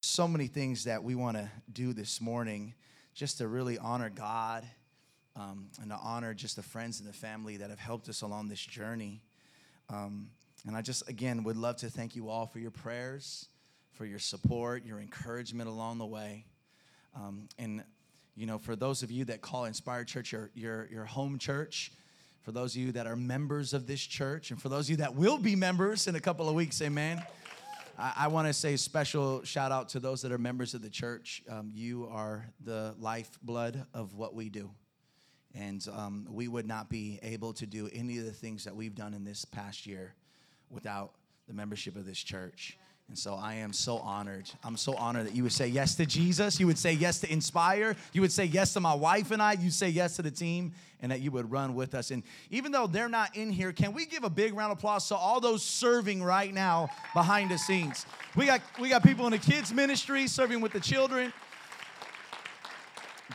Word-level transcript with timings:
so 0.00 0.28
many 0.28 0.46
things 0.46 0.84
that 0.84 1.02
we 1.02 1.14
want 1.14 1.36
to 1.36 1.50
do 1.72 1.92
this 1.92 2.20
morning 2.20 2.74
just 3.14 3.38
to 3.38 3.48
really 3.48 3.78
honor 3.78 4.10
God 4.10 4.64
um, 5.34 5.68
and 5.80 5.90
to 5.90 5.96
honor 5.96 6.34
just 6.34 6.56
the 6.56 6.62
friends 6.62 7.00
and 7.00 7.08
the 7.08 7.12
family 7.12 7.56
that 7.56 7.70
have 7.70 7.78
helped 7.78 8.08
us 8.08 8.22
along 8.22 8.48
this 8.48 8.60
journey. 8.60 9.22
Um, 9.88 10.30
and 10.66 10.76
I 10.76 10.82
just, 10.82 11.08
again, 11.08 11.44
would 11.44 11.56
love 11.56 11.76
to 11.78 11.90
thank 11.90 12.14
you 12.14 12.28
all 12.28 12.46
for 12.46 12.58
your 12.58 12.70
prayers, 12.70 13.48
for 13.92 14.04
your 14.04 14.18
support, 14.18 14.84
your 14.84 15.00
encouragement 15.00 15.68
along 15.68 15.98
the 15.98 16.06
way. 16.06 16.44
Um, 17.16 17.48
and, 17.58 17.82
you 18.36 18.46
know, 18.46 18.58
for 18.58 18.76
those 18.76 19.02
of 19.02 19.10
you 19.10 19.24
that 19.26 19.40
call 19.40 19.64
Inspired 19.64 20.06
Church 20.06 20.32
your, 20.32 20.50
your, 20.54 20.88
your 20.92 21.04
home 21.04 21.38
church, 21.38 21.92
for 22.42 22.52
those 22.52 22.76
of 22.76 22.82
you 22.82 22.92
that 22.92 23.06
are 23.06 23.16
members 23.16 23.74
of 23.74 23.86
this 23.86 24.00
church, 24.00 24.50
and 24.50 24.60
for 24.60 24.68
those 24.68 24.86
of 24.86 24.90
you 24.90 24.96
that 24.98 25.14
will 25.14 25.38
be 25.38 25.56
members 25.56 26.06
in 26.06 26.14
a 26.14 26.20
couple 26.20 26.48
of 26.48 26.54
weeks, 26.54 26.80
amen. 26.82 27.22
I, 27.98 28.12
I 28.16 28.28
want 28.28 28.46
to 28.46 28.52
say 28.52 28.76
special 28.76 29.42
shout 29.42 29.72
out 29.72 29.88
to 29.90 30.00
those 30.00 30.22
that 30.22 30.32
are 30.32 30.38
members 30.38 30.74
of 30.74 30.82
the 30.82 30.90
church. 30.90 31.42
Um, 31.50 31.70
you 31.74 32.08
are 32.10 32.46
the 32.64 32.94
lifeblood 32.98 33.84
of 33.92 34.14
what 34.14 34.34
we 34.34 34.48
do. 34.48 34.70
And 35.54 35.84
um, 35.92 36.26
we 36.30 36.46
would 36.46 36.66
not 36.66 36.88
be 36.88 37.18
able 37.22 37.52
to 37.54 37.66
do 37.66 37.88
any 37.92 38.18
of 38.18 38.24
the 38.24 38.32
things 38.32 38.64
that 38.64 38.76
we've 38.76 38.94
done 38.94 39.14
in 39.14 39.24
this 39.24 39.44
past 39.44 39.86
year 39.86 40.14
without 40.70 41.12
the 41.48 41.54
membership 41.54 41.96
of 41.96 42.06
this 42.06 42.18
church. 42.18 42.78
And 43.08 43.16
so 43.16 43.36
I 43.36 43.54
am 43.54 43.72
so 43.72 43.96
honored. 43.98 44.50
I'm 44.62 44.76
so 44.76 44.94
honored 44.94 45.26
that 45.26 45.34
you 45.34 45.42
would 45.42 45.52
say 45.52 45.66
yes 45.66 45.94
to 45.94 46.04
Jesus. 46.04 46.60
You 46.60 46.66
would 46.66 46.76
say 46.76 46.92
yes 46.92 47.20
to 47.20 47.32
Inspire. 47.32 47.96
You 48.12 48.20
would 48.20 48.32
say 48.32 48.44
yes 48.44 48.74
to 48.74 48.80
my 48.80 48.92
wife 48.92 49.30
and 49.30 49.40
I. 49.40 49.54
You'd 49.54 49.72
say 49.72 49.88
yes 49.88 50.16
to 50.16 50.22
the 50.22 50.30
team 50.30 50.72
and 51.00 51.10
that 51.10 51.20
you 51.20 51.30
would 51.30 51.50
run 51.50 51.74
with 51.74 51.94
us. 51.94 52.10
And 52.10 52.22
even 52.50 52.70
though 52.70 52.86
they're 52.86 53.08
not 53.08 53.34
in 53.34 53.50
here, 53.50 53.72
can 53.72 53.94
we 53.94 54.04
give 54.04 54.24
a 54.24 54.30
big 54.30 54.52
round 54.52 54.72
of 54.72 54.78
applause 54.78 55.08
to 55.08 55.16
all 55.16 55.40
those 55.40 55.64
serving 55.64 56.22
right 56.22 56.52
now 56.52 56.90
behind 57.14 57.50
the 57.50 57.56
scenes? 57.56 58.04
We 58.36 58.44
got 58.44 58.60
we 58.78 58.90
got 58.90 59.02
people 59.02 59.24
in 59.24 59.32
the 59.32 59.38
kids 59.38 59.72
ministry 59.72 60.26
serving 60.26 60.60
with 60.60 60.72
the 60.72 60.80
children. 60.80 61.32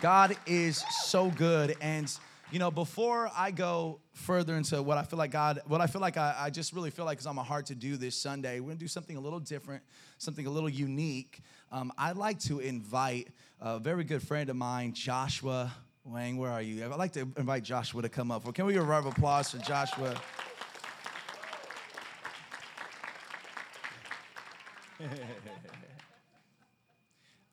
God 0.02 0.38
is 0.46 0.84
so 1.04 1.32
good 1.32 1.76
and 1.82 2.16
you 2.54 2.60
know, 2.60 2.70
before 2.70 3.32
I 3.36 3.50
go 3.50 4.00
further 4.12 4.56
into 4.56 4.84
what 4.84 5.00
I 5.00 5.02
feel 5.02 5.18
like 5.18 5.32
God, 5.32 5.62
what 5.66 5.82
I 5.82 5.88
feel 5.88 6.02
like 6.02 6.18
I, 6.18 6.36
I 6.38 6.50
just 6.52 6.72
really 6.72 6.92
feel 6.92 7.04
like 7.04 7.18
is 7.18 7.26
on 7.26 7.36
my 7.36 7.44
heart 7.44 7.66
to 7.66 7.76
do 7.76 7.98
this 7.98 8.16
Sunday, 8.16 8.60
we're 8.60 8.68
gonna 8.68 8.80
do 8.80 8.88
something 8.88 9.18
a 9.18 9.20
little 9.20 9.40
different, 9.40 9.82
something 10.20 10.46
a 10.46 10.52
little 10.52 10.70
unique. 10.70 11.42
Um, 11.72 11.92
I'd 11.98 12.16
like 12.16 12.38
to 12.42 12.60
invite 12.60 13.30
a 13.60 13.80
very 13.80 14.04
good 14.04 14.22
friend 14.22 14.52
of 14.52 14.56
mine, 14.56 14.94
Joshua 14.94 15.74
Wang. 16.04 16.38
Where 16.38 16.52
are 16.52 16.62
you? 16.62 16.86
I'd 16.86 16.92
like 16.92 17.14
to 17.14 17.22
invite 17.38 17.64
Joshua 17.64 18.04
to 18.04 18.10
come 18.10 18.30
up. 18.30 18.44
Well, 18.44 18.54
can 18.54 18.68
we 18.68 18.74
give 18.74 18.84
a 18.84 18.86
round 18.86 19.08
of 19.08 19.14
applause 19.14 19.50
for 19.50 19.58
Joshua? 19.58 20.16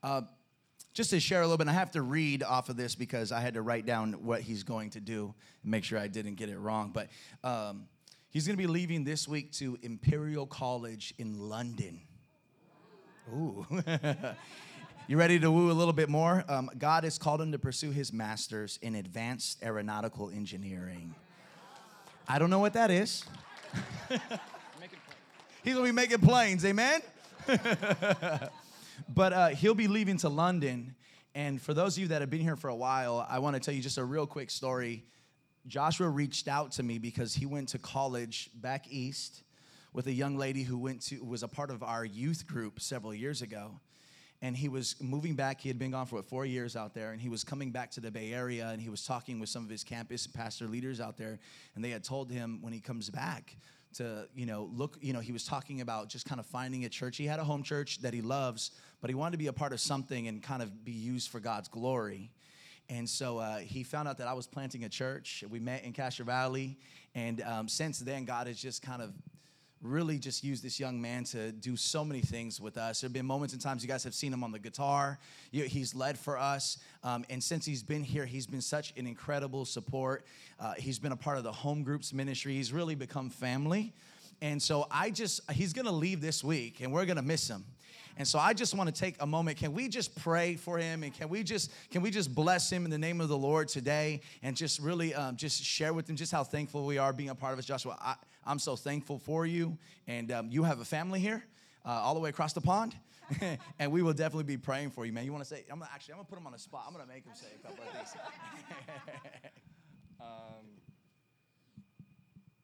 uh, 0.02 0.20
just 0.92 1.10
to 1.10 1.20
share 1.20 1.40
a 1.40 1.44
little 1.44 1.58
bit, 1.58 1.68
I 1.68 1.72
have 1.72 1.92
to 1.92 2.02
read 2.02 2.42
off 2.42 2.68
of 2.68 2.76
this 2.76 2.94
because 2.94 3.30
I 3.32 3.40
had 3.40 3.54
to 3.54 3.62
write 3.62 3.86
down 3.86 4.12
what 4.24 4.40
he's 4.40 4.62
going 4.64 4.90
to 4.90 5.00
do 5.00 5.34
and 5.62 5.70
make 5.70 5.84
sure 5.84 5.98
I 5.98 6.08
didn't 6.08 6.34
get 6.34 6.48
it 6.48 6.58
wrong. 6.58 6.90
But 6.92 7.08
um, 7.44 7.86
he's 8.30 8.46
going 8.46 8.56
to 8.56 8.62
be 8.62 8.66
leaving 8.66 9.04
this 9.04 9.28
week 9.28 9.52
to 9.52 9.78
Imperial 9.82 10.46
College 10.46 11.14
in 11.18 11.38
London. 11.38 12.00
Ooh. 13.32 13.64
you 15.06 15.16
ready 15.16 15.38
to 15.38 15.50
woo 15.50 15.70
a 15.70 15.72
little 15.72 15.92
bit 15.92 16.08
more? 16.08 16.44
Um, 16.48 16.70
God 16.76 17.04
has 17.04 17.18
called 17.18 17.40
him 17.40 17.52
to 17.52 17.58
pursue 17.58 17.92
his 17.92 18.12
master's 18.12 18.78
in 18.82 18.96
advanced 18.96 19.62
aeronautical 19.62 20.30
engineering. 20.30 21.14
I 22.26 22.38
don't 22.38 22.50
know 22.50 22.58
what 22.58 22.72
that 22.72 22.90
is. 22.90 23.24
He's 25.62 25.74
going 25.74 25.86
to 25.86 25.92
be 25.92 25.92
making 25.92 26.18
planes, 26.18 26.64
amen? 26.64 27.00
But 29.08 29.32
uh, 29.32 29.48
he'll 29.48 29.74
be 29.74 29.88
leaving 29.88 30.16
to 30.18 30.28
London. 30.28 30.94
And 31.34 31.60
for 31.60 31.74
those 31.74 31.96
of 31.96 32.02
you 32.02 32.08
that 32.08 32.20
have 32.20 32.30
been 32.30 32.40
here 32.40 32.56
for 32.56 32.68
a 32.68 32.74
while, 32.74 33.26
I 33.28 33.38
want 33.38 33.54
to 33.54 33.60
tell 33.60 33.74
you 33.74 33.82
just 33.82 33.98
a 33.98 34.04
real 34.04 34.26
quick 34.26 34.50
story. 34.50 35.04
Joshua 35.66 36.08
reached 36.08 36.48
out 36.48 36.72
to 36.72 36.82
me 36.82 36.98
because 36.98 37.34
he 37.34 37.46
went 37.46 37.68
to 37.70 37.78
college 37.78 38.50
back 38.54 38.86
east 38.90 39.42
with 39.92 40.06
a 40.06 40.12
young 40.12 40.36
lady 40.36 40.62
who 40.62 40.78
went 40.78 41.02
to 41.02 41.22
was 41.24 41.42
a 41.42 41.48
part 41.48 41.70
of 41.70 41.82
our 41.82 42.04
youth 42.04 42.46
group 42.46 42.80
several 42.80 43.14
years 43.14 43.42
ago. 43.42 43.80
And 44.42 44.56
he 44.56 44.68
was 44.68 44.96
moving 45.00 45.34
back. 45.34 45.60
He 45.60 45.68
had 45.68 45.78
been 45.78 45.90
gone 45.90 46.06
for 46.06 46.16
what, 46.16 46.24
four 46.24 46.46
years 46.46 46.74
out 46.74 46.94
there, 46.94 47.12
and 47.12 47.20
he 47.20 47.28
was 47.28 47.44
coming 47.44 47.72
back 47.72 47.90
to 47.92 48.00
the 48.00 48.10
Bay 48.10 48.32
Area. 48.32 48.68
And 48.68 48.80
he 48.80 48.88
was 48.88 49.04
talking 49.04 49.38
with 49.38 49.50
some 49.50 49.62
of 49.62 49.68
his 49.68 49.84
campus 49.84 50.26
pastor 50.26 50.66
leaders 50.66 50.98
out 50.98 51.18
there, 51.18 51.38
and 51.74 51.84
they 51.84 51.90
had 51.90 52.02
told 52.02 52.30
him 52.30 52.58
when 52.62 52.72
he 52.72 52.80
comes 52.80 53.10
back 53.10 53.54
to 53.94 54.28
you 54.34 54.46
know 54.46 54.70
look 54.72 54.98
you 55.00 55.12
know 55.12 55.20
he 55.20 55.32
was 55.32 55.44
talking 55.44 55.80
about 55.80 56.08
just 56.08 56.26
kind 56.26 56.40
of 56.40 56.46
finding 56.46 56.84
a 56.84 56.88
church. 56.88 57.16
He 57.16 57.26
had 57.26 57.40
a 57.40 57.44
home 57.44 57.62
church 57.62 58.00
that 58.02 58.14
he 58.14 58.22
loves 58.22 58.72
but 59.00 59.08
he 59.08 59.14
wanted 59.14 59.32
to 59.32 59.38
be 59.38 59.46
a 59.46 59.52
part 59.52 59.72
of 59.72 59.80
something 59.80 60.28
and 60.28 60.42
kind 60.42 60.62
of 60.62 60.84
be 60.84 60.92
used 60.92 61.30
for 61.30 61.40
god's 61.40 61.68
glory. 61.68 62.30
And 62.88 63.08
so 63.08 63.38
uh, 63.38 63.58
he 63.58 63.84
found 63.84 64.08
out 64.08 64.18
that 64.18 64.26
i 64.26 64.32
was 64.32 64.46
planting 64.46 64.84
a 64.84 64.88
church. 64.88 65.44
We 65.48 65.60
met 65.60 65.84
in 65.84 65.92
castro 65.92 66.24
valley 66.24 66.78
and 67.14 67.42
um, 67.42 67.68
since 67.68 67.98
then 68.00 68.24
god 68.24 68.46
has 68.46 68.60
just 68.60 68.82
kind 68.82 69.02
of 69.02 69.12
really 69.82 70.18
just 70.18 70.44
used 70.44 70.62
this 70.62 70.78
young 70.78 71.00
man 71.00 71.24
to 71.24 71.52
do 71.52 71.76
so 71.76 72.04
many 72.04 72.20
things 72.20 72.60
with 72.60 72.76
us. 72.76 73.00
There 73.00 73.08
have 73.08 73.14
been 73.14 73.26
moments 73.26 73.54
and 73.54 73.62
times 73.62 73.82
you 73.82 73.88
guys 73.88 74.04
have 74.04 74.14
seen 74.14 74.32
him 74.32 74.44
on 74.44 74.52
the 74.52 74.58
guitar. 74.58 75.18
He's 75.50 75.94
led 75.94 76.18
for 76.18 76.38
us. 76.38 76.78
Um, 77.02 77.24
and 77.30 77.42
since 77.42 77.64
he's 77.64 77.82
been 77.82 78.04
here, 78.04 78.26
he's 78.26 78.46
been 78.46 78.60
such 78.60 78.92
an 78.96 79.06
incredible 79.06 79.64
support. 79.64 80.26
Uh, 80.58 80.74
he's 80.74 80.98
been 80.98 81.12
a 81.12 81.16
part 81.16 81.38
of 81.38 81.44
the 81.44 81.52
home 81.52 81.82
groups 81.82 82.12
ministry. 82.12 82.54
He's 82.54 82.72
really 82.72 82.94
become 82.94 83.30
family. 83.30 83.94
And 84.42 84.62
so 84.62 84.86
I 84.90 85.10
just, 85.10 85.50
he's 85.50 85.72
gonna 85.72 85.92
leave 85.92 86.20
this 86.20 86.44
week 86.44 86.80
and 86.80 86.92
we're 86.92 87.06
gonna 87.06 87.22
miss 87.22 87.48
him. 87.48 87.64
And 88.16 88.28
so 88.28 88.38
I 88.38 88.52
just 88.52 88.74
want 88.74 88.94
to 88.94 88.98
take 88.98 89.16
a 89.20 89.26
moment. 89.26 89.56
Can 89.56 89.72
we 89.72 89.88
just 89.88 90.14
pray 90.14 90.56
for 90.56 90.76
him 90.76 91.04
and 91.04 91.14
can 91.14 91.30
we 91.30 91.42
just 91.42 91.70
can 91.90 92.02
we 92.02 92.10
just 92.10 92.34
bless 92.34 92.70
him 92.70 92.84
in 92.84 92.90
the 92.90 92.98
name 92.98 93.20
of 93.20 93.28
the 93.28 93.38
Lord 93.38 93.68
today 93.68 94.20
and 94.42 94.54
just 94.54 94.78
really 94.78 95.14
um, 95.14 95.36
just 95.36 95.62
share 95.62 95.94
with 95.94 96.10
him 96.10 96.16
just 96.16 96.30
how 96.30 96.44
thankful 96.44 96.84
we 96.84 96.98
are 96.98 97.14
being 97.14 97.30
a 97.30 97.34
part 97.34 97.54
of 97.54 97.58
us, 97.58 97.64
Joshua. 97.64 97.96
I, 97.98 98.16
I'm 98.44 98.58
so 98.58 98.76
thankful 98.76 99.18
for 99.18 99.46
you, 99.46 99.78
and 100.06 100.30
um, 100.32 100.48
you 100.50 100.64
have 100.64 100.80
a 100.80 100.84
family 100.84 101.20
here, 101.20 101.44
uh, 101.84 101.90
all 101.90 102.14
the 102.14 102.20
way 102.20 102.30
across 102.30 102.52
the 102.52 102.60
pond, 102.60 102.96
and 103.78 103.92
we 103.92 104.02
will 104.02 104.12
definitely 104.12 104.44
be 104.44 104.56
praying 104.56 104.90
for 104.90 105.04
you, 105.04 105.12
man. 105.12 105.24
You 105.24 105.32
want 105.32 105.44
to 105.44 105.48
say? 105.48 105.64
I'm 105.70 105.78
gonna, 105.78 105.90
actually 105.92 106.14
I'm 106.14 106.18
gonna 106.18 106.28
put 106.28 106.38
him 106.38 106.46
on 106.46 106.52
the 106.52 106.58
spot. 106.58 106.84
I'm 106.86 106.92
gonna 106.92 107.06
make 107.06 107.24
him 107.24 107.32
say 107.34 107.46
a 107.54 107.66
couple 107.66 107.84
of 107.84 107.90
things. 107.90 108.14
um, 110.20 110.26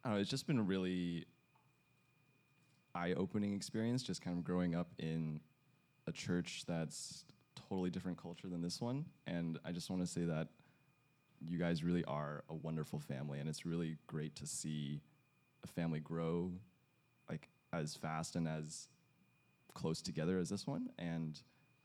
I 0.04 0.08
don't 0.08 0.14
know. 0.14 0.20
It's 0.20 0.30
just 0.30 0.46
been 0.46 0.58
a 0.58 0.62
really 0.62 1.26
eye-opening 2.94 3.52
experience, 3.52 4.02
just 4.02 4.22
kind 4.22 4.38
of 4.38 4.44
growing 4.44 4.74
up 4.74 4.88
in 4.98 5.40
a 6.06 6.12
church 6.12 6.64
that's 6.66 7.24
totally 7.68 7.90
different 7.90 8.20
culture 8.20 8.48
than 8.48 8.62
this 8.62 8.80
one, 8.80 9.04
and 9.26 9.58
I 9.64 9.72
just 9.72 9.90
want 9.90 10.02
to 10.02 10.06
say 10.06 10.22
that 10.22 10.48
you 11.40 11.58
guys 11.58 11.84
really 11.84 12.04
are 12.04 12.44
a 12.48 12.54
wonderful 12.54 12.98
family, 12.98 13.40
and 13.40 13.48
it's 13.48 13.66
really 13.66 13.98
great 14.06 14.34
to 14.36 14.46
see 14.46 15.02
a 15.68 15.72
family 15.72 16.00
grow 16.00 16.52
like 17.28 17.48
as 17.72 17.94
fast 17.94 18.36
and 18.36 18.46
as 18.46 18.88
close 19.74 20.00
together 20.00 20.38
as 20.38 20.48
this 20.48 20.66
one. 20.66 20.88
And 20.98 21.40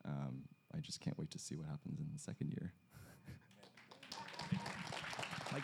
um, 0.06 0.44
I 0.76 0.80
just 0.80 1.02
can't 1.02 1.18
wait 1.18 1.32
to 1.32 1.40
see 1.40 1.56
what 1.56 1.68
happens 1.68 2.00
in 2.00 2.08
the 2.14 2.20
second 2.20 2.52
year. 2.52 2.72
like, 5.52 5.64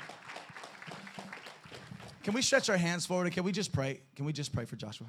can 2.24 2.34
we 2.34 2.42
stretch 2.42 2.70
our 2.70 2.78
hands 2.78 3.06
forward 3.06 3.32
can 3.32 3.44
we 3.44 3.52
just 3.52 3.72
pray? 3.72 4.02
Can 4.16 4.26
we 4.26 4.34
just 4.34 4.54
pray 4.54 4.66
for 4.66 4.76
Joshua? 4.76 5.08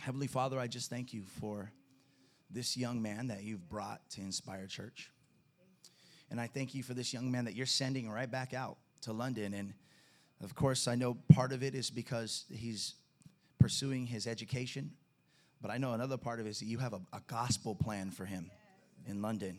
Heavenly 0.00 0.26
Father, 0.26 0.58
I 0.58 0.66
just 0.66 0.90
thank 0.90 1.12
you 1.12 1.22
for 1.40 1.70
this 2.50 2.76
young 2.76 3.02
man 3.02 3.28
that 3.28 3.42
you've 3.42 3.68
brought 3.68 4.08
to 4.10 4.22
Inspire 4.22 4.66
Church. 4.66 5.10
And 6.30 6.40
I 6.40 6.46
thank 6.46 6.74
you 6.74 6.82
for 6.82 6.94
this 6.94 7.12
young 7.12 7.30
man 7.30 7.44
that 7.44 7.54
you're 7.54 7.66
sending 7.66 8.10
right 8.10 8.30
back 8.30 8.54
out 8.54 8.78
to 9.02 9.12
London 9.12 9.54
and 9.54 9.74
of 10.42 10.54
course, 10.54 10.86
I 10.86 10.94
know 10.94 11.16
part 11.32 11.52
of 11.52 11.62
it 11.62 11.74
is 11.74 11.90
because 11.90 12.44
he's 12.50 12.94
pursuing 13.58 14.06
his 14.06 14.26
education, 14.26 14.92
but 15.60 15.70
I 15.70 15.78
know 15.78 15.92
another 15.92 16.16
part 16.16 16.38
of 16.40 16.46
it 16.46 16.50
is 16.50 16.60
that 16.60 16.66
you 16.66 16.78
have 16.78 16.92
a, 16.92 17.00
a 17.12 17.20
gospel 17.26 17.74
plan 17.74 18.10
for 18.10 18.24
him 18.24 18.50
in 19.06 19.20
London. 19.20 19.58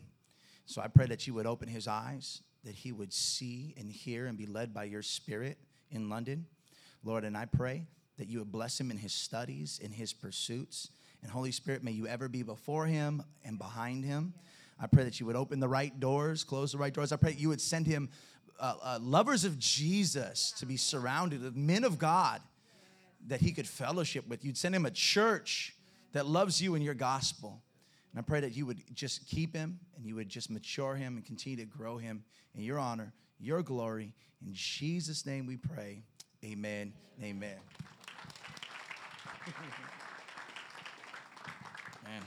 So 0.64 0.80
I 0.80 0.88
pray 0.88 1.06
that 1.06 1.26
you 1.26 1.34
would 1.34 1.46
open 1.46 1.68
his 1.68 1.86
eyes, 1.86 2.42
that 2.64 2.74
he 2.74 2.92
would 2.92 3.12
see 3.12 3.74
and 3.76 3.90
hear 3.90 4.26
and 4.26 4.38
be 4.38 4.46
led 4.46 4.72
by 4.72 4.84
your 4.84 5.02
spirit 5.02 5.58
in 5.90 6.08
London. 6.08 6.46
Lord, 7.04 7.24
and 7.24 7.36
I 7.36 7.44
pray 7.44 7.86
that 8.18 8.28
you 8.28 8.38
would 8.38 8.52
bless 8.52 8.78
him 8.78 8.90
in 8.90 8.98
his 8.98 9.12
studies, 9.12 9.80
in 9.82 9.90
his 9.90 10.12
pursuits. 10.12 10.90
And 11.22 11.30
Holy 11.30 11.52
Spirit, 11.52 11.82
may 11.82 11.90
you 11.90 12.06
ever 12.06 12.28
be 12.28 12.42
before 12.42 12.86
him 12.86 13.22
and 13.44 13.58
behind 13.58 14.04
him. 14.04 14.34
I 14.78 14.86
pray 14.86 15.04
that 15.04 15.20
you 15.20 15.26
would 15.26 15.36
open 15.36 15.60
the 15.60 15.68
right 15.68 15.98
doors, 16.00 16.44
close 16.44 16.72
the 16.72 16.78
right 16.78 16.92
doors. 16.92 17.12
I 17.12 17.16
pray 17.16 17.34
you 17.36 17.50
would 17.50 17.60
send 17.60 17.86
him 17.86 18.08
uh, 18.60 18.74
uh, 18.82 18.98
lovers 19.00 19.44
of 19.44 19.58
Jesus 19.58 20.52
to 20.58 20.66
be 20.66 20.76
surrounded 20.76 21.42
with 21.42 21.56
men 21.56 21.82
of 21.84 21.98
God 21.98 22.40
that 23.26 23.40
he 23.40 23.52
could 23.52 23.66
fellowship 23.66 24.28
with. 24.28 24.44
You'd 24.44 24.58
send 24.58 24.74
him 24.74 24.86
a 24.86 24.90
church 24.90 25.74
that 26.12 26.26
loves 26.26 26.60
you 26.60 26.74
and 26.74 26.84
your 26.84 26.94
gospel. 26.94 27.62
And 28.12 28.18
I 28.18 28.22
pray 28.22 28.40
that 28.40 28.56
you 28.56 28.66
would 28.66 28.82
just 28.94 29.26
keep 29.26 29.54
him 29.54 29.78
and 29.96 30.04
you 30.06 30.14
would 30.16 30.28
just 30.28 30.50
mature 30.50 30.94
him 30.94 31.16
and 31.16 31.24
continue 31.24 31.56
to 31.58 31.64
grow 31.64 31.96
him 31.96 32.24
in 32.54 32.62
your 32.62 32.78
honor, 32.78 33.12
your 33.38 33.62
glory. 33.62 34.14
In 34.44 34.52
Jesus' 34.52 35.24
name 35.26 35.46
we 35.46 35.56
pray. 35.56 36.02
Amen. 36.44 36.92
Amen. 37.22 37.56
Man. 42.04 42.22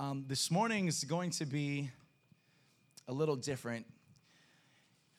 Um, 0.00 0.24
this 0.26 0.50
morning 0.50 0.88
is 0.88 1.04
going 1.04 1.28
to 1.32 1.44
be 1.44 1.90
a 3.06 3.12
little 3.12 3.36
different. 3.36 3.84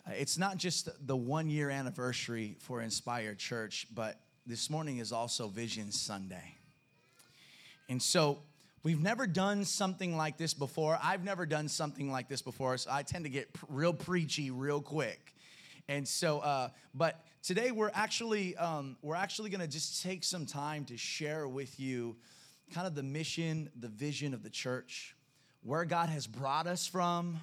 Uh, 0.08 0.14
it's 0.16 0.40
not 0.40 0.58
just 0.58 0.90
the 1.06 1.16
one 1.16 1.52
year 1.52 1.70
anniversary 1.70 2.56
for 2.58 2.82
Inspired 2.82 3.38
Church, 3.38 3.86
but 3.94 4.20
this 4.48 4.72
morning 4.72 4.98
is 4.98 5.12
also 5.12 5.50
Vision 5.50 5.92
Sunday. 5.92 6.56
And 7.90 8.02
so 8.02 8.40
we've 8.82 9.04
never 9.04 9.28
done 9.28 9.66
something 9.66 10.18
like 10.18 10.40
this 10.40 10.56
before. 10.56 10.98
I've 11.04 11.24
never 11.24 11.46
done 11.46 11.68
something 11.68 12.12
like 12.12 12.28
this 12.28 12.42
before, 12.42 12.76
so 12.78 12.90
I 12.92 13.04
tend 13.04 13.26
to 13.26 13.30
get 13.30 13.50
real 13.70 13.94
preachy 13.94 14.50
real 14.50 14.82
quick. 14.82 15.36
And 15.90 16.08
so, 16.08 16.40
uh, 16.40 16.70
but 16.96 17.24
today 17.44 17.70
we're 17.70 17.92
actually 17.94 18.58
um, 18.58 18.98
we're 19.04 19.14
actually 19.14 19.52
going 19.52 19.62
to 19.62 19.68
just 19.68 20.02
take 20.02 20.24
some 20.24 20.48
time 20.48 20.86
to 20.86 20.98
share 20.98 21.48
with 21.48 21.80
you 21.80 22.16
kind 22.72 22.88
of 22.88 22.96
the 22.96 23.04
mission, 23.04 23.70
the 23.80 23.88
vision 23.88 24.34
of 24.34 24.44
the 24.44 24.50
church, 24.50 25.16
where 25.64 25.86
God 25.86 26.10
has 26.10 26.26
brought 26.26 26.68
us 26.68 26.88
from, 26.88 27.40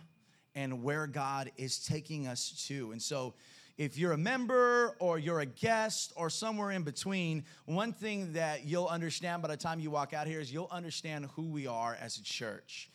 and 0.55 0.83
where 0.83 1.07
God 1.07 1.53
is 1.57 1.85
taking 1.85 2.27
us 2.27 2.67
to. 2.69 2.91
And 2.93 3.01
so, 3.01 3.35
if 3.77 3.97
you're 3.97 4.13
a 4.13 4.19
member 4.19 4.97
or 4.99 5.21
you're 5.21 5.39
a 5.39 5.47
guest 5.47 6.13
or 6.17 6.31
somewhere 6.31 6.73
in 6.73 6.83
between, 6.83 7.45
one 7.67 7.93
thing 7.93 8.33
that 8.33 8.65
you'll 8.65 8.89
understand 8.89 9.41
by 9.41 9.49
the 9.49 9.57
time 9.57 9.79
you 9.79 9.89
walk 9.89 10.13
out 10.13 10.27
here 10.27 10.41
is 10.41 10.53
you'll 10.53 10.69
understand 10.73 11.27
who 11.37 11.45
we 11.45 11.69
are 11.69 11.97
as 12.01 12.19
a 12.19 12.23
church. 12.25 12.91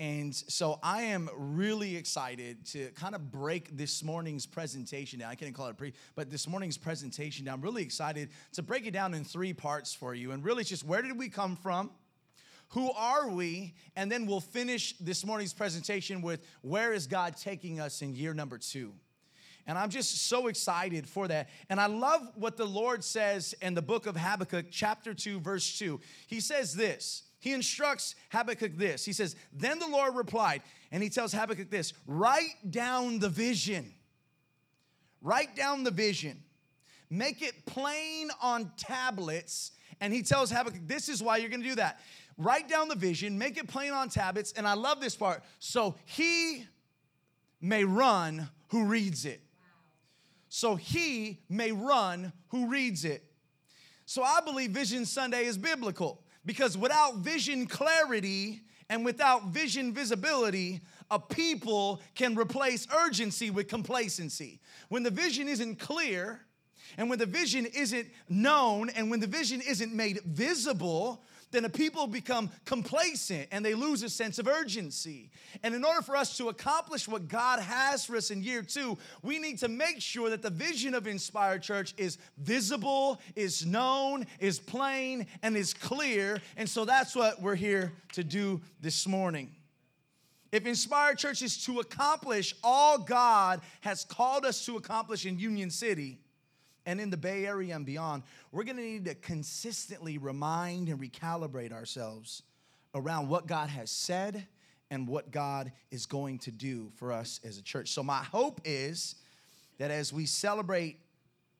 And 0.00 0.32
so 0.32 0.78
I 0.80 1.02
am 1.02 1.28
really 1.34 1.96
excited 1.96 2.64
to 2.66 2.90
kind 2.90 3.16
of 3.16 3.32
break 3.32 3.76
this 3.76 4.04
morning's 4.04 4.46
presentation 4.46 5.18
down. 5.18 5.30
I 5.30 5.34
can't 5.34 5.52
call 5.52 5.66
it 5.66 5.76
pre, 5.76 5.92
but 6.14 6.30
this 6.30 6.46
morning's 6.46 6.78
presentation 6.78 7.44
down. 7.44 7.54
I'm 7.54 7.62
really 7.62 7.82
excited 7.82 8.28
to 8.52 8.62
break 8.62 8.86
it 8.86 8.92
down 8.92 9.12
in 9.12 9.24
three 9.24 9.52
parts 9.52 9.92
for 9.92 10.14
you. 10.14 10.30
And 10.30 10.44
really, 10.44 10.60
it's 10.60 10.70
just 10.70 10.84
where 10.84 11.02
did 11.02 11.18
we 11.18 11.28
come 11.28 11.56
from? 11.56 11.90
Who 12.72 12.92
are 12.92 13.28
we? 13.28 13.74
And 13.96 14.12
then 14.12 14.26
we'll 14.26 14.40
finish 14.40 14.96
this 14.98 15.26
morning's 15.26 15.54
presentation 15.54 16.22
with 16.22 16.44
where 16.62 16.92
is 16.92 17.08
God 17.08 17.36
taking 17.36 17.80
us 17.80 18.00
in 18.00 18.14
year 18.14 18.34
number 18.34 18.58
two? 18.58 18.92
And 19.66 19.76
I'm 19.76 19.90
just 19.90 20.28
so 20.28 20.46
excited 20.46 21.08
for 21.08 21.26
that. 21.28 21.48
And 21.68 21.80
I 21.80 21.86
love 21.86 22.22
what 22.36 22.56
the 22.56 22.64
Lord 22.66 23.02
says 23.02 23.54
in 23.60 23.74
the 23.74 23.82
book 23.82 24.06
of 24.06 24.16
Habakkuk, 24.16 24.66
chapter 24.70 25.12
2, 25.12 25.40
verse 25.40 25.78
2. 25.78 26.00
He 26.26 26.40
says 26.40 26.74
this. 26.74 27.24
He 27.38 27.52
instructs 27.52 28.14
Habakkuk 28.30 28.76
this. 28.76 29.04
He 29.04 29.12
says, 29.12 29.36
Then 29.52 29.78
the 29.78 29.86
Lord 29.86 30.14
replied, 30.16 30.62
and 30.90 31.02
he 31.02 31.08
tells 31.08 31.32
Habakkuk 31.32 31.70
this 31.70 31.92
write 32.06 32.70
down 32.70 33.18
the 33.18 33.28
vision. 33.28 33.92
Write 35.20 35.54
down 35.54 35.84
the 35.84 35.90
vision. 35.90 36.42
Make 37.10 37.42
it 37.42 37.66
plain 37.66 38.30
on 38.42 38.72
tablets. 38.76 39.72
And 40.00 40.12
he 40.12 40.22
tells 40.22 40.50
Habakkuk, 40.50 40.86
This 40.86 41.08
is 41.08 41.22
why 41.22 41.36
you're 41.38 41.50
gonna 41.50 41.62
do 41.62 41.76
that. 41.76 42.00
Write 42.36 42.68
down 42.68 42.88
the 42.88 42.94
vision, 42.94 43.36
make 43.36 43.58
it 43.58 43.66
plain 43.66 43.92
on 43.92 44.08
tablets. 44.08 44.52
And 44.52 44.66
I 44.66 44.74
love 44.74 45.00
this 45.00 45.16
part. 45.16 45.42
So 45.58 45.96
he 46.04 46.64
may 47.60 47.84
run 47.84 48.48
who 48.68 48.84
reads 48.84 49.24
it 49.24 49.40
so 50.48 50.76
he 50.76 51.40
may 51.48 51.72
run 51.72 52.32
who 52.48 52.68
reads 52.68 53.04
it. 53.04 53.24
So 54.06 54.22
I 54.22 54.40
believe 54.40 54.70
Vision 54.70 55.04
Sunday 55.04 55.44
is 55.44 55.58
biblical 55.58 56.22
because 56.44 56.76
without 56.76 57.16
vision 57.16 57.66
clarity 57.66 58.62
and 58.88 59.04
without 59.04 59.48
vision 59.48 59.92
visibility, 59.92 60.80
a 61.10 61.18
people 61.18 62.00
can 62.14 62.34
replace 62.34 62.86
urgency 62.94 63.50
with 63.50 63.68
complacency. 63.68 64.60
When 64.88 65.02
the 65.02 65.10
vision 65.10 65.48
isn't 65.48 65.78
clear, 65.78 66.40
and 66.96 67.10
when 67.10 67.18
the 67.18 67.26
vision 67.26 67.66
isn't 67.66 68.08
known, 68.28 68.88
and 68.90 69.10
when 69.10 69.20
the 69.20 69.26
vision 69.26 69.60
isn't 69.60 69.92
made 69.92 70.20
visible, 70.24 71.22
then 71.50 71.62
the 71.62 71.70
people 71.70 72.06
become 72.06 72.50
complacent 72.64 73.48
and 73.50 73.64
they 73.64 73.74
lose 73.74 74.02
a 74.02 74.08
sense 74.08 74.38
of 74.38 74.46
urgency. 74.46 75.30
And 75.62 75.74
in 75.74 75.84
order 75.84 76.02
for 76.02 76.16
us 76.16 76.36
to 76.38 76.48
accomplish 76.48 77.08
what 77.08 77.28
God 77.28 77.60
has 77.60 78.04
for 78.04 78.16
us 78.16 78.30
in 78.30 78.42
year 78.42 78.62
two, 78.62 78.98
we 79.22 79.38
need 79.38 79.58
to 79.58 79.68
make 79.68 80.00
sure 80.00 80.30
that 80.30 80.42
the 80.42 80.50
vision 80.50 80.94
of 80.94 81.06
Inspired 81.06 81.62
Church 81.62 81.94
is 81.96 82.18
visible, 82.38 83.20
is 83.34 83.64
known, 83.64 84.26
is 84.40 84.58
plain, 84.58 85.26
and 85.42 85.56
is 85.56 85.72
clear. 85.72 86.40
And 86.56 86.68
so 86.68 86.84
that's 86.84 87.16
what 87.16 87.40
we're 87.40 87.54
here 87.54 87.92
to 88.12 88.24
do 88.24 88.60
this 88.80 89.06
morning. 89.06 89.54
If 90.50 90.66
Inspired 90.66 91.18
Church 91.18 91.42
is 91.42 91.62
to 91.64 91.80
accomplish 91.80 92.54
all 92.64 92.98
God 92.98 93.60
has 93.80 94.04
called 94.04 94.44
us 94.44 94.64
to 94.66 94.76
accomplish 94.76 95.26
in 95.26 95.38
Union 95.38 95.70
City, 95.70 96.18
and 96.88 97.02
in 97.02 97.10
the 97.10 97.18
Bay 97.18 97.44
Area 97.44 97.76
and 97.76 97.84
beyond, 97.84 98.22
we're 98.50 98.64
gonna 98.64 98.80
need 98.80 99.04
to 99.04 99.14
consistently 99.14 100.16
remind 100.16 100.88
and 100.88 100.98
recalibrate 100.98 101.70
ourselves 101.70 102.42
around 102.94 103.28
what 103.28 103.46
God 103.46 103.68
has 103.68 103.90
said 103.90 104.46
and 104.90 105.06
what 105.06 105.30
God 105.30 105.70
is 105.90 106.06
going 106.06 106.38
to 106.38 106.50
do 106.50 106.90
for 106.96 107.12
us 107.12 107.40
as 107.44 107.58
a 107.58 107.62
church. 107.62 107.90
So, 107.90 108.02
my 108.02 108.22
hope 108.22 108.62
is 108.64 109.16
that 109.76 109.90
as 109.90 110.14
we 110.14 110.24
celebrate 110.24 110.98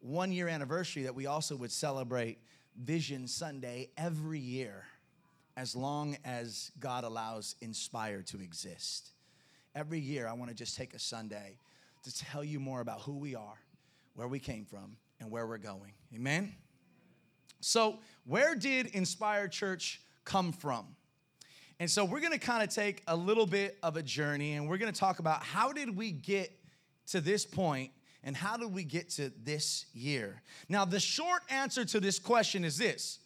one 0.01 0.33
year 0.33 0.49
anniversary, 0.49 1.03
that 1.03 1.15
we 1.15 1.27
also 1.27 1.57
would 1.57 1.73
celebrate 1.73 2.39
Vision 2.83 3.29
Sunday 3.29 3.91
every 3.99 4.41
year 4.41 4.85
as 5.59 5.77
long 5.77 6.17
as 6.25 6.73
God 6.81 7.05
allows 7.05 7.55
Inspire 7.61 8.23
to 8.23 8.41
exist. 8.41 9.11
Every 9.75 10.01
year, 10.01 10.27
I 10.27 10.33
wanna 10.33 10.55
just 10.55 10.75
take 10.75 10.95
a 10.95 10.99
Sunday 10.99 11.59
to 12.05 12.17
tell 12.17 12.43
you 12.43 12.59
more 12.59 12.81
about 12.81 13.03
who 13.03 13.19
we 13.19 13.35
are, 13.35 13.61
where 14.15 14.27
we 14.27 14.39
came 14.39 14.65
from, 14.65 14.97
and 15.21 15.31
where 15.31 15.47
we're 15.47 15.59
going. 15.59 15.93
Amen? 16.15 16.55
So, 17.61 17.99
where 18.25 18.55
did 18.55 18.87
Inspired 18.89 19.53
Church 19.53 20.01
come 20.25 20.53
from? 20.53 20.87
And 21.81 21.91
so, 21.91 22.05
we're 22.05 22.21
gonna 22.21 22.39
kind 22.39 22.63
of 22.63 22.75
take 22.75 23.03
a 23.07 23.17
little 23.17 23.47
bit 23.47 23.79
of 23.83 23.97
a 23.97 24.03
journey 24.03 24.55
and 24.55 24.69
we're 24.69 24.79
gonna 24.79 24.93
talk 24.93 25.19
about 25.19 25.43
how 25.43 25.73
did 25.73 25.97
we 25.97 26.13
get 26.13 26.53
to 27.09 27.21
this 27.21 27.45
point 27.45 27.91
and 28.25 28.37
how 28.37 28.57
did 28.57 28.73
we 28.73 28.85
get 28.85 29.11
to 29.11 29.33
this 29.43 29.87
year? 29.93 30.43
Now, 30.69 30.85
the 30.85 31.01
short 31.01 31.43
answer 31.49 31.85
to 31.85 32.01
this 32.01 32.19
question 32.19 32.65
is 32.65 32.77
this 32.79 33.21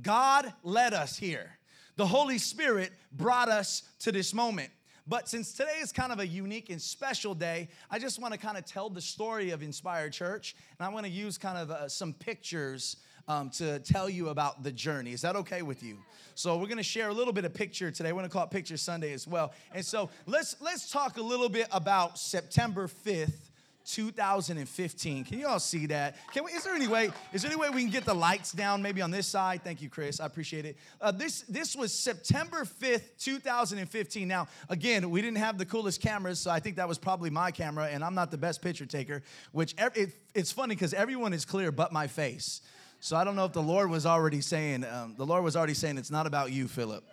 God 0.00 0.52
led 0.62 0.94
us 0.94 1.16
here. 1.16 1.58
The 1.96 2.06
Holy 2.06 2.38
Spirit 2.38 2.92
brought 3.12 3.48
us 3.48 3.82
to 4.00 4.12
this 4.12 4.34
moment. 4.34 4.70
But 5.08 5.28
since 5.28 5.52
today 5.52 5.78
is 5.80 5.92
kind 5.92 6.12
of 6.12 6.18
a 6.18 6.26
unique 6.26 6.68
and 6.70 6.82
special 6.82 7.34
day, 7.34 7.68
I 7.90 7.98
just 7.98 8.20
want 8.20 8.34
to 8.34 8.40
kind 8.40 8.58
of 8.58 8.64
tell 8.64 8.90
the 8.90 9.00
story 9.00 9.50
of 9.50 9.62
Inspired 9.62 10.12
Church. 10.12 10.56
And 10.78 10.86
I 10.86 10.90
want 10.90 11.06
to 11.06 11.12
use 11.12 11.38
kind 11.38 11.56
of 11.58 11.70
uh, 11.70 11.88
some 11.88 12.12
pictures 12.12 12.96
um, 13.28 13.50
to 13.50 13.78
tell 13.80 14.08
you 14.08 14.30
about 14.30 14.62
the 14.62 14.72
journey. 14.72 15.12
Is 15.12 15.22
that 15.22 15.36
okay 15.36 15.62
with 15.62 15.82
you? 15.82 15.98
So 16.34 16.56
we're 16.58 16.66
going 16.66 16.76
to 16.78 16.82
share 16.82 17.08
a 17.08 17.12
little 17.14 17.32
bit 17.32 17.44
of 17.44 17.54
picture 17.54 17.90
today. 17.90 18.12
We're 18.12 18.20
going 18.20 18.30
to 18.30 18.32
call 18.32 18.44
it 18.44 18.50
Picture 18.50 18.76
Sunday 18.76 19.12
as 19.12 19.26
well. 19.26 19.52
And 19.72 19.84
so 19.84 20.10
let's 20.26 20.56
let's 20.60 20.90
talk 20.90 21.18
a 21.18 21.22
little 21.22 21.48
bit 21.48 21.68
about 21.72 22.18
September 22.18 22.88
5th, 22.88 23.50
2015. 23.86 25.24
Can 25.24 25.38
you 25.38 25.46
all 25.46 25.60
see 25.60 25.86
that? 25.86 26.16
Can 26.32 26.44
we, 26.44 26.52
is 26.52 26.64
there 26.64 26.74
any 26.74 26.88
way? 26.88 27.10
Is 27.32 27.42
there 27.42 27.50
any 27.50 27.60
way 27.60 27.70
we 27.70 27.82
can 27.82 27.90
get 27.90 28.04
the 28.04 28.14
lights 28.14 28.52
down? 28.52 28.82
Maybe 28.82 29.00
on 29.00 29.10
this 29.10 29.26
side. 29.26 29.62
Thank 29.62 29.80
you, 29.80 29.88
Chris. 29.88 30.20
I 30.20 30.26
appreciate 30.26 30.64
it. 30.64 30.76
Uh, 31.00 31.12
this 31.12 31.42
this 31.42 31.76
was 31.76 31.92
September 31.92 32.64
5th, 32.64 33.18
2015. 33.18 34.26
Now, 34.26 34.48
again, 34.68 35.08
we 35.10 35.22
didn't 35.22 35.38
have 35.38 35.58
the 35.58 35.66
coolest 35.66 36.00
cameras, 36.00 36.40
so 36.40 36.50
I 36.50 36.60
think 36.60 36.76
that 36.76 36.88
was 36.88 36.98
probably 36.98 37.30
my 37.30 37.50
camera, 37.50 37.86
and 37.86 38.04
I'm 38.04 38.14
not 38.14 38.30
the 38.30 38.38
best 38.38 38.60
picture 38.62 38.86
taker. 38.86 39.22
Which 39.52 39.74
it, 39.78 40.12
it's 40.34 40.52
funny 40.52 40.74
because 40.74 40.92
everyone 40.92 41.32
is 41.32 41.44
clear 41.44 41.70
but 41.70 41.92
my 41.92 42.06
face. 42.06 42.60
So 43.00 43.16
I 43.16 43.24
don't 43.24 43.36
know 43.36 43.44
if 43.44 43.52
the 43.52 43.62
Lord 43.62 43.90
was 43.90 44.06
already 44.06 44.40
saying 44.40 44.84
um, 44.84 45.14
the 45.16 45.26
Lord 45.26 45.44
was 45.44 45.54
already 45.54 45.74
saying 45.74 45.98
it's 45.98 46.10
not 46.10 46.26
about 46.26 46.50
you, 46.50 46.66
Philip. 46.66 47.04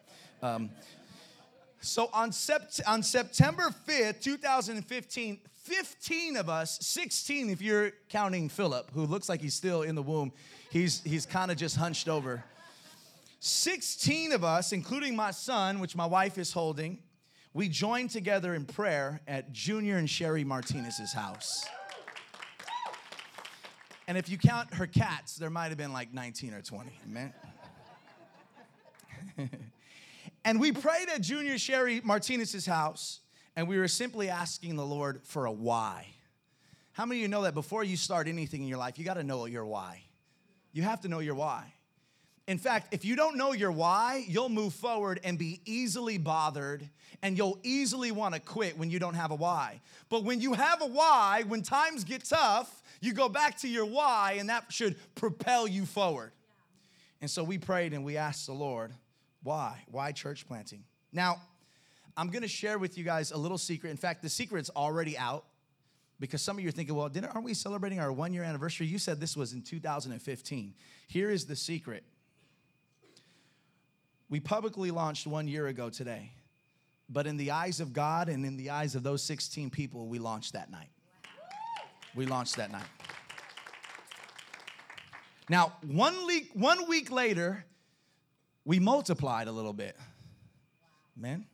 Um, 0.42 0.70
so 1.82 2.10
on, 2.14 2.32
sept- 2.32 2.82
on 2.88 3.04
September 3.04 3.74
5th, 3.88 4.22
2015, 4.22 5.40
15 5.64 6.36
of 6.36 6.50
us, 6.50 6.78
16 6.82 7.50
if 7.50 7.62
you're 7.62 7.92
counting 8.10 8.50
Philip, 8.50 8.92
who 8.94 9.06
looks 9.06 9.30
like 9.30 9.42
he's 9.42 9.54
still 9.54 9.82
in 9.82 9.96
the 9.96 10.04
womb, 10.04 10.34
he's, 10.70 11.02
he's 11.04 11.26
kind 11.26 11.52
of 11.52 11.58
just 11.58 11.78
hunched 11.78 12.10
over. 12.10 12.44
16 13.40 14.34
of 14.34 14.44
us, 14.44 14.74
including 14.74 15.16
my 15.16 15.32
son, 15.32 15.80
which 15.80 15.96
my 15.96 16.06
wife 16.06 16.38
is 16.38 16.52
holding, 16.52 17.00
we 17.54 17.70
joined 17.70 18.10
together 18.10 18.56
in 18.56 18.66
prayer 18.66 19.22
at 19.26 19.54
Junior 19.54 19.98
and 19.98 20.10
Sherry 20.10 20.44
Martinez's 20.44 21.14
house. 21.14 21.66
And 24.08 24.18
if 24.18 24.28
you 24.28 24.38
count 24.38 24.74
her 24.74 24.88
cats, 24.88 25.38
there 25.38 25.50
might 25.50 25.70
have 25.70 25.78
been 25.78 25.94
like 25.94 26.14
19 26.14 26.54
or 26.54 26.62
20. 26.62 26.92
Amen. 27.10 27.34
and 30.46 30.60
we 30.60 30.74
prayed 30.74 31.08
at 31.14 31.22
Junior 31.22 31.58
Sherry 31.58 32.02
Martinez's 32.04 32.66
house, 32.66 33.22
and 33.56 33.68
we 33.68 33.78
were 33.78 33.88
simply 33.88 34.30
asking 34.30 34.76
the 34.76 34.86
Lord 34.86 35.22
for 35.24 35.46
a 35.46 35.52
why. 35.52 36.08
How 36.94 37.06
many 37.06 37.20
of 37.20 37.22
you 37.24 37.28
know 37.28 37.42
that 37.44 37.54
before 37.54 37.84
you 37.84 37.98
start 37.98 38.28
anything 38.28 38.62
in 38.62 38.68
your 38.68 38.78
life, 38.78 39.00
you 39.00 39.06
got 39.06 39.16
to 39.16 39.24
know 39.24 39.46
your 39.46 39.66
why? 39.66 40.04
You 40.72 40.84
have 40.84 41.02
to 41.02 41.08
know 41.08 41.20
your 41.20 41.36
why. 41.36 41.74
In 42.46 42.58
fact, 42.58 42.94
if 42.94 43.06
you 43.06 43.16
don't 43.16 43.38
know 43.38 43.54
your 43.54 43.72
why, 43.72 44.26
you'll 44.28 44.50
move 44.50 44.74
forward 44.74 45.20
and 45.24 45.38
be 45.38 45.62
easily 45.66 46.18
bothered 46.18 46.88
and 47.22 47.38
you'll 47.38 47.58
easily 47.64 48.12
want 48.12 48.34
to 48.34 48.42
quit 48.42 48.78
when 48.78 48.90
you 48.90 49.00
don't 49.00 49.14
have 49.14 49.32
a 49.32 49.36
why. 49.36 49.80
But 50.10 50.24
when 50.24 50.42
you 50.42 50.54
have 50.54 50.82
a 50.82 50.86
why, 50.86 51.44
when 51.48 51.62
times 51.62 52.04
get 52.04 52.26
tough, 52.26 52.84
you 53.00 53.14
go 53.14 53.30
back 53.30 53.58
to 53.60 53.68
your 53.70 53.86
why 53.86 54.36
and 54.40 54.50
that 54.50 54.66
should 54.70 54.98
propel 55.16 55.68
you 55.68 55.86
forward. 55.86 56.32
And 57.22 57.32
so 57.32 57.44
we 57.44 57.58
prayed 57.58 57.94
and 57.94 58.04
we 58.04 58.18
asked 58.18 58.46
the 58.46 58.54
Lord, 58.54 58.92
why? 59.42 59.84
Why 59.90 60.12
church 60.12 60.46
planting? 60.46 60.84
Now, 61.14 61.42
I'm 62.16 62.30
gonna 62.30 62.48
share 62.48 62.78
with 62.78 62.98
you 62.98 63.04
guys 63.04 63.32
a 63.32 63.38
little 63.38 63.58
secret. 63.58 63.90
In 63.90 63.98
fact, 63.98 64.22
the 64.22 64.30
secret's 64.30 64.70
already 64.76 65.18
out 65.18 65.46
because 66.20 66.42
some 66.42 66.58
of 66.58 66.64
you 66.64 66.70
are 66.70 66.72
thinking, 66.72 66.96
well, 66.96 67.10
didn't, 67.10 67.32
aren't 67.32 67.44
we 67.44 67.54
celebrating 67.54 68.00
our 68.00 68.12
one 68.12 68.34
year 68.34 68.44
anniversary? 68.44 68.88
You 68.88 69.00
said 69.00 69.20
this 69.20 69.36
was 69.36 69.54
in 69.54 69.62
2015. 69.62 70.74
Here 71.08 71.30
is 71.30 71.46
the 71.46 71.56
secret 71.56 72.04
we 74.34 74.40
publicly 74.40 74.90
launched 74.90 75.28
one 75.28 75.48
year 75.48 75.68
ago 75.68 75.92
today, 75.92 76.32
but 77.08 77.28
in 77.28 77.38
the 77.38 77.52
eyes 77.52 77.80
of 77.80 77.94
God 77.94 78.30
and 78.30 78.44
in 78.44 78.58
the 78.58 78.72
eyes 78.72 78.96
of 78.96 79.04
those 79.04 79.22
16 79.22 79.70
people, 79.70 80.08
we 80.08 80.18
launched 80.18 80.54
that 80.54 80.72
night. 80.72 80.90
We 82.16 82.26
launched 82.26 82.56
that 82.56 82.72
night. 82.72 82.88
Now, 85.50 85.74
one 85.86 86.26
week, 86.26 86.50
one 86.56 86.88
week 86.88 87.12
later, 87.12 87.64
we 88.66 88.80
multiplied 88.80 89.48
a 89.48 89.52
little 89.52 89.72
bit. 89.72 89.96
Man. 91.16 91.46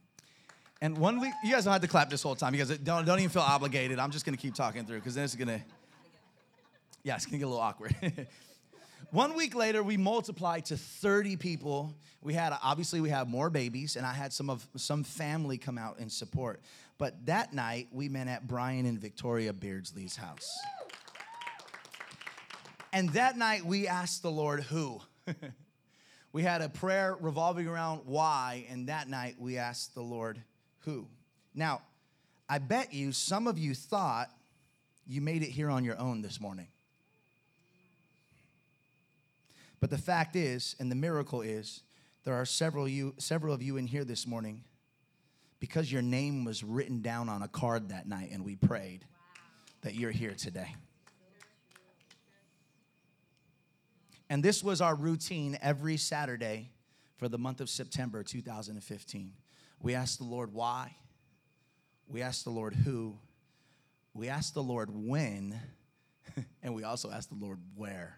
And 0.81 0.97
one 0.97 1.19
week, 1.19 1.33
you 1.43 1.51
guys 1.51 1.65
don't 1.65 1.73
have 1.73 1.81
to 1.81 1.87
clap 1.87 2.09
this 2.09 2.23
whole 2.23 2.35
time. 2.35 2.53
You 2.53 2.63
guys 2.63 2.77
don't, 2.77 3.05
don't 3.05 3.19
even 3.19 3.29
feel 3.29 3.41
obligated. 3.41 3.99
I'm 3.99 4.11
just 4.11 4.25
gonna 4.25 4.37
keep 4.37 4.55
talking 4.55 4.85
through 4.85 4.99
because 4.99 5.15
then 5.15 5.25
it's 5.25 5.35
gonna, 5.35 5.61
yeah, 7.03 7.15
it's 7.15 7.25
gonna 7.25 7.37
get 7.37 7.45
a 7.45 7.49
little 7.49 7.61
awkward. 7.61 7.95
One 9.11 9.35
week 9.35 9.55
later, 9.55 9.81
we 9.81 9.97
multiplied 9.97 10.65
to 10.65 10.77
30 10.77 11.35
people. 11.35 11.93
We 12.21 12.33
had 12.33 12.53
obviously 12.61 13.01
we 13.01 13.09
have 13.09 13.27
more 13.27 13.49
babies, 13.49 13.95
and 13.95 14.05
I 14.05 14.13
had 14.13 14.31
some 14.31 14.49
of 14.49 14.65
some 14.75 15.03
family 15.03 15.57
come 15.57 15.77
out 15.77 15.99
and 15.99 16.11
support. 16.11 16.61
But 16.97 17.25
that 17.25 17.53
night, 17.53 17.87
we 17.91 18.07
met 18.07 18.27
at 18.27 18.47
Brian 18.47 18.85
and 18.85 18.99
Victoria 18.99 19.51
Beardsley's 19.51 20.15
house. 20.15 20.49
And 22.93 23.09
that 23.09 23.37
night, 23.37 23.65
we 23.65 23.87
asked 23.87 24.21
the 24.21 24.31
Lord 24.31 24.63
who. 24.63 25.01
we 26.31 26.43
had 26.43 26.61
a 26.61 26.69
prayer 26.69 27.17
revolving 27.19 27.67
around 27.67 28.01
why, 28.05 28.65
and 28.69 28.87
that 28.87 29.09
night 29.09 29.35
we 29.39 29.57
asked 29.57 29.95
the 29.95 30.01
Lord 30.01 30.41
who. 30.79 31.07
Now, 31.53 31.81
I 32.47 32.57
bet 32.57 32.93
you 32.93 33.11
some 33.11 33.47
of 33.47 33.57
you 33.57 33.75
thought 33.75 34.29
you 35.05 35.21
made 35.21 35.43
it 35.43 35.49
here 35.49 35.69
on 35.69 35.83
your 35.83 35.99
own 35.99 36.21
this 36.21 36.39
morning. 36.39 36.67
But 39.79 39.89
the 39.89 39.97
fact 39.97 40.35
is, 40.35 40.75
and 40.79 40.91
the 40.91 40.95
miracle 40.95 41.41
is, 41.41 41.81
there 42.23 42.33
are 42.33 42.45
several 42.45 42.87
you, 42.87 43.13
several 43.17 43.53
of 43.53 43.61
you 43.63 43.77
in 43.77 43.87
here 43.87 44.03
this 44.03 44.27
morning 44.27 44.63
because 45.59 45.91
your 45.91 46.01
name 46.01 46.43
was 46.43 46.63
written 46.63 47.01
down 47.01 47.29
on 47.29 47.41
a 47.41 47.47
card 47.47 47.89
that 47.89 48.07
night 48.07 48.29
and 48.31 48.43
we 48.43 48.55
prayed 48.55 49.03
wow. 49.03 49.41
that 49.81 49.95
you're 49.95 50.11
here 50.11 50.33
today. 50.33 50.75
And 54.29 54.43
this 54.43 54.63
was 54.63 54.79
our 54.79 54.95
routine 54.95 55.57
every 55.61 55.97
Saturday 55.97 56.69
for 57.17 57.27
the 57.27 57.37
month 57.37 57.61
of 57.61 57.69
September 57.69 58.23
2015. 58.23 59.33
We 59.81 59.95
ask 59.95 60.17
the 60.17 60.25
Lord 60.25 60.53
why, 60.53 60.95
we 62.07 62.21
ask 62.21 62.43
the 62.43 62.49
Lord 62.49 62.73
who, 62.73 63.17
we 64.13 64.27
ask 64.27 64.53
the 64.53 64.63
Lord 64.63 64.89
when, 64.91 65.59
and 66.63 66.73
we 66.73 66.83
also 66.83 67.09
ask 67.11 67.29
the 67.29 67.35
Lord 67.35 67.59
where. 67.75 68.17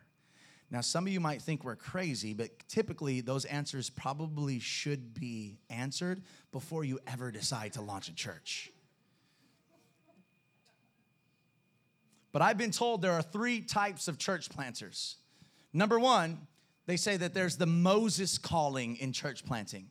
Now, 0.72 0.80
some 0.80 1.06
of 1.06 1.12
you 1.12 1.20
might 1.20 1.41
think 1.41 1.65
we're 1.65 1.75
crazy, 1.75 2.34
but 2.34 2.50
typically 2.70 3.20
those 3.20 3.44
answers 3.46 3.89
probably 3.89 4.60
should 4.60 5.13
be 5.13 5.60
answered 5.70 6.24
before 6.53 6.86
you 6.86 7.00
ever 7.06 7.30
decide 7.30 7.74
to 7.74 7.82
launch 7.82 8.08
a 8.08 8.15
church. 8.15 8.72
But 12.32 12.41
I've 12.41 12.58
been 12.58 12.72
told 12.72 13.01
there 13.01 13.12
are 13.12 13.22
three 13.22 13.60
types 13.60 14.08
of 14.08 14.18
church 14.18 14.50
planters. 14.50 15.18
Number 15.74 16.00
one, 16.00 16.48
they 16.86 16.96
say 16.96 17.18
that 17.18 17.34
there's 17.34 17.58
the 17.58 17.65
Moses 17.65 18.38
calling 18.38 18.96
in 18.96 19.12
church 19.12 19.46
planting. 19.46 19.89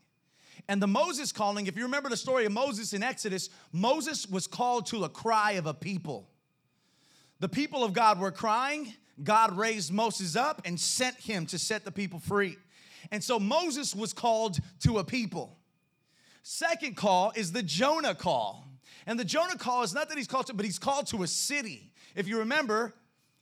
And 0.69 0.83
the 0.83 0.87
Moses 0.87 1.33
calling, 1.33 1.67
if 1.67 1.76
you 1.76 1.85
remember 1.85 2.09
the 2.09 2.17
story 2.17 2.45
of 2.47 2.52
Moses 2.52 2.93
in 2.93 3.02
Exodus, 3.02 3.50
Moses 3.73 4.26
was 4.26 4.47
called 4.47 4.87
to 4.87 5.05
a 5.05 5.09
cry 5.09 5.52
of 5.52 5.67
a 5.67 5.75
people. 5.75 6.29
The 7.40 7.49
people 7.49 7.83
of 7.85 7.93
God 7.93 8.21
were 8.21 8.31
crying, 8.31 8.93
God 9.23 9.57
raised 9.57 9.93
Moses 9.93 10.37
up 10.37 10.62
and 10.64 10.79
sent 10.79 11.17
him 11.17 11.47
to 11.47 11.59
set 11.59 11.85
the 11.85 11.93
people 11.93 12.19
free. 12.19 12.57
And 13.11 13.23
so 13.25 13.38
Moses 13.38 13.95
was 13.95 14.12
called 14.12 14.59
to 14.81 14.99
a 14.99 15.05
people. 15.05 15.57
Second 16.43 16.97
call 16.97 17.33
is 17.35 17.52
the 17.52 17.62
Jonah 17.62 18.14
call. 18.14 18.67
And 19.07 19.19
the 19.19 19.25
Jonah 19.25 19.57
call 19.57 19.83
is 19.83 19.95
not 19.95 20.09
that 20.09 20.19
he's 20.19 20.26
called 20.26 20.47
to, 20.47 20.55
but 20.55 20.64
he's 20.64 20.79
called 20.79 21.07
to 21.09 21.23
a 21.23 21.26
city. 21.26 21.93
If 22.14 22.29
you 22.29 22.38
remember, 22.38 22.95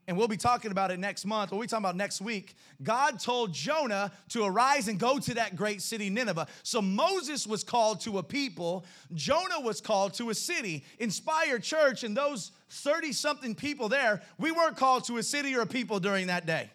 and 0.09 0.17
we'll 0.17 0.27
be 0.27 0.39
talking 0.39 0.71
about 0.71 0.91
it 0.91 0.99
next 0.99 1.27
month, 1.27 1.53
or 1.53 1.59
we 1.59 1.67
talking 1.67 1.85
about 1.85 1.95
next 1.95 2.23
week. 2.23 2.57
God 2.83 3.21
told 3.21 3.53
Jonah 3.53 4.11
to 4.31 4.43
arise 4.43 4.89
and 4.89 4.99
go 4.99 5.19
to 5.19 5.35
that 5.35 5.55
great 5.55 5.83
city, 5.83 6.09
Nineveh. 6.09 6.49
So 6.63 6.81
Moses 6.81 7.47
was 7.47 7.63
called 7.63 8.01
to 8.01 8.17
a 8.17 8.23
people, 8.23 8.87
Jonah 9.13 9.61
was 9.61 9.83
called 9.83 10.15
to 10.15 10.31
a 10.31 10.35
city. 10.35 10.83
Inspire 10.99 11.59
Church 11.59 12.05
and 12.05 12.17
those 12.17 12.53
30 12.71 13.13
something 13.13 13.55
people 13.55 13.91
there, 13.91 14.23
we 14.39 14.51
weren't 14.51 14.79
called 14.79 15.05
to 15.05 15.19
a 15.19 15.23
city 15.23 15.55
or 15.55 15.61
a 15.61 15.67
people 15.67 16.01
during 16.01 16.29
that 16.29 16.47
day. 16.47 16.71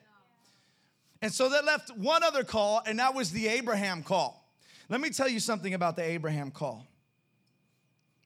And 1.23 1.33
so 1.33 1.49
that 1.49 1.65
left 1.65 1.89
one 1.97 2.21
other 2.21 2.43
call, 2.43 2.83
and 2.85 2.99
that 2.99 3.15
was 3.15 3.31
the 3.31 3.47
Abraham 3.47 4.03
call. 4.03 4.47
Let 4.89 5.01
me 5.01 5.09
tell 5.09 5.27
you 5.27 5.39
something 5.39 5.73
about 5.73 5.95
the 5.95 6.03
Abraham 6.03 6.51
call. 6.51 6.85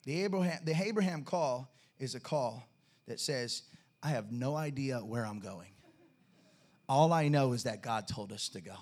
The 0.03 0.25
Abraham, 0.25 0.59
the 0.65 0.75
Abraham 0.83 1.23
call 1.23 1.71
is 1.97 2.13
a 2.13 2.19
call 2.19 2.67
that 3.07 3.21
says, 3.21 3.61
I 4.01 4.09
have 4.09 4.31
no 4.31 4.55
idea 4.55 4.99
where 4.99 5.25
I'm 5.25 5.39
going. 5.39 5.69
All 6.87 7.11
I 7.11 7.27
know 7.27 7.53
is 7.53 7.63
that 7.63 7.81
God 7.81 8.07
told 8.07 8.31
us 8.31 8.49
to 8.49 8.61
go. 8.61 8.75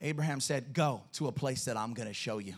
Abraham 0.00 0.40
said, 0.40 0.72
Go 0.72 1.02
to 1.12 1.28
a 1.28 1.32
place 1.32 1.66
that 1.66 1.76
I'm 1.76 1.92
gonna 1.92 2.14
show 2.14 2.38
you. 2.38 2.54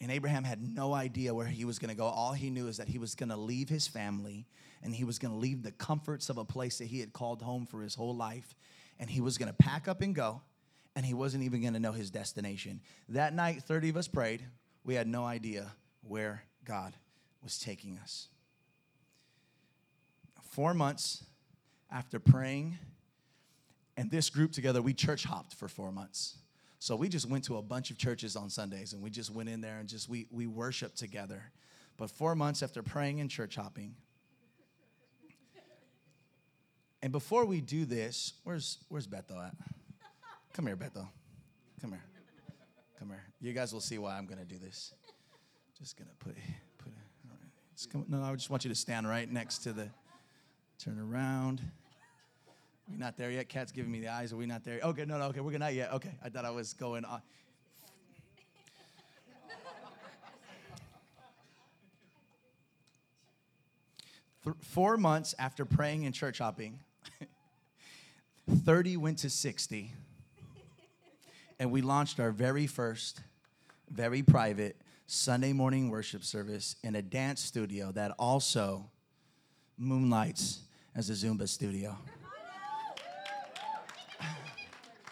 And 0.00 0.12
Abraham 0.12 0.44
had 0.44 0.62
no 0.62 0.92
idea 0.92 1.34
where 1.34 1.46
he 1.46 1.64
was 1.64 1.78
gonna 1.78 1.94
go. 1.94 2.04
All 2.04 2.32
he 2.32 2.50
knew 2.50 2.68
is 2.68 2.76
that 2.76 2.88
he 2.88 2.98
was 2.98 3.14
gonna 3.14 3.36
leave 3.36 3.68
his 3.68 3.88
family 3.88 4.46
and 4.82 4.94
he 4.94 5.04
was 5.04 5.18
gonna 5.18 5.36
leave 5.36 5.62
the 5.62 5.72
comforts 5.72 6.28
of 6.28 6.36
a 6.36 6.44
place 6.44 6.78
that 6.78 6.86
he 6.86 7.00
had 7.00 7.12
called 7.12 7.42
home 7.42 7.66
for 7.66 7.82
his 7.82 7.94
whole 7.94 8.14
life. 8.14 8.54
And 9.00 9.10
he 9.10 9.20
was 9.20 9.38
gonna 9.38 9.54
pack 9.54 9.88
up 9.88 10.02
and 10.02 10.14
go, 10.14 10.42
and 10.94 11.04
he 11.04 11.14
wasn't 11.14 11.42
even 11.42 11.62
gonna 11.62 11.80
know 11.80 11.92
his 11.92 12.10
destination. 12.10 12.80
That 13.08 13.34
night, 13.34 13.62
30 13.62 13.88
of 13.88 13.96
us 13.96 14.06
prayed. 14.06 14.44
We 14.84 14.94
had 14.94 15.08
no 15.08 15.24
idea 15.24 15.72
where 16.02 16.44
God 16.64 16.94
was 17.42 17.58
taking 17.58 17.98
us 17.98 18.28
four 20.54 20.72
months 20.72 21.24
after 21.90 22.20
praying 22.20 22.78
and 23.96 24.10
this 24.10 24.30
group 24.30 24.52
together, 24.52 24.80
we 24.80 24.94
church 24.94 25.24
hopped 25.24 25.54
for 25.54 25.66
four 25.66 25.90
months. 25.90 26.38
So 26.78 26.94
we 26.94 27.08
just 27.08 27.28
went 27.28 27.44
to 27.44 27.56
a 27.56 27.62
bunch 27.62 27.90
of 27.90 27.98
churches 27.98 28.36
on 28.36 28.50
Sundays 28.50 28.92
and 28.92 29.02
we 29.02 29.10
just 29.10 29.30
went 29.30 29.48
in 29.48 29.60
there 29.60 29.78
and 29.78 29.88
just 29.88 30.08
we 30.08 30.26
we 30.30 30.46
worshiped 30.46 30.96
together. 30.96 31.42
But 31.96 32.10
four 32.10 32.34
months 32.34 32.62
after 32.62 32.82
praying 32.82 33.20
and 33.20 33.30
church 33.30 33.56
hopping. 33.56 33.94
And 37.02 37.12
before 37.12 37.44
we 37.44 37.60
do 37.60 37.84
this, 37.84 38.34
where's 38.44 38.78
where's 38.88 39.06
Beto 39.06 39.44
at? 39.44 39.54
Come 40.52 40.66
here, 40.66 40.76
Beto. 40.76 41.06
Come 41.80 41.90
here. 41.90 42.04
Come 42.98 43.08
here. 43.08 43.24
You 43.40 43.52
guys 43.52 43.72
will 43.72 43.80
see 43.80 43.98
why 43.98 44.16
I'm 44.16 44.26
gonna 44.26 44.44
do 44.44 44.58
this. 44.58 44.94
Just 45.78 45.96
gonna 45.96 46.10
put 46.18 46.36
put 46.78 46.88
it. 46.88 47.28
Right. 47.28 47.90
Come, 47.90 48.04
no, 48.08 48.22
I 48.22 48.34
just 48.34 48.50
want 48.50 48.64
you 48.64 48.70
to 48.70 48.76
stand 48.76 49.08
right 49.08 49.30
next 49.30 49.58
to 49.58 49.72
the 49.72 49.88
Turn 50.78 50.98
around. 50.98 51.60
We're 52.88 52.98
not 52.98 53.16
there 53.16 53.30
yet? 53.30 53.48
Cat's 53.48 53.72
giving 53.72 53.90
me 53.90 54.00
the 54.00 54.08
eyes. 54.08 54.32
Are 54.32 54.36
we 54.36 54.46
not 54.46 54.64
there? 54.64 54.80
Okay, 54.82 55.04
no, 55.04 55.16
no, 55.16 55.24
okay, 55.26 55.40
we're 55.40 55.56
not 55.56 55.72
yet. 55.72 55.92
Okay, 55.94 56.12
I 56.22 56.28
thought 56.28 56.44
I 56.44 56.50
was 56.50 56.74
going 56.74 57.04
on. 57.04 57.22
four 64.60 64.96
months 64.96 65.34
after 65.38 65.64
praying 65.64 66.04
and 66.04 66.14
church 66.14 66.38
hopping, 66.38 66.78
30 68.64 68.96
went 68.98 69.18
to 69.18 69.30
60, 69.30 69.92
and 71.58 71.70
we 71.70 71.80
launched 71.80 72.20
our 72.20 72.30
very 72.30 72.66
first, 72.66 73.22
very 73.90 74.22
private 74.22 74.76
Sunday 75.06 75.52
morning 75.52 75.88
worship 75.88 76.24
service 76.24 76.76
in 76.82 76.94
a 76.94 77.02
dance 77.02 77.40
studio 77.40 77.92
that 77.92 78.10
also 78.18 78.90
moonlights 79.78 80.63
as 80.96 81.10
a 81.10 81.12
Zumba 81.12 81.48
studio. 81.48 81.96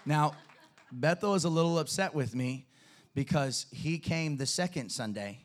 Now, 0.04 0.34
Beto 0.96 1.36
is 1.36 1.44
a 1.44 1.48
little 1.48 1.78
upset 1.78 2.14
with 2.14 2.34
me 2.34 2.66
because 3.14 3.66
he 3.70 3.98
came 3.98 4.36
the 4.36 4.46
second 4.46 4.90
Sunday. 4.90 5.40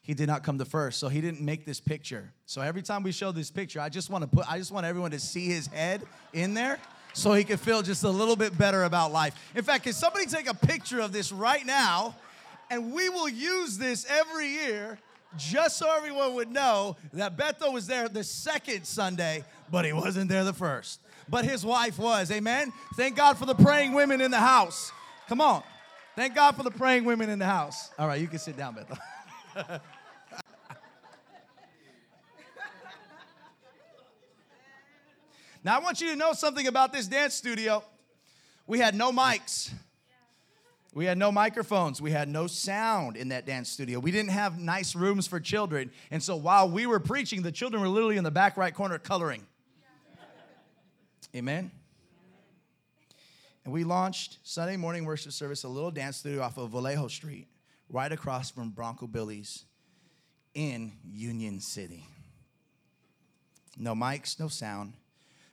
He 0.00 0.14
did 0.14 0.26
not 0.26 0.42
come 0.42 0.56
the 0.56 0.64
first, 0.64 0.98
so 0.98 1.08
he 1.08 1.20
didn't 1.20 1.42
make 1.42 1.66
this 1.66 1.80
picture. 1.80 2.32
So 2.46 2.62
every 2.62 2.82
time 2.82 3.02
we 3.02 3.12
show 3.12 3.30
this 3.32 3.50
picture, 3.50 3.80
I 3.80 3.90
just 3.90 4.08
want 4.08 4.22
to 4.22 4.28
put 4.28 4.50
I 4.50 4.56
just 4.58 4.72
want 4.72 4.86
everyone 4.86 5.10
to 5.10 5.20
see 5.20 5.46
his 5.46 5.66
head 5.66 6.02
in 6.32 6.54
there 6.54 6.78
so 7.12 7.34
he 7.34 7.44
could 7.44 7.60
feel 7.60 7.82
just 7.82 8.04
a 8.04 8.10
little 8.10 8.36
bit 8.36 8.56
better 8.56 8.84
about 8.84 9.12
life. 9.12 9.34
In 9.54 9.62
fact, 9.62 9.84
can 9.84 9.92
somebody 9.92 10.26
take 10.26 10.48
a 10.48 10.54
picture 10.54 11.00
of 11.00 11.12
this 11.12 11.32
right 11.32 11.64
now? 11.66 12.14
And 12.70 12.92
we 12.92 13.08
will 13.08 13.28
use 13.28 13.78
this 13.78 14.06
every 14.08 14.48
year 14.48 14.98
just 15.36 15.76
so 15.76 15.94
everyone 15.94 16.34
would 16.34 16.50
know 16.50 16.96
that 17.12 17.36
Beto 17.36 17.72
was 17.72 17.86
there 17.86 18.08
the 18.08 18.24
second 18.24 18.86
Sunday, 18.86 19.44
but 19.70 19.84
he 19.84 19.92
wasn't 19.92 20.28
there 20.28 20.44
the 20.44 20.52
first. 20.52 21.00
But 21.28 21.44
his 21.44 21.64
wife 21.64 21.98
was. 21.98 22.30
Amen. 22.30 22.72
Thank 22.96 23.16
God 23.16 23.36
for 23.36 23.46
the 23.46 23.54
praying 23.54 23.92
women 23.92 24.20
in 24.20 24.30
the 24.30 24.38
house. 24.38 24.92
Come 25.28 25.40
on. 25.40 25.62
Thank 26.16 26.34
God 26.34 26.56
for 26.56 26.62
the 26.62 26.70
praying 26.70 27.04
women 27.04 27.30
in 27.30 27.38
the 27.38 27.44
house. 27.46 27.90
All 27.98 28.08
right, 28.08 28.20
you 28.20 28.26
can 28.26 28.38
sit 28.38 28.56
down, 28.56 28.74
Beto. 28.74 28.98
now, 35.62 35.76
I 35.76 35.78
want 35.80 36.00
you 36.00 36.08
to 36.08 36.16
know 36.16 36.32
something 36.32 36.66
about 36.66 36.92
this 36.92 37.06
dance 37.06 37.34
studio. 37.34 37.84
We 38.66 38.78
had 38.80 38.94
no 38.94 39.12
mics. 39.12 39.70
We 40.94 41.04
had 41.04 41.18
no 41.18 41.30
microphones. 41.30 42.00
We 42.00 42.10
had 42.10 42.28
no 42.28 42.46
sound 42.46 43.16
in 43.16 43.28
that 43.28 43.46
dance 43.46 43.68
studio. 43.68 44.00
We 44.00 44.10
didn't 44.10 44.30
have 44.30 44.58
nice 44.58 44.96
rooms 44.96 45.26
for 45.28 45.38
children. 45.38 45.92
And 46.10 46.20
so 46.22 46.34
while 46.34 46.68
we 46.68 46.86
were 46.86 46.98
preaching, 46.98 47.42
the 47.42 47.52
children 47.52 47.82
were 47.82 47.88
literally 47.88 48.16
in 48.16 48.24
the 48.24 48.30
back 48.30 48.56
right 48.56 48.74
corner 48.74 48.98
coloring. 48.98 49.46
Amen. 51.34 51.70
And 53.64 53.74
we 53.74 53.84
launched 53.84 54.38
Sunday 54.44 54.78
morning 54.78 55.04
worship 55.04 55.32
service, 55.32 55.64
a 55.64 55.68
little 55.68 55.90
dance 55.90 56.16
studio 56.16 56.40
off 56.40 56.56
of 56.56 56.70
Vallejo 56.70 57.08
Street, 57.08 57.48
right 57.90 58.10
across 58.10 58.50
from 58.50 58.70
Bronco 58.70 59.06
Billy's 59.06 59.66
in 60.54 60.92
Union 61.04 61.60
City. 61.60 62.06
No 63.76 63.94
mics, 63.94 64.40
no 64.40 64.48
sound, 64.48 64.94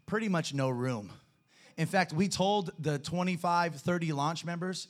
pretty 0.05 0.29
much 0.29 0.53
no 0.53 0.69
room. 0.69 1.11
In 1.77 1.87
fact, 1.87 2.13
we 2.13 2.29
told 2.29 2.71
the 2.79 2.97
25, 2.97 3.75
30 3.75 4.13
launch 4.13 4.45
members, 4.45 4.87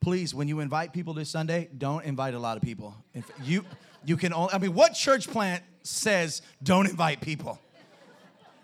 please, 0.00 0.32
when 0.32 0.46
you 0.46 0.60
invite 0.60 0.92
people 0.92 1.14
this 1.14 1.28
Sunday, 1.28 1.68
don't 1.76 2.04
invite 2.04 2.34
a 2.34 2.38
lot 2.38 2.56
of 2.56 2.62
people. 2.62 2.94
If 3.12 3.28
you, 3.42 3.64
you 4.04 4.16
can 4.16 4.32
only, 4.32 4.54
I 4.54 4.58
mean, 4.58 4.72
what 4.72 4.94
church 4.94 5.28
plant 5.28 5.64
says 5.82 6.42
don't 6.62 6.86
invite 6.88 7.20
people? 7.20 7.58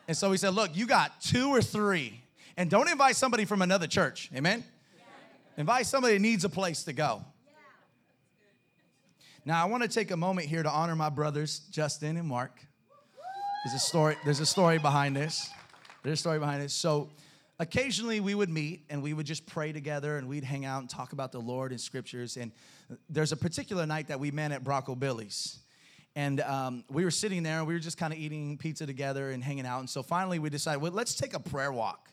And 0.07 0.17
so 0.17 0.31
we 0.31 0.37
said, 0.37 0.55
look, 0.55 0.77
you 0.77 0.87
got 0.87 1.21
two 1.21 1.49
or 1.49 1.63
three, 1.63 2.21
and 2.57 2.71
don't 2.71 2.89
invite 2.89 3.17
somebody 3.17 3.45
from 3.45 3.63
another 3.63 3.87
church. 3.87 4.31
Amen? 4.35 4.63
Yeah. 4.97 5.05
Invite 5.59 5.87
somebody 5.87 6.15
that 6.15 6.21
needs 6.21 6.45
a 6.45 6.49
place 6.49 6.85
to 6.85 6.93
go. 6.93 7.25
Yeah. 7.47 7.53
Now, 9.45 9.63
I 9.63 9.69
want 9.69 9.83
to 9.83 9.89
take 9.89 10.11
a 10.11 10.17
moment 10.17 10.49
here 10.49 10.63
to 10.63 10.71
honor 10.71 10.95
my 10.95 11.09
brothers, 11.09 11.61
Justin 11.71 12.17
and 12.17 12.29
Mark. 12.29 12.61
There's 13.65 13.75
a 13.75 13.79
story, 13.79 14.17
there's 14.25 14.41
a 14.41 14.47
story 14.47 14.79
behind 14.79 15.17
this. 15.17 15.49
There's 16.03 16.19
a 16.19 16.21
story 16.21 16.39
behind 16.39 16.63
this. 16.63 16.75
So, 16.75 17.09
occasionally 17.59 18.21
we 18.21 18.35
would 18.35 18.51
meet 18.51 18.85
and 18.91 19.03
we 19.03 19.13
would 19.13 19.27
just 19.27 19.47
pray 19.47 19.73
together 19.73 20.19
and 20.19 20.29
we'd 20.29 20.45
hang 20.45 20.65
out 20.65 20.81
and 20.81 20.91
talk 20.91 21.13
about 21.13 21.33
the 21.33 21.41
Lord 21.41 21.71
and 21.71 21.81
scriptures. 21.81 22.37
And 22.37 22.53
there's 23.09 23.33
a 23.33 23.37
particular 23.37 23.87
night 23.87 24.09
that 24.09 24.21
we 24.21 24.31
met 24.31 24.53
at 24.53 24.65
Bronco 24.65 24.95
Billy's. 24.95 25.59
And 26.17 26.41
um, 26.43 26.85
we 26.89 27.05
were 27.05 27.11
sitting 27.11 27.43
there 27.43 27.59
and 27.59 27.67
we 27.67 27.75
were 27.75 27.81
just 27.81 27.99
kind 27.99 28.13
of 28.13 28.19
eating 28.19 28.57
pizza 28.57 28.87
together 28.87 29.31
and 29.31 29.43
hanging 29.43 29.67
out. 29.67 29.81
And 29.81 29.91
so 29.91 30.03
finally 30.03 30.39
we 30.39 30.49
decided, 30.49 30.81
well, 30.81 30.93
let's 30.93 31.15
take 31.15 31.35
a 31.35 31.41
prayer 31.41 31.73
walk. 31.73 32.11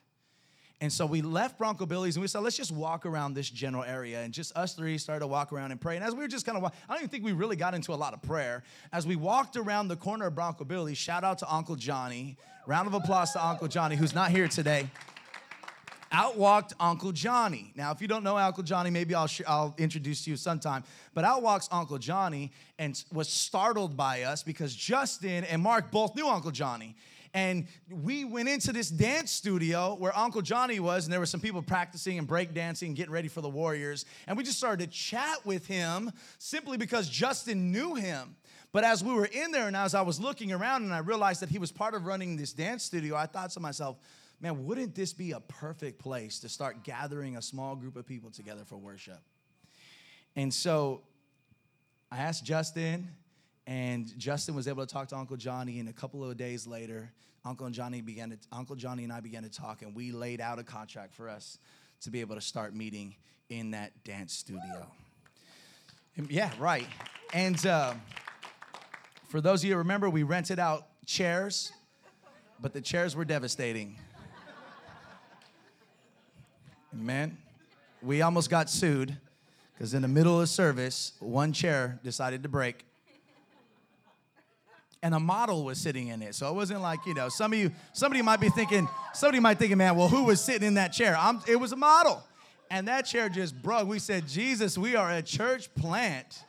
And 0.81 0.91
so 0.91 1.05
we 1.05 1.21
left 1.21 1.59
Bronco 1.59 1.85
Billy's 1.85 2.15
and 2.15 2.21
we 2.21 2.27
said, 2.27 2.39
let's 2.39 2.57
just 2.57 2.71
walk 2.71 3.05
around 3.05 3.35
this 3.35 3.47
general 3.47 3.83
area. 3.83 4.21
And 4.21 4.33
just 4.33 4.57
us 4.57 4.73
three 4.73 4.97
started 4.97 5.19
to 5.19 5.27
walk 5.27 5.53
around 5.53 5.71
and 5.71 5.79
pray. 5.79 5.95
And 5.95 6.03
as 6.03 6.15
we 6.15 6.21
were 6.21 6.27
just 6.27 6.43
kind 6.43 6.57
of, 6.57 6.63
I 6.63 6.71
don't 6.89 6.97
even 6.97 7.09
think 7.09 7.23
we 7.23 7.33
really 7.33 7.55
got 7.55 7.75
into 7.75 7.93
a 7.93 7.95
lot 7.95 8.15
of 8.15 8.23
prayer. 8.23 8.63
As 8.91 9.05
we 9.05 9.15
walked 9.15 9.57
around 9.57 9.89
the 9.89 9.95
corner 9.95 10.25
of 10.25 10.33
Bronco 10.33 10.63
Billy's, 10.63 10.97
shout 10.97 11.23
out 11.23 11.37
to 11.37 11.53
Uncle 11.53 11.75
Johnny. 11.75 12.35
Round 12.65 12.87
of 12.87 12.95
applause 12.95 13.31
to 13.33 13.45
Uncle 13.45 13.67
Johnny, 13.67 13.95
who's 13.95 14.15
not 14.15 14.31
here 14.31 14.47
today 14.47 14.87
out 16.11 16.37
walked 16.37 16.73
Uncle 16.79 17.11
Johnny. 17.11 17.71
Now, 17.75 17.91
if 17.91 18.01
you 18.01 18.07
don't 18.07 18.23
know 18.23 18.37
Uncle 18.37 18.63
Johnny, 18.63 18.89
maybe 18.89 19.15
I'll, 19.15 19.27
sh- 19.27 19.41
I'll 19.47 19.73
introduce 19.77 20.27
you 20.27 20.35
sometime. 20.35 20.83
But 21.13 21.23
out 21.23 21.41
walks 21.41 21.69
Uncle 21.71 21.97
Johnny 21.97 22.51
and 22.77 23.01
was 23.11 23.29
startled 23.29 23.95
by 23.95 24.23
us 24.23 24.43
because 24.43 24.75
Justin 24.75 25.43
and 25.45 25.61
Mark 25.61 25.91
both 25.91 26.15
knew 26.15 26.27
Uncle 26.27 26.51
Johnny. 26.51 26.95
And 27.33 27.67
we 27.89 28.25
went 28.25 28.49
into 28.49 28.73
this 28.73 28.89
dance 28.89 29.31
studio 29.31 29.95
where 29.95 30.17
Uncle 30.17 30.41
Johnny 30.41 30.81
was, 30.81 31.05
and 31.05 31.13
there 31.13 31.19
were 31.19 31.25
some 31.25 31.39
people 31.39 31.61
practicing 31.61 32.19
and 32.19 32.27
breakdancing 32.27 32.87
and 32.87 32.95
getting 32.95 33.13
ready 33.13 33.29
for 33.29 33.39
the 33.39 33.49
Warriors. 33.49 34.05
And 34.27 34.37
we 34.37 34.43
just 34.43 34.57
started 34.57 34.85
to 34.85 34.91
chat 34.91 35.45
with 35.45 35.65
him 35.65 36.11
simply 36.39 36.77
because 36.77 37.07
Justin 37.07 37.71
knew 37.71 37.95
him. 37.95 38.35
But 38.73 38.83
as 38.83 39.03
we 39.03 39.13
were 39.13 39.25
in 39.25 39.51
there 39.51 39.67
and 39.67 39.75
as 39.75 39.93
I 39.93 40.01
was 40.01 40.19
looking 40.19 40.51
around 40.51 40.83
and 40.83 40.93
I 40.93 40.99
realized 40.99 41.41
that 41.41 41.49
he 41.49 41.59
was 41.59 41.71
part 41.71 41.93
of 41.93 42.05
running 42.05 42.37
this 42.37 42.53
dance 42.53 42.83
studio, 42.83 43.15
I 43.15 43.25
thought 43.25 43.51
to 43.51 43.59
myself, 43.59 43.97
man, 44.41 44.65
wouldn't 44.65 44.95
this 44.95 45.13
be 45.13 45.31
a 45.31 45.39
perfect 45.39 45.99
place 45.99 46.39
to 46.39 46.49
start 46.49 46.83
gathering 46.83 47.37
a 47.37 47.41
small 47.41 47.75
group 47.75 47.95
of 47.95 48.05
people 48.05 48.31
together 48.31 48.63
for 48.65 48.77
worship? 48.77 49.19
And 50.35 50.53
so 50.53 51.01
I 52.11 52.17
asked 52.17 52.43
Justin, 52.43 53.07
and 53.67 54.11
Justin 54.17 54.55
was 54.55 54.67
able 54.67 54.85
to 54.85 54.91
talk 54.91 55.07
to 55.09 55.15
Uncle 55.15 55.37
Johnny. 55.37 55.79
And 55.79 55.87
a 55.87 55.93
couple 55.93 56.29
of 56.29 56.35
days 56.37 56.65
later, 56.65 57.11
Uncle 57.45 57.69
Johnny 57.69 58.01
began 58.01 58.31
to, 58.31 58.37
Uncle 58.51 58.75
Johnny 58.75 59.03
and 59.03 59.13
I 59.13 59.19
began 59.19 59.43
to 59.43 59.49
talk, 59.49 59.81
and 59.81 59.95
we 59.95 60.11
laid 60.11 60.41
out 60.41 60.59
a 60.59 60.63
contract 60.63 61.13
for 61.13 61.29
us 61.29 61.57
to 62.01 62.09
be 62.09 62.21
able 62.21 62.35
to 62.35 62.41
start 62.41 62.75
meeting 62.75 63.15
in 63.49 63.71
that 63.71 64.03
dance 64.03 64.33
studio. 64.33 64.87
And 66.17 66.29
yeah, 66.31 66.51
right. 66.59 66.87
And 67.33 67.63
uh, 67.65 67.93
for 69.29 69.39
those 69.39 69.61
of 69.61 69.65
you 69.65 69.73
who 69.73 69.79
remember, 69.79 70.09
we 70.09 70.23
rented 70.23 70.59
out 70.59 70.87
chairs, 71.05 71.71
but 72.59 72.73
the 72.73 72.81
chairs 72.81 73.15
were 73.15 73.25
devastating. 73.25 73.97
Amen. 76.93 77.37
We 78.01 78.21
almost 78.21 78.49
got 78.49 78.69
sued 78.69 79.15
because 79.73 79.93
in 79.93 80.01
the 80.01 80.07
middle 80.09 80.41
of 80.41 80.49
service, 80.49 81.13
one 81.19 81.53
chair 81.53 81.99
decided 82.03 82.43
to 82.43 82.49
break. 82.49 82.85
And 85.01 85.15
a 85.15 85.19
model 85.19 85.63
was 85.63 85.79
sitting 85.79 86.09
in 86.09 86.21
it. 86.21 86.35
So 86.35 86.49
it 86.49 86.53
wasn't 86.53 86.81
like, 86.81 86.99
you 87.05 87.13
know, 87.13 87.29
some 87.29 87.53
of 87.53 87.59
you, 87.59 87.71
somebody 87.93 88.21
might 88.21 88.41
be 88.41 88.49
thinking, 88.49 88.89
somebody 89.13 89.39
might 89.39 89.57
think, 89.57 89.75
man, 89.75 89.95
well, 89.95 90.09
who 90.09 90.25
was 90.25 90.41
sitting 90.41 90.67
in 90.67 90.73
that 90.73 90.89
chair? 90.89 91.15
I'm, 91.17 91.41
it 91.47 91.55
was 91.55 91.71
a 91.71 91.77
model. 91.77 92.21
And 92.69 92.87
that 92.87 93.05
chair 93.05 93.29
just 93.29 93.59
broke. 93.61 93.87
We 93.87 93.97
said, 93.97 94.27
Jesus, 94.27 94.77
we 94.77 94.95
are 94.95 95.11
a 95.11 95.21
church 95.21 95.73
plant. 95.75 96.43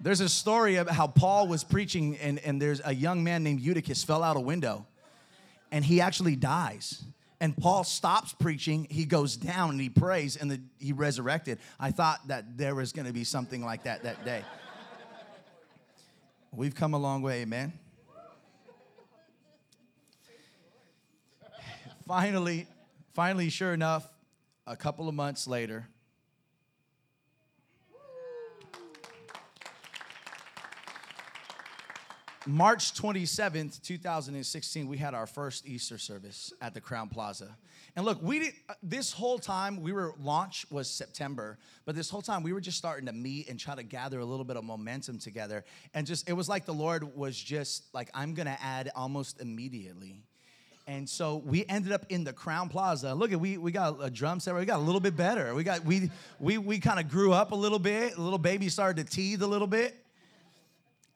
There's 0.00 0.20
a 0.20 0.28
story 0.28 0.76
about 0.76 0.94
how 0.94 1.06
Paul 1.06 1.48
was 1.48 1.64
preaching, 1.64 2.16
and, 2.16 2.38
and 2.40 2.60
there's 2.60 2.80
a 2.84 2.94
young 2.94 3.22
man 3.22 3.42
named 3.44 3.60
Eutychus 3.60 4.02
fell 4.02 4.22
out 4.22 4.36
a 4.36 4.40
window, 4.40 4.86
and 5.70 5.84
he 5.84 6.00
actually 6.00 6.36
dies 6.36 7.04
and 7.44 7.54
Paul 7.54 7.84
stops 7.84 8.32
preaching. 8.32 8.86
He 8.88 9.04
goes 9.04 9.36
down 9.36 9.72
and 9.72 9.78
he 9.78 9.90
prays, 9.90 10.36
and 10.36 10.50
the, 10.50 10.62
he 10.78 10.94
resurrected. 10.94 11.58
I 11.78 11.90
thought 11.90 12.26
that 12.28 12.56
there 12.56 12.74
was 12.74 12.90
going 12.90 13.04
to 13.04 13.12
be 13.12 13.22
something 13.22 13.62
like 13.62 13.82
that 13.82 14.02
that 14.04 14.24
day. 14.24 14.42
We've 16.52 16.74
come 16.74 16.94
a 16.94 16.98
long 16.98 17.20
way, 17.20 17.42
amen. 17.42 17.74
finally, 22.08 22.66
finally, 23.12 23.50
sure 23.50 23.74
enough, 23.74 24.08
a 24.66 24.74
couple 24.74 25.06
of 25.06 25.14
months 25.14 25.46
later, 25.46 25.86
March 32.46 32.92
27th, 32.92 33.80
2016, 33.82 34.86
we 34.86 34.98
had 34.98 35.14
our 35.14 35.26
first 35.26 35.66
Easter 35.66 35.96
service 35.96 36.52
at 36.60 36.74
the 36.74 36.80
Crowne 36.80 37.10
Plaza. 37.10 37.56
And 37.96 38.04
look, 38.04 38.22
we 38.22 38.38
did 38.38 38.52
uh, 38.68 38.74
this 38.82 39.12
whole 39.12 39.38
time 39.38 39.80
we 39.80 39.92
were 39.92 40.12
launch 40.20 40.66
was 40.70 40.90
September, 40.90 41.56
but 41.86 41.94
this 41.94 42.10
whole 42.10 42.20
time 42.20 42.42
we 42.42 42.52
were 42.52 42.60
just 42.60 42.76
starting 42.76 43.06
to 43.06 43.14
meet 43.14 43.48
and 43.48 43.58
try 43.58 43.74
to 43.74 43.82
gather 43.82 44.18
a 44.18 44.24
little 44.26 44.44
bit 44.44 44.58
of 44.58 44.64
momentum 44.64 45.18
together. 45.18 45.64
And 45.94 46.06
just 46.06 46.28
it 46.28 46.34
was 46.34 46.46
like 46.46 46.66
the 46.66 46.74
Lord 46.74 47.16
was 47.16 47.34
just 47.34 47.84
like, 47.94 48.10
I'm 48.12 48.34
gonna 48.34 48.58
add 48.60 48.90
almost 48.94 49.40
immediately. 49.40 50.22
And 50.86 51.08
so 51.08 51.36
we 51.46 51.64
ended 51.66 51.92
up 51.92 52.04
in 52.10 52.24
the 52.24 52.32
Crowne 52.34 52.68
Plaza. 52.68 53.14
Look 53.14 53.32
at 53.32 53.40
we 53.40 53.56
we 53.56 53.72
got 53.72 53.96
a 54.02 54.10
drum 54.10 54.38
set. 54.38 54.54
We 54.54 54.66
got 54.66 54.80
a 54.80 54.82
little 54.82 55.00
bit 55.00 55.16
better. 55.16 55.54
We 55.54 55.64
got 55.64 55.82
we 55.82 56.10
we 56.38 56.58
we 56.58 56.78
kind 56.78 57.00
of 57.00 57.08
grew 57.08 57.32
up 57.32 57.52
a 57.52 57.56
little 57.56 57.78
bit. 57.78 58.18
A 58.18 58.20
little 58.20 58.38
baby 58.38 58.68
started 58.68 59.06
to 59.06 59.10
teeth 59.10 59.40
a 59.40 59.46
little 59.46 59.66
bit. 59.66 60.03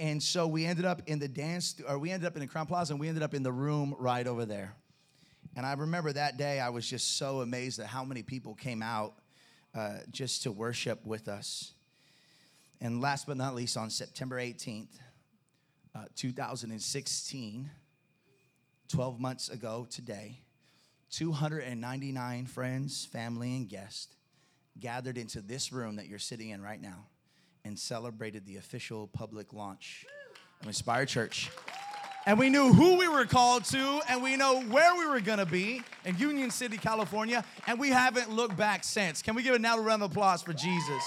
And 0.01 0.23
so 0.23 0.47
we 0.47 0.65
ended 0.65 0.85
up 0.85 1.03
in 1.07 1.19
the 1.19 1.27
dance, 1.27 1.75
or 1.89 1.99
we 1.99 2.11
ended 2.11 2.27
up 2.27 2.37
in 2.37 2.41
the 2.41 2.47
Crowne 2.47 2.69
Plaza, 2.69 2.93
and 2.93 3.01
we 3.01 3.09
ended 3.09 3.25
up 3.25 3.35
in 3.35 3.43
the 3.43 3.53
room 3.53 3.97
right 3.99 4.27
over 4.27 4.45
there. 4.45 4.77
And 5.57 5.67
I 5.67 5.73
remember 5.73 6.13
that 6.13 6.37
day, 6.37 6.61
I 6.61 6.69
was 6.69 6.89
just 6.89 7.17
so 7.17 7.41
amazed 7.41 7.81
at 7.81 7.87
how 7.87 8.05
many 8.05 8.23
people 8.23 8.55
came 8.55 8.81
out 8.81 9.15
uh, 9.75 9.99
just 10.13 10.45
to 10.45 10.53
worship 10.53 11.05
with 11.05 11.27
us. 11.27 11.73
And 12.81 13.01
last 13.01 13.27
but 13.27 13.37
not 13.37 13.57
least, 13.57 13.77
on 13.77 13.91
September 13.91 14.37
18th, 14.37 14.87
uh, 15.97 16.05
2016, 16.15 17.71
12 18.87 19.21
months 19.21 19.49
ago 19.49 19.85
today, 19.91 20.43
299 21.11 22.47
friends, 22.47 23.05
family, 23.05 23.57
and 23.57 23.69
guests 23.69 24.15
gathered 24.79 25.19
into 25.19 25.41
this 25.41 25.73
room 25.73 25.97
that 25.97 26.07
you're 26.07 26.21
sitting 26.21 26.51
in 26.51 26.63
right 26.63 26.81
now 26.81 27.07
and 27.69 27.79
celebrated 27.79 28.47
the 28.47 28.57
official 28.57 29.07
public 29.09 29.53
launch 29.53 30.07
of 30.63 30.67
Inspired 30.67 31.07
Church. 31.07 31.51
and 32.25 32.39
we 32.39 32.49
knew 32.49 32.73
who 32.73 32.97
we 32.97 33.07
were 33.09 33.27
called 33.27 33.65
to, 33.67 34.01
and 34.09 34.23
we 34.23 34.37
know 34.37 34.63
where 34.63 34.97
we 34.97 35.07
were 35.07 35.21
gonna 35.21 35.45
be 35.45 35.83
in 36.07 36.17
Union 36.17 36.51
City, 36.51 36.79
California, 36.79 37.45
and 37.67 37.79
we 37.79 37.91
haven't 37.91 38.31
looked 38.31 38.57
back 38.57 38.85
since. 38.85 39.21
Can 39.21 39.35
we 39.35 39.43
give 39.43 39.55
another 39.55 39.83
round 39.83 40.03
of 40.03 40.11
applause 40.11 40.43
for 40.43 40.55
Jesus? 40.55 41.03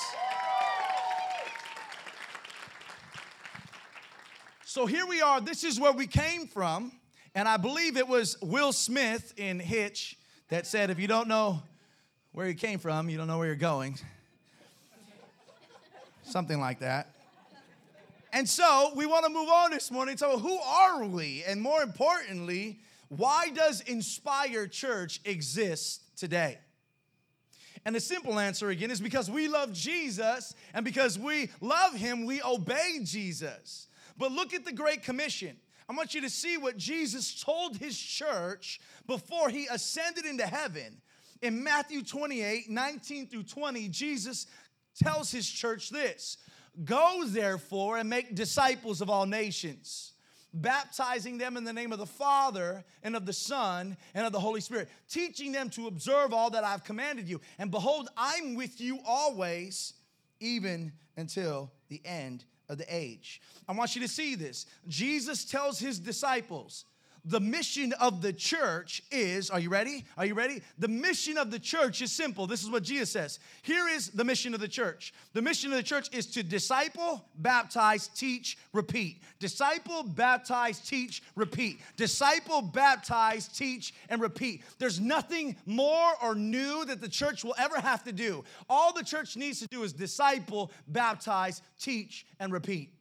So 4.63 4.85
here 4.85 5.07
we 5.07 5.19
are. 5.21 5.41
This 5.41 5.63
is 5.63 5.79
where 5.79 5.91
we 5.91 6.05
came 6.05 6.45
from. 6.45 6.91
And 7.33 7.47
I 7.47 7.57
believe 7.57 7.97
it 7.97 8.07
was 8.07 8.37
Will 8.41 8.71
Smith 8.71 9.33
in 9.35 9.59
Hitch 9.59 10.15
that 10.49 10.67
said, 10.67 10.91
if 10.91 10.99
you 10.99 11.07
don't 11.07 11.27
know 11.27 11.63
where 12.33 12.47
you 12.47 12.53
came 12.53 12.77
from, 12.77 13.09
you 13.09 13.17
don't 13.17 13.27
know 13.27 13.39
where 13.39 13.47
you're 13.47 13.55
going. 13.55 13.97
Something 16.31 16.61
like 16.61 16.79
that. 16.79 17.13
And 18.33 18.47
so 18.47 18.93
we 18.95 19.05
want 19.05 19.25
to 19.25 19.31
move 19.31 19.49
on 19.49 19.71
this 19.71 19.91
morning. 19.91 20.15
So, 20.15 20.37
who 20.37 20.57
are 20.59 21.03
we? 21.03 21.43
And 21.45 21.61
more 21.61 21.81
importantly, 21.81 22.79
why 23.09 23.49
does 23.49 23.81
Inspire 23.81 24.67
Church 24.67 25.19
exist 25.25 26.17
today? 26.17 26.59
And 27.83 27.93
the 27.93 27.99
simple 27.99 28.39
answer 28.39 28.69
again 28.69 28.91
is 28.91 29.01
because 29.01 29.29
we 29.29 29.49
love 29.49 29.73
Jesus, 29.73 30.55
and 30.73 30.85
because 30.85 31.19
we 31.19 31.49
love 31.59 31.95
Him, 31.95 32.25
we 32.25 32.41
obey 32.41 32.99
Jesus. 33.03 33.87
But 34.17 34.31
look 34.31 34.53
at 34.53 34.63
the 34.63 34.71
Great 34.71 35.03
Commission. 35.03 35.57
I 35.89 35.93
want 35.93 36.13
you 36.13 36.21
to 36.21 36.29
see 36.29 36.55
what 36.55 36.77
Jesus 36.77 37.43
told 37.43 37.75
his 37.75 37.99
church 37.99 38.79
before 39.07 39.49
he 39.49 39.67
ascended 39.67 40.25
into 40.25 40.47
heaven. 40.47 41.01
In 41.41 41.63
Matthew 41.63 42.01
28 42.03 42.69
19 42.69 43.27
through 43.27 43.43
20, 43.43 43.89
Jesus 43.89 44.47
tells 44.95 45.31
his 45.31 45.49
church 45.49 45.89
this 45.89 46.37
Go 46.85 47.23
therefore 47.25 47.97
and 47.97 48.09
make 48.09 48.33
disciples 48.33 49.01
of 49.01 49.09
all 49.09 49.25
nations, 49.25 50.13
baptizing 50.53 51.37
them 51.37 51.57
in 51.57 51.63
the 51.63 51.73
name 51.73 51.91
of 51.91 51.99
the 51.99 52.05
Father 52.05 52.83
and 53.03 53.15
of 53.15 53.25
the 53.25 53.33
Son 53.33 53.97
and 54.13 54.25
of 54.25 54.31
the 54.31 54.39
Holy 54.39 54.61
Spirit, 54.61 54.89
teaching 55.09 55.51
them 55.51 55.69
to 55.71 55.87
observe 55.87 56.33
all 56.33 56.49
that 56.51 56.63
I've 56.63 56.83
commanded 56.83 57.27
you. 57.27 57.41
And 57.59 57.71
behold, 57.71 58.09
I'm 58.15 58.55
with 58.55 58.79
you 58.79 58.99
always, 59.05 59.93
even 60.39 60.93
until 61.17 61.71
the 61.89 62.01
end 62.05 62.45
of 62.69 62.77
the 62.77 62.85
age. 62.87 63.41
I 63.67 63.73
want 63.73 63.95
you 63.95 64.01
to 64.01 64.07
see 64.07 64.35
this. 64.35 64.65
Jesus 64.87 65.43
tells 65.43 65.77
his 65.77 65.99
disciples, 65.99 66.85
the 67.23 67.39
mission 67.39 67.93
of 67.99 68.21
the 68.21 68.33
church 68.33 69.03
is, 69.11 69.49
are 69.49 69.59
you 69.59 69.69
ready? 69.69 70.05
Are 70.17 70.25
you 70.25 70.33
ready? 70.33 70.61
The 70.79 70.87
mission 70.87 71.37
of 71.37 71.51
the 71.51 71.59
church 71.59 72.01
is 72.01 72.11
simple. 72.11 72.47
This 72.47 72.63
is 72.63 72.69
what 72.69 72.83
Jesus 72.83 73.11
says. 73.11 73.39
Here 73.61 73.87
is 73.87 74.09
the 74.09 74.23
mission 74.23 74.53
of 74.53 74.59
the 74.59 74.67
church. 74.67 75.13
The 75.33 75.41
mission 75.41 75.71
of 75.71 75.77
the 75.77 75.83
church 75.83 76.09
is 76.13 76.25
to 76.27 76.43
disciple, 76.43 77.25
baptize, 77.37 78.07
teach, 78.07 78.57
repeat. 78.73 79.21
Disciple, 79.39 80.03
baptize, 80.03 80.79
teach, 80.79 81.21
repeat. 81.35 81.81
Disciple, 81.95 82.61
baptize, 82.61 83.47
teach, 83.47 83.93
and 84.09 84.21
repeat. 84.21 84.63
There's 84.79 84.99
nothing 84.99 85.55
more 85.65 86.13
or 86.23 86.33
new 86.33 86.85
that 86.85 87.01
the 87.01 87.09
church 87.09 87.43
will 87.43 87.55
ever 87.59 87.79
have 87.79 88.03
to 88.05 88.11
do. 88.11 88.43
All 88.67 88.93
the 88.93 89.03
church 89.03 89.37
needs 89.37 89.59
to 89.59 89.67
do 89.67 89.83
is 89.83 89.93
disciple, 89.93 90.71
baptize, 90.87 91.61
teach, 91.79 92.25
and 92.39 92.51
repeat. 92.51 92.93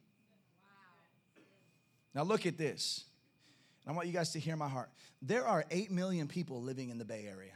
Now 2.13 2.23
look 2.23 2.45
at 2.45 2.57
this. 2.57 3.05
I 3.87 3.91
want 3.93 4.07
you 4.07 4.13
guys 4.13 4.31
to 4.33 4.39
hear 4.39 4.55
my 4.55 4.69
heart. 4.69 4.89
There 5.21 5.45
are 5.45 5.65
8 5.71 5.91
million 5.91 6.27
people 6.27 6.61
living 6.61 6.89
in 6.89 6.97
the 6.97 7.05
Bay 7.05 7.27
Area, 7.29 7.53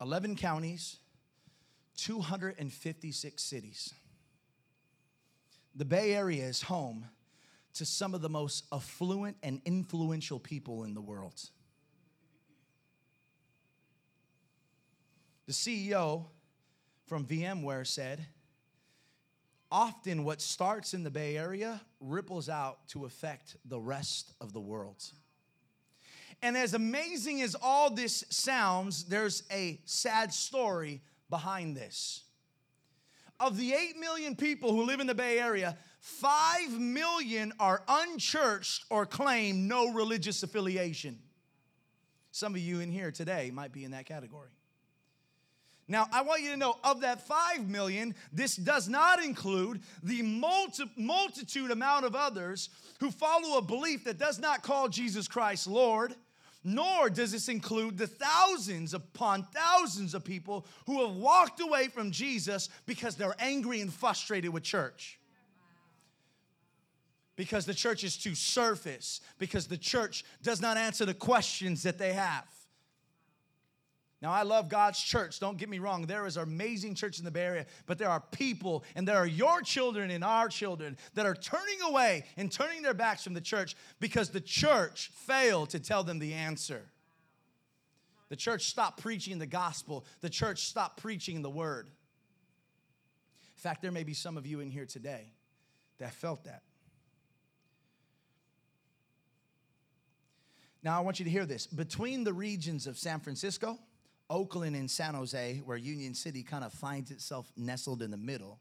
11 0.00 0.36
counties, 0.36 0.98
256 1.96 3.42
cities. 3.42 3.94
The 5.74 5.84
Bay 5.84 6.14
Area 6.14 6.44
is 6.44 6.62
home 6.62 7.06
to 7.74 7.86
some 7.86 8.14
of 8.14 8.20
the 8.20 8.28
most 8.28 8.66
affluent 8.72 9.36
and 9.42 9.62
influential 9.64 10.38
people 10.38 10.84
in 10.84 10.92
the 10.92 11.00
world. 11.00 11.40
The 15.46 15.52
CEO 15.52 16.26
from 17.06 17.24
VMware 17.24 17.86
said, 17.86 18.26
often 19.72 20.22
what 20.22 20.42
starts 20.42 20.92
in 20.92 21.02
the 21.02 21.10
Bay 21.10 21.36
Area 21.36 21.80
ripples 21.98 22.48
out 22.50 22.86
to 22.88 23.06
affect 23.06 23.56
the 23.64 23.80
rest 23.80 24.34
of 24.40 24.52
the 24.52 24.60
world. 24.60 25.02
And 26.42 26.56
as 26.56 26.74
amazing 26.74 27.40
as 27.40 27.56
all 27.60 27.90
this 27.90 28.22
sounds, 28.28 29.04
there's 29.04 29.44
a 29.50 29.80
sad 29.86 30.32
story 30.32 31.00
behind 31.30 31.76
this. 31.76 32.24
Of 33.40 33.56
the 33.56 33.72
8 33.72 33.98
million 33.98 34.36
people 34.36 34.72
who 34.72 34.84
live 34.84 35.00
in 35.00 35.06
the 35.06 35.14
Bay 35.14 35.40
Area, 35.40 35.76
5 36.00 36.78
million 36.78 37.52
are 37.58 37.82
unchurched 37.88 38.84
or 38.90 39.06
claim 39.06 39.66
no 39.66 39.92
religious 39.92 40.42
affiliation. 40.42 41.18
Some 42.30 42.54
of 42.54 42.60
you 42.60 42.80
in 42.80 42.90
here 42.90 43.10
today 43.10 43.50
might 43.52 43.72
be 43.72 43.84
in 43.84 43.92
that 43.92 44.06
category. 44.06 44.50
Now, 45.88 46.06
I 46.12 46.22
want 46.22 46.42
you 46.42 46.50
to 46.50 46.56
know 46.56 46.76
of 46.84 47.00
that 47.00 47.26
5 47.26 47.68
million, 47.68 48.14
this 48.32 48.56
does 48.56 48.88
not 48.88 49.22
include 49.22 49.82
the 50.02 50.22
multi- 50.22 50.90
multitude 50.96 51.70
amount 51.70 52.04
of 52.04 52.14
others 52.14 52.70
who 53.00 53.10
follow 53.10 53.58
a 53.58 53.62
belief 53.62 54.04
that 54.04 54.18
does 54.18 54.38
not 54.38 54.62
call 54.62 54.88
Jesus 54.88 55.26
Christ 55.26 55.66
Lord, 55.66 56.14
nor 56.64 57.10
does 57.10 57.32
this 57.32 57.48
include 57.48 57.98
the 57.98 58.06
thousands 58.06 58.94
upon 58.94 59.42
thousands 59.52 60.14
of 60.14 60.24
people 60.24 60.66
who 60.86 61.04
have 61.04 61.16
walked 61.16 61.60
away 61.60 61.88
from 61.88 62.12
Jesus 62.12 62.68
because 62.86 63.16
they're 63.16 63.34
angry 63.40 63.80
and 63.80 63.92
frustrated 63.92 64.52
with 64.52 64.62
church. 64.62 65.18
Because 67.34 67.66
the 67.66 67.74
church 67.74 68.04
is 68.04 68.16
too 68.16 68.36
surface, 68.36 69.20
because 69.38 69.66
the 69.66 69.76
church 69.76 70.24
does 70.42 70.60
not 70.60 70.76
answer 70.76 71.04
the 71.04 71.14
questions 71.14 71.82
that 71.82 71.98
they 71.98 72.12
have. 72.12 72.46
Now, 74.22 74.30
I 74.30 74.42
love 74.44 74.68
God's 74.68 75.00
church. 75.00 75.40
Don't 75.40 75.58
get 75.58 75.68
me 75.68 75.80
wrong. 75.80 76.06
There 76.06 76.26
is 76.26 76.36
an 76.36 76.44
amazing 76.44 76.94
church 76.94 77.18
in 77.18 77.24
the 77.24 77.32
Bay 77.32 77.42
Area, 77.44 77.66
but 77.86 77.98
there 77.98 78.08
are 78.08 78.20
people, 78.20 78.84
and 78.94 79.06
there 79.06 79.16
are 79.16 79.26
your 79.26 79.62
children 79.62 80.12
and 80.12 80.22
our 80.22 80.48
children 80.48 80.96
that 81.14 81.26
are 81.26 81.34
turning 81.34 81.82
away 81.82 82.24
and 82.36 82.50
turning 82.50 82.82
their 82.82 82.94
backs 82.94 83.24
from 83.24 83.34
the 83.34 83.40
church 83.40 83.74
because 83.98 84.30
the 84.30 84.40
church 84.40 85.10
failed 85.12 85.70
to 85.70 85.80
tell 85.80 86.04
them 86.04 86.20
the 86.20 86.34
answer. 86.34 86.82
The 88.28 88.36
church 88.36 88.66
stopped 88.66 89.02
preaching 89.02 89.40
the 89.40 89.46
gospel, 89.46 90.04
the 90.20 90.30
church 90.30 90.68
stopped 90.68 91.02
preaching 91.02 91.42
the 91.42 91.50
word. 91.50 91.88
In 91.88 93.60
fact, 93.60 93.82
there 93.82 93.92
may 93.92 94.04
be 94.04 94.14
some 94.14 94.36
of 94.36 94.46
you 94.46 94.60
in 94.60 94.70
here 94.70 94.86
today 94.86 95.32
that 95.98 96.12
felt 96.12 96.44
that. 96.44 96.62
Now, 100.80 100.96
I 100.96 101.00
want 101.00 101.18
you 101.18 101.24
to 101.24 101.30
hear 101.30 101.44
this. 101.44 101.66
Between 101.66 102.22
the 102.22 102.32
regions 102.32 102.86
of 102.86 102.96
San 102.96 103.18
Francisco, 103.18 103.80
Oakland 104.32 104.74
and 104.74 104.90
San 104.90 105.14
Jose, 105.14 105.60
where 105.66 105.76
Union 105.76 106.14
City 106.14 106.42
kind 106.42 106.64
of 106.64 106.72
finds 106.72 107.10
itself 107.10 107.52
nestled 107.54 108.00
in 108.00 108.10
the 108.10 108.16
middle, 108.16 108.58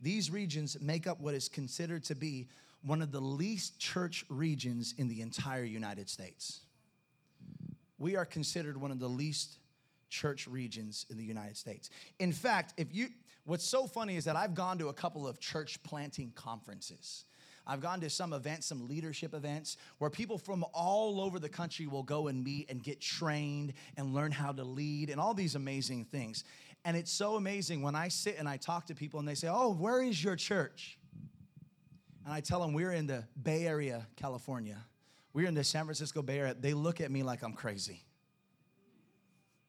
these 0.00 0.28
regions 0.28 0.76
make 0.80 1.06
up 1.06 1.20
what 1.20 1.34
is 1.34 1.48
considered 1.48 2.02
to 2.02 2.16
be 2.16 2.48
one 2.82 3.00
of 3.00 3.12
the 3.12 3.20
least 3.20 3.78
church 3.78 4.24
regions 4.28 4.92
in 4.98 5.06
the 5.06 5.20
entire 5.20 5.62
United 5.62 6.10
States. 6.10 6.62
We 7.98 8.16
are 8.16 8.24
considered 8.24 8.76
one 8.76 8.90
of 8.90 8.98
the 8.98 9.08
least 9.08 9.58
church 10.10 10.48
regions 10.48 11.06
in 11.08 11.16
the 11.16 11.24
United 11.24 11.56
States. 11.56 11.88
In 12.18 12.32
fact, 12.32 12.74
if 12.76 12.92
you 12.92 13.06
what's 13.44 13.64
so 13.64 13.86
funny 13.86 14.16
is 14.16 14.24
that 14.24 14.34
I've 14.34 14.54
gone 14.54 14.78
to 14.78 14.88
a 14.88 14.92
couple 14.92 15.28
of 15.28 15.38
church 15.38 15.80
planting 15.84 16.32
conferences. 16.34 17.24
I've 17.66 17.80
gone 17.80 18.00
to 18.00 18.10
some 18.10 18.32
events, 18.32 18.66
some 18.66 18.88
leadership 18.88 19.34
events, 19.34 19.76
where 19.98 20.10
people 20.10 20.38
from 20.38 20.64
all 20.74 21.20
over 21.20 21.38
the 21.38 21.48
country 21.48 21.86
will 21.86 22.02
go 22.02 22.28
and 22.28 22.42
meet 22.42 22.70
and 22.70 22.82
get 22.82 23.00
trained 23.00 23.74
and 23.96 24.12
learn 24.12 24.32
how 24.32 24.52
to 24.52 24.64
lead 24.64 25.10
and 25.10 25.20
all 25.20 25.34
these 25.34 25.54
amazing 25.54 26.06
things. 26.06 26.44
And 26.84 26.96
it's 26.96 27.12
so 27.12 27.36
amazing 27.36 27.82
when 27.82 27.94
I 27.94 28.08
sit 28.08 28.36
and 28.38 28.48
I 28.48 28.56
talk 28.56 28.86
to 28.86 28.94
people 28.94 29.20
and 29.20 29.28
they 29.28 29.36
say, 29.36 29.48
Oh, 29.50 29.72
where 29.72 30.02
is 30.02 30.22
your 30.22 30.34
church? 30.34 30.98
And 32.24 32.34
I 32.34 32.40
tell 32.40 32.60
them, 32.60 32.72
We're 32.72 32.92
in 32.92 33.06
the 33.06 33.24
Bay 33.40 33.66
Area, 33.66 34.06
California. 34.16 34.78
We're 35.32 35.48
in 35.48 35.54
the 35.54 35.64
San 35.64 35.84
Francisco 35.84 36.22
Bay 36.22 36.40
Area. 36.40 36.54
They 36.58 36.74
look 36.74 37.00
at 37.00 37.10
me 37.10 37.22
like 37.22 37.42
I'm 37.42 37.54
crazy. 37.54 38.02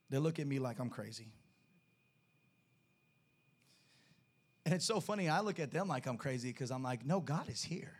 They 0.10 0.18
look 0.18 0.40
at 0.40 0.48
me 0.48 0.60
like 0.60 0.80
I'm 0.80 0.90
crazy. 0.90 1.32
And 4.66 4.74
it's 4.74 4.86
so 4.86 5.00
funny, 5.00 5.28
I 5.28 5.42
look 5.42 5.60
at 5.60 5.72
them 5.72 5.88
like 5.88 6.06
I'm 6.08 6.18
crazy 6.18 6.50
because 6.50 6.72
I'm 6.72 6.84
like, 6.84 7.06
no, 7.06 7.20
God 7.20 7.50
is 7.50 7.64
here. 7.64 7.92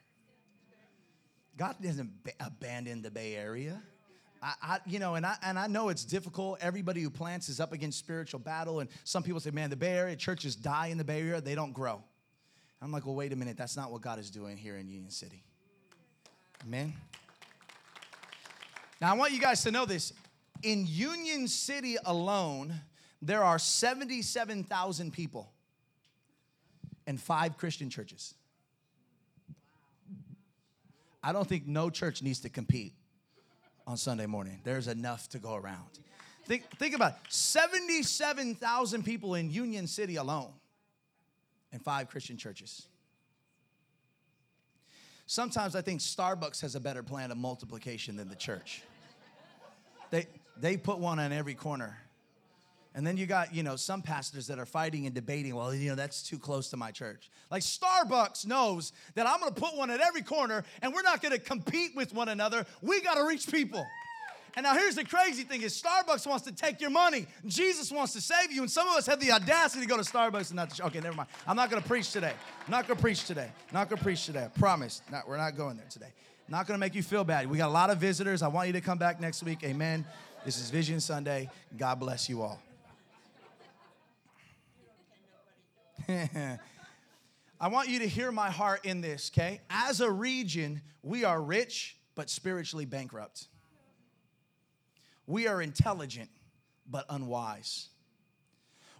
God 1.58 1.76
doesn't 1.82 2.12
abandon 2.40 3.02
the 3.02 3.12
Bay 3.12 3.36
Area. 3.36 3.82
I, 4.42 4.54
I, 4.62 4.80
you 4.86 5.00
know, 5.00 5.16
and 5.16 5.26
I, 5.26 5.36
and 5.44 5.60
I 5.60 5.68
know 5.68 5.90
it's 5.90 6.04
difficult. 6.04 6.60
Everybody 6.62 7.02
who 7.02 7.10
plants 7.10 7.48
is 7.48 7.60
up 7.60 7.74
against 7.74 8.00
spiritual 8.00 8.40
battle. 8.40 8.80
And 8.80 8.90
some 9.04 9.24
people 9.24 9.40
say, 9.40 9.52
man, 9.52 9.70
the 9.70 9.76
Bay 9.76 9.94
Area 9.94 10.16
churches 10.16 10.56
die 10.56 10.88
in 10.88 10.98
the 10.98 11.04
Bay 11.04 11.22
Area, 11.22 11.42
they 11.42 11.56
don't 11.56 11.74
grow. 11.74 12.02
I'm 12.82 12.92
like, 12.92 13.06
well, 13.06 13.16
wait 13.16 13.32
a 13.32 13.36
minute. 13.36 13.56
That's 13.56 13.78
not 13.78 13.92
what 13.92 14.02
God 14.02 14.20
is 14.20 14.30
doing 14.30 14.58
here 14.58 14.76
in 14.78 14.90
Union 14.90 15.12
City. 15.12 15.44
Amen. 16.66 16.94
Now, 19.00 19.12
I 19.12 19.18
want 19.18 19.32
you 19.32 19.40
guys 19.40 19.64
to 19.64 19.72
know 19.72 19.86
this. 19.86 20.12
In 20.64 20.86
Union 20.88 21.48
City 21.48 21.98
alone, 22.06 22.74
there 23.22 23.44
are 23.44 23.60
77,000 23.60 25.14
people 25.14 25.53
and 27.08 27.20
five 27.20 27.58
Christian 27.58 27.90
churches. 27.90 28.34
I 31.24 31.32
don't 31.32 31.48
think 31.48 31.68
no 31.68 31.90
church 31.90 32.22
needs 32.22 32.42
to 32.42 32.50
compete 32.50 32.94
on 33.88 33.98
Sunday 33.98 34.26
morning. 34.26 34.60
There's 34.64 34.88
enough 34.88 35.30
to 35.30 35.40
go 35.40 35.56
around. 35.56 36.00
Think, 36.46 36.64
think 36.78 36.94
about 36.94 37.14
it 37.14 37.18
77,000 37.30 39.04
people 39.04 39.36
in 39.36 39.50
Union 39.50 39.88
City 39.88 40.18
alone, 40.18 40.52
and 41.72 41.82
five 41.82 42.10
Christian 42.10 42.38
churches. 42.38 42.88
Sometimes 45.26 45.76
I 45.76 45.82
think 45.82 46.02
Starbucks 46.02 46.62
has 46.62 46.76
a 46.76 46.80
better 46.80 47.02
plan 47.02 47.32
of 47.32 47.38
multiplication 47.38 48.18
than 48.18 48.28
the 48.30 48.36
church. 48.36 48.84
They, 50.12 50.28
they 50.60 50.78
put 50.78 51.00
one 51.00 51.18
on 51.18 51.32
every 51.32 51.56
corner. 51.56 51.98
And 52.96 53.06
then 53.06 53.18
you 53.18 53.26
got, 53.26 53.54
you 53.54 53.64
know, 53.64 53.76
some 53.76 54.02
pastors 54.02 54.48
that 54.48 54.60
are 54.60 54.66
fighting 54.66 55.06
and 55.08 55.16
debating, 55.16 55.56
well, 55.56 55.74
you 55.74 55.90
know, 55.90 55.96
that's 55.96 56.22
too 56.22 56.38
close 56.38 56.70
to 56.70 56.78
my 56.78 56.92
church. 56.92 57.32
Like 57.50 57.64
Starbucks 57.64 58.46
knows 58.46 58.94
that 59.16 59.28
I'm 59.28 59.40
gonna 59.40 59.52
put 59.52 59.76
one 59.76 59.90
at 59.90 60.00
every 60.00 60.22
corner 60.22 60.64
and 60.82 60.94
we're 60.94 61.02
not 61.02 61.22
gonna 61.22 61.40
compete 61.40 61.96
with 61.96 62.14
one 62.14 62.30
another. 62.30 62.66
We 62.82 63.02
gotta 63.02 63.24
reach 63.24 63.52
people. 63.52 63.86
And 64.56 64.64
now 64.66 64.76
here's 64.76 64.96
the 64.96 65.04
crazy 65.04 65.44
thing 65.44 65.64
is 65.64 65.82
Starbucks 65.82 66.28
wants 66.28 66.46
to 66.46 66.52
take 66.52 66.80
your 66.80 66.92
money. 66.92 67.26
Jesus 67.48 67.92
wants 67.92 68.14
to 68.14 68.22
save 68.22 68.52
you. 68.52 68.62
And 68.62 68.70
some 68.70 68.88
of 68.88 68.96
us 68.96 69.08
have 69.08 69.20
the 69.20 69.32
audacity 69.32 69.82
to 69.82 69.90
go 69.90 69.98
to 69.98 70.04
Starbucks 70.04 70.50
and 70.50 70.58
not 70.58 70.70
to, 70.70 70.86
okay, 70.86 71.00
never 71.00 71.16
mind. 71.16 71.30
I'm 71.48 71.56
not 71.56 71.72
gonna 71.72 71.82
preach 71.82 72.12
today. 72.12 72.34
I'm 72.66 72.72
not 72.72 72.88
gonna 72.88 73.00
preach 73.00 73.26
today. 73.26 73.50
not 73.72 73.90
gonna 73.90 74.02
preach 74.02 74.26
today. 74.28 74.46
I 74.46 74.60
promise. 74.60 75.02
Not, 75.12 75.28
we're 75.28 75.38
not 75.38 75.58
going 75.58 75.78
there 75.78 75.88
today. 75.90 76.14
Not 76.48 76.68
gonna 76.68 76.78
make 76.78 76.94
you 76.94 77.02
feel 77.02 77.24
bad. 77.24 77.50
We 77.50 77.58
got 77.58 77.70
a 77.70 77.72
lot 77.72 77.90
of 77.90 77.98
visitors. 77.98 78.44
I 78.44 78.48
want 78.50 78.68
you 78.68 78.74
to 78.74 78.82
come 78.82 79.00
back 79.00 79.20
next 79.20 79.42
week. 79.42 79.64
Amen. 79.64 80.06
This 80.46 80.60
is 80.60 80.70
Vision 80.70 81.00
Sunday. 81.00 81.50
God 81.76 82.00
bless 82.00 82.30
you 82.30 82.44
all. 82.44 82.62
I 87.60 87.68
want 87.68 87.90
you 87.90 88.00
to 88.00 88.08
hear 88.08 88.32
my 88.32 88.50
heart 88.50 88.86
in 88.86 89.02
this, 89.02 89.32
okay? 89.34 89.62
As 89.70 90.02
a 90.02 90.12
region, 90.12 90.82
we 91.02 91.24
are 91.24 91.42
rich 91.42 91.98
but 92.16 92.30
spiritually 92.30 92.86
bankrupt. 92.86 93.48
We 95.26 95.48
are 95.48 95.62
intelligent 95.62 96.30
but 96.90 97.06
unwise. 97.10 97.90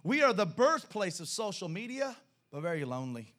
We 0.02 0.22
are 0.22 0.32
the 0.32 0.46
birthplace 0.46 1.20
of 1.20 1.28
social 1.28 1.68
media 1.68 2.16
but 2.50 2.62
very 2.62 2.84
lonely. 2.84 3.34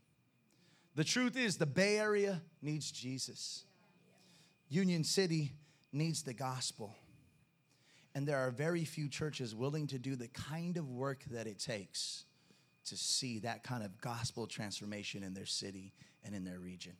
The 0.95 1.03
truth 1.03 1.35
is, 1.35 1.57
the 1.57 1.65
Bay 1.65 1.97
Area 1.97 2.41
needs 2.61 2.91
Jesus, 2.91 3.63
Union 4.69 5.03
City 5.03 5.53
needs 5.91 6.23
the 6.23 6.33
gospel. 6.33 6.95
And 8.13 8.25
there 8.25 8.37
are 8.37 8.51
very 8.51 8.85
few 8.85 9.09
churches 9.09 9.53
willing 9.53 9.87
to 9.87 9.99
do 9.99 10.15
the 10.15 10.29
kind 10.29 10.77
of 10.77 10.89
work 10.89 11.23
that 11.31 11.47
it 11.47 11.59
takes 11.59 12.24
to 12.85 12.97
see 12.97 13.39
that 13.39 13.63
kind 13.63 13.83
of 13.83 13.99
gospel 13.99 14.47
transformation 14.47 15.23
in 15.23 15.33
their 15.33 15.45
city 15.45 15.93
and 16.23 16.35
in 16.35 16.43
their 16.43 16.59
region. 16.59 16.93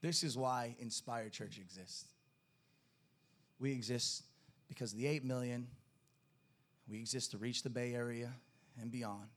This 0.00 0.22
is 0.22 0.36
why 0.36 0.76
Inspire 0.78 1.28
Church 1.28 1.58
exists. 1.58 2.06
We 3.58 3.72
exist 3.72 4.24
because 4.68 4.92
of 4.92 4.98
the 4.98 5.06
8 5.06 5.24
million, 5.24 5.66
we 6.88 6.98
exist 6.98 7.32
to 7.32 7.38
reach 7.38 7.62
the 7.62 7.70
Bay 7.70 7.94
Area 7.94 8.32
and 8.80 8.90
beyond. 8.90 9.28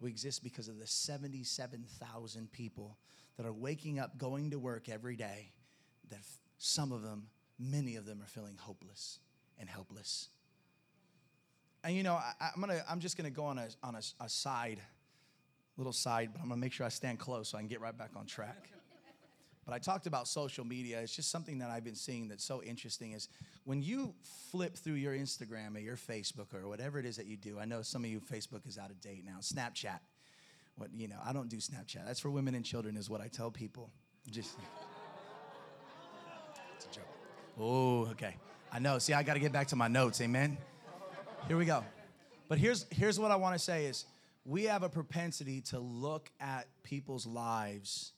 We 0.00 0.10
exist 0.10 0.42
because 0.42 0.68
of 0.68 0.78
the 0.78 0.86
77,000 0.86 2.52
people 2.52 2.98
that 3.36 3.46
are 3.46 3.52
waking 3.52 3.98
up, 3.98 4.18
going 4.18 4.50
to 4.50 4.58
work 4.58 4.88
every 4.88 5.16
day, 5.16 5.52
that 6.10 6.20
some 6.58 6.92
of 6.92 7.02
them, 7.02 7.28
many 7.58 7.96
of 7.96 8.04
them, 8.04 8.20
are 8.20 8.26
feeling 8.26 8.56
hopeless 8.60 9.18
and 9.58 9.68
helpless. 9.68 10.28
And 11.84 11.96
you 11.96 12.02
know, 12.02 12.14
I, 12.14 12.50
am 12.54 12.60
gonna, 12.60 12.84
I'm 12.88 13.00
just 13.00 13.16
gonna 13.16 13.30
go 13.30 13.44
on 13.44 13.58
a 13.58 13.68
on 13.82 13.96
a, 13.96 14.02
a 14.20 14.28
side, 14.28 14.80
little 15.76 15.92
side, 15.92 16.30
but 16.32 16.40
I'm 16.40 16.48
gonna 16.48 16.60
make 16.60 16.72
sure 16.72 16.86
I 16.86 16.90
stand 16.90 17.18
close 17.18 17.48
so 17.48 17.58
I 17.58 17.60
can 17.60 17.68
get 17.68 17.80
right 17.80 17.96
back 17.96 18.10
on 18.16 18.26
track. 18.26 18.68
But 19.64 19.74
I 19.74 19.78
talked 19.78 20.08
about 20.08 20.26
social 20.26 20.64
media. 20.64 20.98
It's 21.00 21.14
just 21.14 21.30
something 21.30 21.58
that 21.60 21.70
I've 21.70 21.84
been 21.84 21.94
seeing 21.94 22.26
that's 22.26 22.44
so 22.44 22.64
interesting 22.64 23.12
is 23.12 23.28
when 23.62 23.80
you 23.80 24.12
flip 24.50 24.76
through 24.76 24.94
your 24.94 25.14
Instagram 25.14 25.76
or 25.76 25.78
your 25.78 25.96
Facebook 25.96 26.52
or 26.52 26.66
whatever 26.66 26.98
it 26.98 27.06
is 27.06 27.16
that 27.16 27.26
you 27.26 27.36
do. 27.36 27.60
I 27.60 27.64
know 27.64 27.80
some 27.80 28.02
of 28.02 28.10
you 28.10 28.18
Facebook 28.20 28.66
is 28.66 28.76
out 28.76 28.90
of 28.90 29.00
date 29.00 29.24
now. 29.24 29.36
Snapchat. 29.40 30.00
What 30.74 30.90
you 30.92 31.06
know, 31.06 31.18
I 31.24 31.32
don't 31.32 31.48
do 31.48 31.58
Snapchat. 31.58 32.04
That's 32.04 32.18
for 32.18 32.28
women 32.28 32.56
and 32.56 32.64
children 32.64 32.96
is 32.96 33.08
what 33.08 33.20
I 33.20 33.28
tell 33.28 33.52
people. 33.52 33.90
Just 34.32 34.56
It's 36.74 36.86
a 36.86 36.90
joke. 36.98 37.04
Oh, 37.60 38.06
okay. 38.06 38.34
I 38.72 38.80
know. 38.80 38.98
See, 38.98 39.12
I 39.12 39.22
got 39.22 39.34
to 39.34 39.40
get 39.40 39.52
back 39.52 39.68
to 39.68 39.76
my 39.76 39.86
notes. 39.86 40.20
Amen. 40.20 40.58
Here 41.48 41.56
we 41.56 41.64
go. 41.64 41.84
But 42.48 42.58
here's 42.58 42.86
here's 42.90 43.18
what 43.18 43.30
I 43.30 43.36
want 43.36 43.54
to 43.54 43.58
say 43.58 43.86
is 43.86 44.04
we 44.44 44.64
have 44.64 44.82
a 44.82 44.88
propensity 44.88 45.60
to 45.62 45.80
look 45.80 46.30
at 46.40 46.66
people's 46.82 47.26
lives 47.26 48.12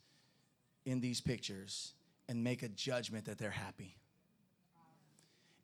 in 0.85 1.01
these 1.01 1.21
pictures 1.21 1.95
and 2.29 2.45
make 2.45 2.63
a 2.63 2.69
judgment 2.69 3.25
that 3.27 3.39
they're 3.39 3.51
happy. 3.51 3.97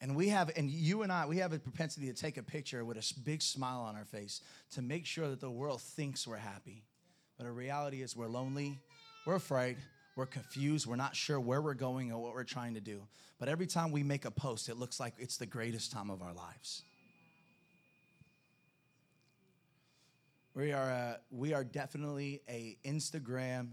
And 0.03 0.17
we 0.17 0.29
have, 0.29 0.51
and 0.57 0.71
you 0.71 1.03
and 1.03 1.13
I, 1.13 1.27
we 1.27 1.39
have 1.39 1.53
a 1.53 1.59
propensity 1.59 2.07
to 2.07 2.15
take 2.15 2.39
a 2.39 2.43
picture 2.43 2.85
with 2.87 2.97
a 2.97 3.15
big 3.21 3.43
smile 3.43 3.81
on 3.81 3.97
our 3.97 4.07
face 4.07 4.41
to 4.73 4.81
make 4.81 5.05
sure 5.05 5.29
that 5.29 5.41
the 5.41 5.51
world 5.51 5.83
thinks 5.83 6.27
we're 6.27 6.37
happy. 6.37 6.85
But 7.37 7.45
the 7.45 7.53
reality 7.53 8.01
is 8.01 8.17
we're 8.17 8.29
lonely, 8.29 8.79
we're 9.27 9.35
afraid, 9.35 9.77
we're 10.17 10.25
confused, 10.25 10.87
we're 10.87 10.97
not 10.97 11.15
sure 11.15 11.39
where 11.39 11.61
we're 11.61 11.75
going 11.75 12.13
or 12.13 12.23
what 12.23 12.33
we're 12.33 12.45
trying 12.45 12.75
to 12.75 12.81
do. 12.81 13.03
But 13.39 13.51
every 13.51 13.67
time 13.67 13.93
we 13.93 14.03
make 14.03 14.25
a 14.25 14.31
post, 14.31 14.71
it 14.71 14.79
looks 14.79 14.99
like 14.99 15.15
it's 15.19 15.37
the 15.37 15.47
greatest 15.47 15.93
time 15.93 16.09
of 16.09 16.23
our 16.23 16.33
lives. 16.33 16.83
We 20.55 20.73
are, 20.73 20.89
a, 20.89 21.21
we 21.31 21.55
are 21.55 21.65
definitely 21.65 22.43
a 22.49 22.77
Instagram 22.85 23.69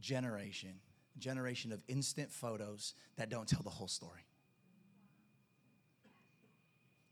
generation, 0.00 0.74
generation 1.18 1.72
of 1.72 1.80
instant 1.86 2.32
photos 2.32 2.94
that 3.16 3.28
don't 3.28 3.48
tell 3.48 3.62
the 3.62 3.70
whole 3.70 3.88
story. 3.88 4.24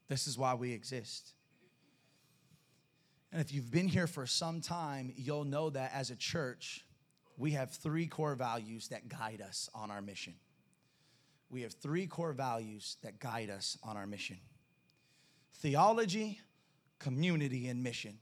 This 0.08 0.26
is 0.26 0.38
why 0.38 0.54
we 0.54 0.72
exist. 0.72 1.34
And 3.30 3.40
if 3.40 3.52
you've 3.52 3.70
been 3.70 3.88
here 3.88 4.06
for 4.06 4.26
some 4.26 4.60
time, 4.60 5.12
you'll 5.16 5.44
know 5.44 5.70
that 5.70 5.92
as 5.94 6.10
a 6.10 6.16
church, 6.16 6.84
we 7.36 7.52
have 7.52 7.70
three 7.70 8.06
core 8.06 8.34
values 8.34 8.88
that 8.88 9.08
guide 9.08 9.42
us 9.46 9.68
on 9.74 9.90
our 9.90 10.00
mission. 10.00 10.34
We 11.50 11.62
have 11.62 11.72
three 11.74 12.06
core 12.06 12.32
values 12.32 12.96
that 13.02 13.20
guide 13.20 13.50
us 13.50 13.78
on 13.82 13.96
our 13.96 14.06
mission 14.06 14.38
theology, 15.54 16.40
community, 16.98 17.68
and 17.68 17.82
mission. 17.82 18.18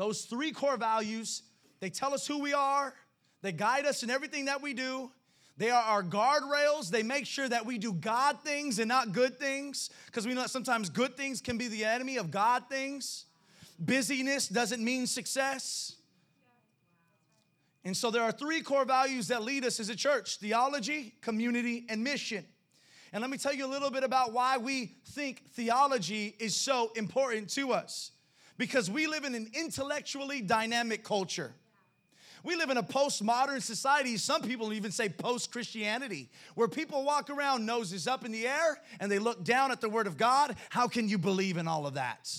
Those 0.00 0.22
three 0.22 0.50
core 0.50 0.78
values, 0.78 1.42
they 1.80 1.90
tell 1.90 2.14
us 2.14 2.26
who 2.26 2.38
we 2.38 2.54
are, 2.54 2.94
they 3.42 3.52
guide 3.52 3.84
us 3.84 4.02
in 4.02 4.08
everything 4.08 4.46
that 4.46 4.62
we 4.62 4.72
do. 4.72 5.10
They 5.58 5.68
are 5.68 5.82
our 5.82 6.02
guardrails. 6.02 6.88
They 6.88 7.02
make 7.02 7.26
sure 7.26 7.46
that 7.46 7.66
we 7.66 7.76
do 7.76 7.92
God 7.92 8.38
things 8.42 8.78
and 8.78 8.88
not 8.88 9.12
good 9.12 9.38
things 9.38 9.90
because 10.06 10.26
we 10.26 10.32
know 10.32 10.40
that 10.40 10.48
sometimes 10.48 10.88
good 10.88 11.18
things 11.18 11.42
can 11.42 11.58
be 11.58 11.68
the 11.68 11.84
enemy 11.84 12.16
of 12.16 12.30
God 12.30 12.62
things. 12.70 13.26
Busyness 13.78 14.48
doesn't 14.48 14.82
mean 14.82 15.06
success. 15.06 15.96
And 17.84 17.94
so 17.94 18.10
there 18.10 18.22
are 18.22 18.32
three 18.32 18.62
core 18.62 18.86
values 18.86 19.28
that 19.28 19.42
lead 19.42 19.66
us 19.66 19.80
as 19.80 19.90
a 19.90 19.96
church 19.96 20.38
theology, 20.38 21.12
community, 21.20 21.84
and 21.90 22.02
mission. 22.02 22.46
And 23.12 23.20
let 23.20 23.28
me 23.28 23.36
tell 23.36 23.52
you 23.52 23.66
a 23.66 23.68
little 23.68 23.90
bit 23.90 24.04
about 24.04 24.32
why 24.32 24.56
we 24.56 24.94
think 25.08 25.44
theology 25.50 26.36
is 26.38 26.56
so 26.56 26.90
important 26.96 27.50
to 27.50 27.72
us 27.72 28.12
because 28.60 28.90
we 28.90 29.06
live 29.06 29.24
in 29.24 29.34
an 29.34 29.50
intellectually 29.54 30.42
dynamic 30.42 31.02
culture. 31.02 31.54
We 32.44 32.56
live 32.56 32.68
in 32.68 32.76
a 32.76 32.82
postmodern 32.82 33.62
society. 33.62 34.18
Some 34.18 34.42
people 34.42 34.74
even 34.74 34.92
say 34.92 35.08
post 35.08 35.50
Christianity, 35.50 36.28
where 36.56 36.68
people 36.68 37.02
walk 37.02 37.30
around 37.30 37.64
noses 37.64 38.06
up 38.06 38.22
in 38.22 38.32
the 38.32 38.46
air 38.46 38.78
and 39.00 39.10
they 39.10 39.18
look 39.18 39.44
down 39.44 39.72
at 39.72 39.80
the 39.80 39.88
Word 39.88 40.06
of 40.06 40.18
God. 40.18 40.56
How 40.68 40.88
can 40.88 41.08
you 41.08 41.16
believe 41.16 41.56
in 41.56 41.66
all 41.66 41.86
of 41.86 41.94
that? 41.94 42.30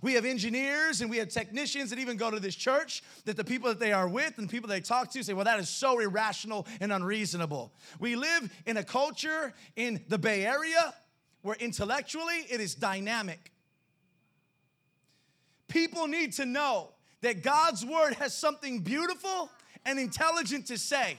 We 0.00 0.14
have 0.14 0.24
engineers 0.24 1.02
and 1.02 1.10
we 1.10 1.18
have 1.18 1.28
technicians 1.28 1.90
that 1.90 1.98
even 1.98 2.16
go 2.16 2.30
to 2.30 2.40
this 2.40 2.56
church 2.56 3.02
that 3.26 3.36
the 3.36 3.44
people 3.44 3.68
that 3.68 3.78
they 3.78 3.92
are 3.92 4.08
with 4.08 4.38
and 4.38 4.48
people 4.48 4.70
they 4.70 4.80
talk 4.80 5.10
to 5.10 5.22
say, 5.22 5.34
well, 5.34 5.44
that 5.44 5.60
is 5.60 5.68
so 5.68 5.98
irrational 5.98 6.66
and 6.80 6.90
unreasonable. 6.90 7.70
We 8.00 8.16
live 8.16 8.50
in 8.64 8.78
a 8.78 8.82
culture 8.82 9.52
in 9.76 10.02
the 10.08 10.16
Bay 10.16 10.46
Area 10.46 10.94
where 11.42 11.56
intellectually 11.56 12.46
it 12.48 12.62
is 12.62 12.74
dynamic. 12.74 13.52
People 15.76 16.06
need 16.06 16.32
to 16.32 16.46
know 16.46 16.88
that 17.20 17.42
God's 17.42 17.84
word 17.84 18.14
has 18.14 18.32
something 18.32 18.78
beautiful 18.78 19.50
and 19.84 19.98
intelligent 19.98 20.68
to 20.68 20.78
say. 20.78 21.18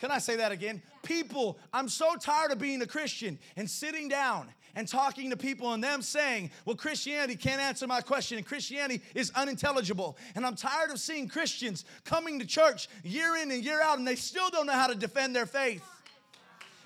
Can 0.00 0.10
I 0.10 0.18
say 0.18 0.36
that 0.36 0.52
again? 0.52 0.82
People, 1.02 1.56
I'm 1.72 1.88
so 1.88 2.14
tired 2.16 2.52
of 2.52 2.58
being 2.58 2.82
a 2.82 2.86
Christian 2.86 3.38
and 3.56 3.68
sitting 3.70 4.06
down 4.06 4.48
and 4.74 4.86
talking 4.86 5.30
to 5.30 5.36
people 5.38 5.72
and 5.72 5.82
them 5.82 6.02
saying, 6.02 6.50
well, 6.66 6.76
Christianity 6.76 7.36
can't 7.36 7.58
answer 7.58 7.86
my 7.86 8.02
question 8.02 8.36
and 8.36 8.46
Christianity 8.46 9.02
is 9.14 9.32
unintelligible. 9.34 10.18
And 10.34 10.44
I'm 10.44 10.56
tired 10.56 10.90
of 10.90 11.00
seeing 11.00 11.26
Christians 11.26 11.86
coming 12.04 12.38
to 12.40 12.46
church 12.46 12.90
year 13.02 13.36
in 13.36 13.50
and 13.50 13.64
year 13.64 13.80
out 13.80 13.96
and 13.96 14.06
they 14.06 14.16
still 14.16 14.50
don't 14.50 14.66
know 14.66 14.74
how 14.74 14.88
to 14.88 14.94
defend 14.94 15.34
their 15.34 15.46
faith. 15.46 15.82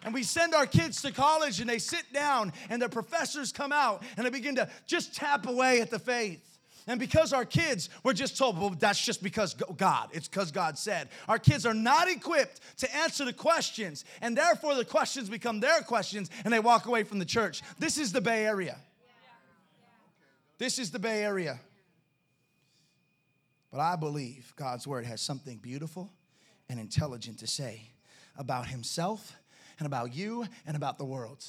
And 0.05 0.15
we 0.15 0.23
send 0.23 0.55
our 0.55 0.67
kids 0.67 1.03
to 1.03 1.11
college 1.11 1.59
and 1.61 1.69
they 1.69 1.81
sit 1.81 2.05
down 2.13 2.53
and 2.71 2.81
their 2.81 2.89
professors 2.89 3.51
come 3.51 3.73
out 3.73 4.05
and 4.17 4.25
they 4.25 4.31
begin 4.31 4.55
to 4.55 4.71
just 4.87 5.17
tap 5.17 5.49
away 5.49 5.81
at 5.81 5.91
the 5.91 5.99
faith. 5.99 6.45
And 6.89 6.99
because 6.99 7.35
our 7.35 7.45
kids 7.45 7.91
were 8.03 8.15
just 8.15 8.39
told, 8.39 8.59
well, 8.59 8.71
that's 8.71 9.05
just 9.05 9.23
because 9.23 9.53
God, 9.55 10.09
it's 10.13 10.27
because 10.27 10.51
God 10.51 10.79
said. 10.79 11.11
Our 11.29 11.39
kids 11.39 11.67
are 11.67 11.75
not 11.75 12.09
equipped 12.09 12.61
to 12.79 12.97
answer 12.97 13.27
the 13.27 13.33
questions, 13.35 14.07
and 14.23 14.35
therefore 14.35 14.75
the 14.75 14.87
questions 14.87 15.29
become 15.29 15.61
their 15.61 15.83
questions, 15.83 16.31
and 16.45 16.53
they 16.53 16.61
walk 16.61 16.87
away 16.87 17.05
from 17.05 17.19
the 17.19 17.27
church. 17.27 17.63
This 17.79 17.99
is 17.99 18.11
the 18.11 18.23
Bay 18.23 18.47
Area. 18.47 18.79
This 20.57 20.79
is 20.79 20.91
the 20.91 20.99
Bay 20.99 21.23
Area. 21.23 21.61
But 23.71 23.81
I 23.81 23.95
believe 23.97 24.55
God's 24.57 24.87
word 24.87 25.05
has 25.05 25.21
something 25.21 25.59
beautiful 25.59 26.11
and 26.71 26.81
intelligent 26.81 27.41
to 27.41 27.47
say 27.47 27.83
about 28.35 28.67
Himself 28.67 29.37
and 29.79 29.87
about 29.87 30.15
you 30.15 30.47
and 30.67 30.75
about 30.75 30.97
the 30.97 31.05
world. 31.05 31.45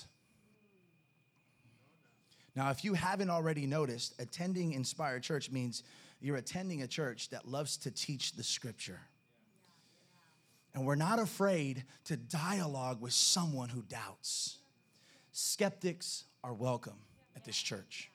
Now, 2.55 2.71
if 2.71 2.83
you 2.83 2.93
haven't 2.93 3.29
already 3.29 3.67
noticed, 3.67 4.19
attending 4.19 4.73
Inspired 4.73 5.23
Church 5.23 5.51
means 5.51 5.83
you're 6.21 6.37
attending 6.37 6.81
a 6.81 6.87
church 6.87 7.29
that 7.29 7.47
loves 7.47 7.77
to 7.77 7.91
teach 7.91 8.33
the 8.33 8.43
scripture. 8.43 8.99
And 10.73 10.85
we're 10.85 10.95
not 10.95 11.19
afraid 11.19 11.83
to 12.05 12.17
dialogue 12.17 13.01
with 13.01 13.13
someone 13.13 13.69
who 13.69 13.81
doubts. 13.83 14.57
Skeptics 15.31 16.25
are 16.43 16.53
welcome 16.53 16.97
at 17.35 17.43
this 17.43 17.57
church. 17.57 18.09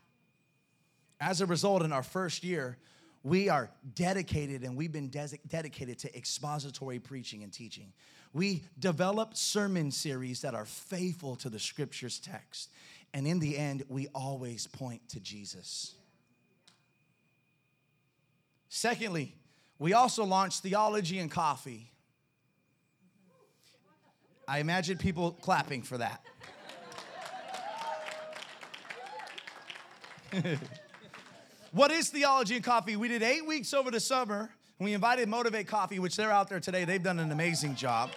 As 1.21 1.41
a 1.41 1.47
result, 1.47 1.83
in 1.83 1.93
our 1.93 2.03
first 2.03 2.45
year, 2.45 2.77
we 3.23 3.49
are 3.49 3.71
dedicated 3.95 4.63
and 4.63 4.77
we've 4.77 4.93
been 4.93 5.09
des- 5.09 5.39
dedicated 5.49 5.99
to 6.01 6.17
expository 6.17 6.99
preaching 6.99 7.43
and 7.43 7.53
teaching. 7.53 7.93
We 8.35 8.65
develop 8.79 9.37
sermon 9.37 9.91
series 9.91 10.43
that 10.43 10.55
are 10.55 10.67
faithful 10.67 11.37
to 11.37 11.49
the 11.49 11.59
scripture's 11.59 12.19
text. 12.19 12.71
And 13.15 13.27
in 13.29 13.39
the 13.39 13.57
end, 13.57 13.85
we 13.89 14.09
always 14.09 14.67
point 14.67 15.09
to 15.11 15.21
Jesus. 15.21 15.95
Secondly, 18.69 19.37
we 19.79 19.93
also 19.93 20.25
launched 20.25 20.65
theology 20.65 21.21
and 21.21 21.31
coffee. 21.31 21.93
I 24.49 24.59
imagine 24.59 24.99
people 24.99 25.31
clapping 25.31 25.83
for 25.83 25.99
that. 25.99 26.25
what 31.71 31.93
is 31.93 32.09
theology 32.09 32.57
and 32.57 32.65
coffee? 32.65 32.97
We 32.97 33.07
did 33.07 33.23
eight 33.23 33.47
weeks 33.47 33.73
over 33.73 33.93
the 33.93 34.01
summer. 34.01 34.51
We 34.81 34.93
invited 34.93 35.29
Motivate 35.29 35.69
Coffee, 35.69 36.01
which 36.01 36.17
they're 36.17 36.33
out 36.33 36.49
there 36.49 36.59
today. 36.59 36.85
They've 36.85 37.01
done 37.01 37.21
an 37.21 37.31
amazing 37.31 37.77
job. 37.77 38.11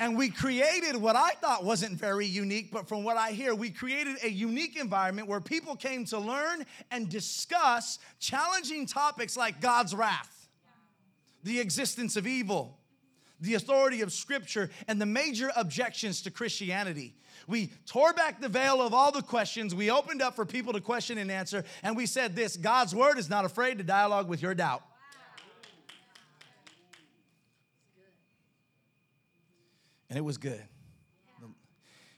And 0.00 0.16
we 0.16 0.30
created 0.30 0.96
what 0.96 1.16
I 1.16 1.30
thought 1.30 1.64
wasn't 1.64 1.98
very 1.98 2.26
unique, 2.26 2.70
but 2.70 2.88
from 2.88 3.02
what 3.02 3.16
I 3.16 3.32
hear, 3.32 3.54
we 3.54 3.70
created 3.70 4.16
a 4.22 4.30
unique 4.30 4.76
environment 4.76 5.26
where 5.26 5.40
people 5.40 5.74
came 5.74 6.04
to 6.06 6.18
learn 6.18 6.64
and 6.90 7.08
discuss 7.08 7.98
challenging 8.20 8.86
topics 8.86 9.36
like 9.36 9.60
God's 9.60 9.94
wrath, 9.94 10.48
the 11.42 11.58
existence 11.58 12.16
of 12.16 12.26
evil, 12.26 12.78
the 13.40 13.54
authority 13.54 14.02
of 14.02 14.12
Scripture, 14.12 14.70
and 14.86 15.00
the 15.00 15.06
major 15.06 15.50
objections 15.56 16.22
to 16.22 16.30
Christianity. 16.30 17.14
We 17.48 17.72
tore 17.86 18.12
back 18.12 18.40
the 18.40 18.48
veil 18.48 18.80
of 18.80 18.94
all 18.94 19.10
the 19.10 19.22
questions. 19.22 19.74
We 19.74 19.90
opened 19.90 20.22
up 20.22 20.36
for 20.36 20.44
people 20.44 20.72
to 20.74 20.80
question 20.80 21.18
and 21.18 21.30
answer. 21.30 21.64
And 21.82 21.96
we 21.96 22.06
said 22.06 22.36
this 22.36 22.56
God's 22.56 22.94
word 22.94 23.18
is 23.18 23.28
not 23.28 23.44
afraid 23.44 23.78
to 23.78 23.84
dialogue 23.84 24.28
with 24.28 24.42
your 24.42 24.54
doubt. 24.54 24.82
And 30.08 30.18
it 30.18 30.22
was 30.22 30.38
good. 30.38 30.62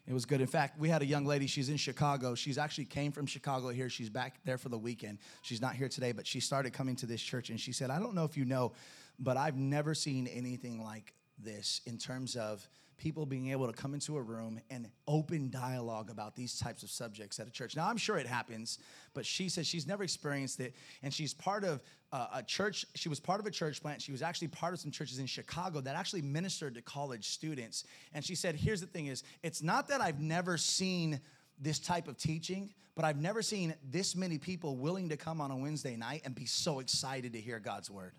It 0.06 0.12
was 0.12 0.24
good. 0.24 0.40
In 0.40 0.48
fact, 0.48 0.76
we 0.76 0.88
had 0.88 1.02
a 1.02 1.06
young 1.06 1.24
lady, 1.24 1.46
she's 1.46 1.68
in 1.68 1.76
Chicago. 1.76 2.34
She's 2.34 2.58
actually 2.58 2.86
came 2.86 3.12
from 3.12 3.26
Chicago 3.26 3.68
here. 3.68 3.88
She's 3.88 4.10
back 4.10 4.40
there 4.44 4.58
for 4.58 4.68
the 4.68 4.78
weekend. 4.78 5.18
She's 5.42 5.60
not 5.60 5.76
here 5.76 5.88
today, 5.88 6.10
but 6.10 6.26
she 6.26 6.40
started 6.40 6.72
coming 6.72 6.96
to 6.96 7.06
this 7.06 7.22
church 7.22 7.48
and 7.50 7.60
she 7.60 7.70
said, 7.70 7.90
I 7.90 8.00
don't 8.00 8.14
know 8.16 8.24
if 8.24 8.36
you 8.36 8.44
know, 8.44 8.72
but 9.20 9.36
I've 9.36 9.56
never 9.56 9.94
seen 9.94 10.26
anything 10.26 10.82
like 10.82 11.14
this 11.38 11.80
in 11.86 11.96
terms 11.96 12.34
of 12.34 12.68
people 13.00 13.24
being 13.24 13.50
able 13.50 13.66
to 13.66 13.72
come 13.72 13.94
into 13.94 14.16
a 14.18 14.22
room 14.22 14.60
and 14.68 14.86
open 15.08 15.50
dialogue 15.50 16.10
about 16.10 16.36
these 16.36 16.58
types 16.58 16.82
of 16.82 16.90
subjects 16.90 17.40
at 17.40 17.46
a 17.46 17.50
church. 17.50 17.74
Now, 17.74 17.88
I'm 17.88 17.96
sure 17.96 18.18
it 18.18 18.26
happens, 18.26 18.78
but 19.14 19.24
she 19.24 19.48
says 19.48 19.66
she's 19.66 19.86
never 19.86 20.04
experienced 20.04 20.60
it. 20.60 20.74
And 21.02 21.12
she's 21.12 21.32
part 21.32 21.64
of 21.64 21.82
uh, 22.12 22.26
a 22.34 22.42
church, 22.42 22.84
she 22.94 23.08
was 23.08 23.18
part 23.18 23.40
of 23.40 23.46
a 23.46 23.50
church 23.50 23.80
plant. 23.80 24.02
She 24.02 24.12
was 24.12 24.20
actually 24.20 24.48
part 24.48 24.74
of 24.74 24.80
some 24.80 24.90
churches 24.90 25.18
in 25.18 25.26
Chicago 25.26 25.80
that 25.80 25.96
actually 25.96 26.22
ministered 26.22 26.74
to 26.74 26.82
college 26.82 27.24
students. 27.28 27.84
And 28.12 28.22
she 28.22 28.34
said, 28.34 28.54
Here's 28.54 28.82
the 28.82 28.86
thing 28.86 29.06
is, 29.06 29.22
it's 29.42 29.62
not 29.62 29.88
that 29.88 30.02
I've 30.02 30.20
never 30.20 30.58
seen 30.58 31.20
this 31.58 31.78
type 31.78 32.06
of 32.06 32.18
teaching, 32.18 32.70
but 32.94 33.04
I've 33.04 33.20
never 33.20 33.40
seen 33.40 33.74
this 33.90 34.14
many 34.14 34.36
people 34.36 34.76
willing 34.76 35.08
to 35.08 35.16
come 35.16 35.40
on 35.40 35.50
a 35.50 35.56
Wednesday 35.56 35.96
night 35.96 36.22
and 36.26 36.34
be 36.34 36.44
so 36.44 36.80
excited 36.80 37.32
to 37.32 37.40
hear 37.40 37.58
God's 37.58 37.90
word. 37.90 38.12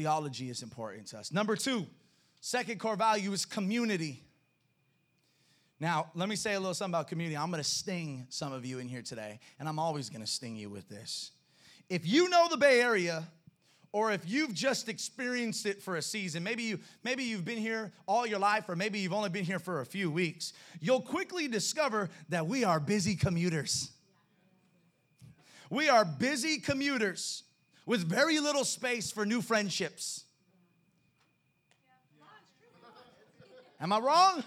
Theology 0.00 0.48
is 0.48 0.62
important 0.62 1.08
to 1.08 1.18
us. 1.18 1.30
Number 1.30 1.54
two, 1.56 1.86
second 2.40 2.80
core 2.80 2.96
value 2.96 3.30
is 3.32 3.44
community. 3.44 4.22
Now, 5.78 6.10
let 6.14 6.26
me 6.26 6.36
say 6.36 6.54
a 6.54 6.58
little 6.58 6.72
something 6.72 6.94
about 6.94 7.08
community. 7.08 7.36
I'm 7.36 7.50
gonna 7.50 7.62
sting 7.62 8.26
some 8.30 8.50
of 8.50 8.64
you 8.64 8.78
in 8.78 8.88
here 8.88 9.02
today, 9.02 9.38
and 9.58 9.68
I'm 9.68 9.78
always 9.78 10.08
gonna 10.08 10.26
sting 10.26 10.56
you 10.56 10.70
with 10.70 10.88
this. 10.88 11.32
If 11.90 12.06
you 12.06 12.30
know 12.30 12.48
the 12.48 12.56
Bay 12.56 12.80
Area, 12.80 13.28
or 13.92 14.10
if 14.10 14.26
you've 14.26 14.54
just 14.54 14.88
experienced 14.88 15.66
it 15.66 15.82
for 15.82 15.96
a 15.96 16.02
season, 16.02 16.42
maybe 16.42 16.62
you 16.62 16.78
maybe 17.04 17.24
you've 17.24 17.44
been 17.44 17.58
here 17.58 17.92
all 18.08 18.26
your 18.26 18.38
life 18.38 18.70
or 18.70 18.76
maybe 18.76 19.00
you've 19.00 19.12
only 19.12 19.28
been 19.28 19.44
here 19.44 19.58
for 19.58 19.82
a 19.82 19.86
few 19.86 20.10
weeks, 20.10 20.54
you'll 20.80 21.02
quickly 21.02 21.46
discover 21.46 22.08
that 22.30 22.46
we 22.46 22.64
are 22.64 22.80
busy 22.80 23.16
commuters. 23.16 23.90
We 25.68 25.90
are 25.90 26.06
busy 26.06 26.56
commuters 26.56 27.42
with 27.86 28.08
very 28.08 28.40
little 28.40 28.64
space 28.64 29.10
for 29.10 29.26
new 29.26 29.42
friendships. 29.42 30.24
Am 33.80 33.92
I 33.92 33.98
wrong? 33.98 34.44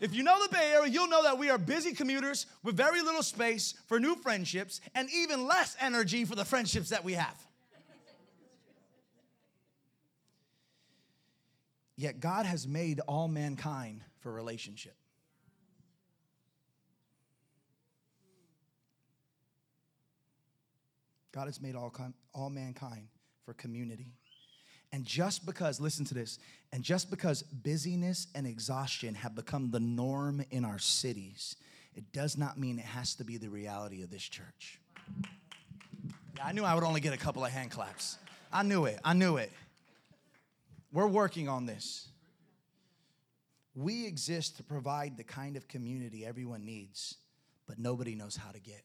If 0.00 0.14
you 0.14 0.22
know 0.22 0.42
the 0.42 0.52
Bay 0.52 0.72
Area, 0.74 0.92
you'll 0.92 1.08
know 1.08 1.22
that 1.22 1.38
we 1.38 1.48
are 1.48 1.56
busy 1.56 1.92
commuters 1.92 2.46
with 2.62 2.76
very 2.76 3.00
little 3.00 3.22
space 3.22 3.74
for 3.86 3.98
new 3.98 4.14
friendships 4.16 4.80
and 4.94 5.08
even 5.14 5.46
less 5.46 5.76
energy 5.80 6.24
for 6.24 6.34
the 6.34 6.44
friendships 6.44 6.90
that 6.90 7.02
we 7.02 7.14
have. 7.14 7.36
Yet 11.96 12.20
God 12.20 12.44
has 12.44 12.68
made 12.68 13.00
all 13.08 13.26
mankind 13.26 14.02
for 14.18 14.30
relationship. 14.30 14.94
God 21.32 21.46
has 21.46 21.60
made 21.60 21.74
all, 21.74 21.94
all 22.36 22.50
mankind 22.50 23.08
for 23.44 23.54
community. 23.54 24.12
And 24.92 25.04
just 25.04 25.44
because, 25.44 25.80
listen 25.80 26.04
to 26.06 26.14
this, 26.14 26.38
and 26.72 26.84
just 26.84 27.10
because 27.10 27.42
busyness 27.42 28.28
and 28.34 28.46
exhaustion 28.46 29.14
have 29.14 29.34
become 29.34 29.70
the 29.70 29.80
norm 29.80 30.44
in 30.50 30.64
our 30.64 30.78
cities, 30.78 31.56
it 31.94 32.12
does 32.12 32.36
not 32.36 32.58
mean 32.58 32.78
it 32.78 32.84
has 32.84 33.14
to 33.16 33.24
be 33.24 33.36
the 33.36 33.48
reality 33.48 34.02
of 34.02 34.10
this 34.10 34.22
church. 34.22 34.78
Yeah, 36.36 36.44
I 36.44 36.52
knew 36.52 36.62
I 36.62 36.74
would 36.74 36.84
only 36.84 37.00
get 37.00 37.14
a 37.14 37.16
couple 37.16 37.44
of 37.44 37.50
hand 37.50 37.70
claps. 37.70 38.18
I 38.52 38.62
knew 38.62 38.84
it. 38.84 39.00
I 39.04 39.14
knew 39.14 39.38
it. 39.38 39.50
We're 40.92 41.08
working 41.08 41.48
on 41.48 41.66
this. 41.66 42.08
We 43.74 44.06
exist 44.06 44.56
to 44.58 44.62
provide 44.62 45.16
the 45.16 45.24
kind 45.24 45.56
of 45.56 45.68
community 45.68 46.24
everyone 46.24 46.64
needs, 46.64 47.16
but 47.66 47.78
nobody 47.78 48.14
knows 48.14 48.36
how 48.36 48.50
to 48.50 48.60
get. 48.60 48.82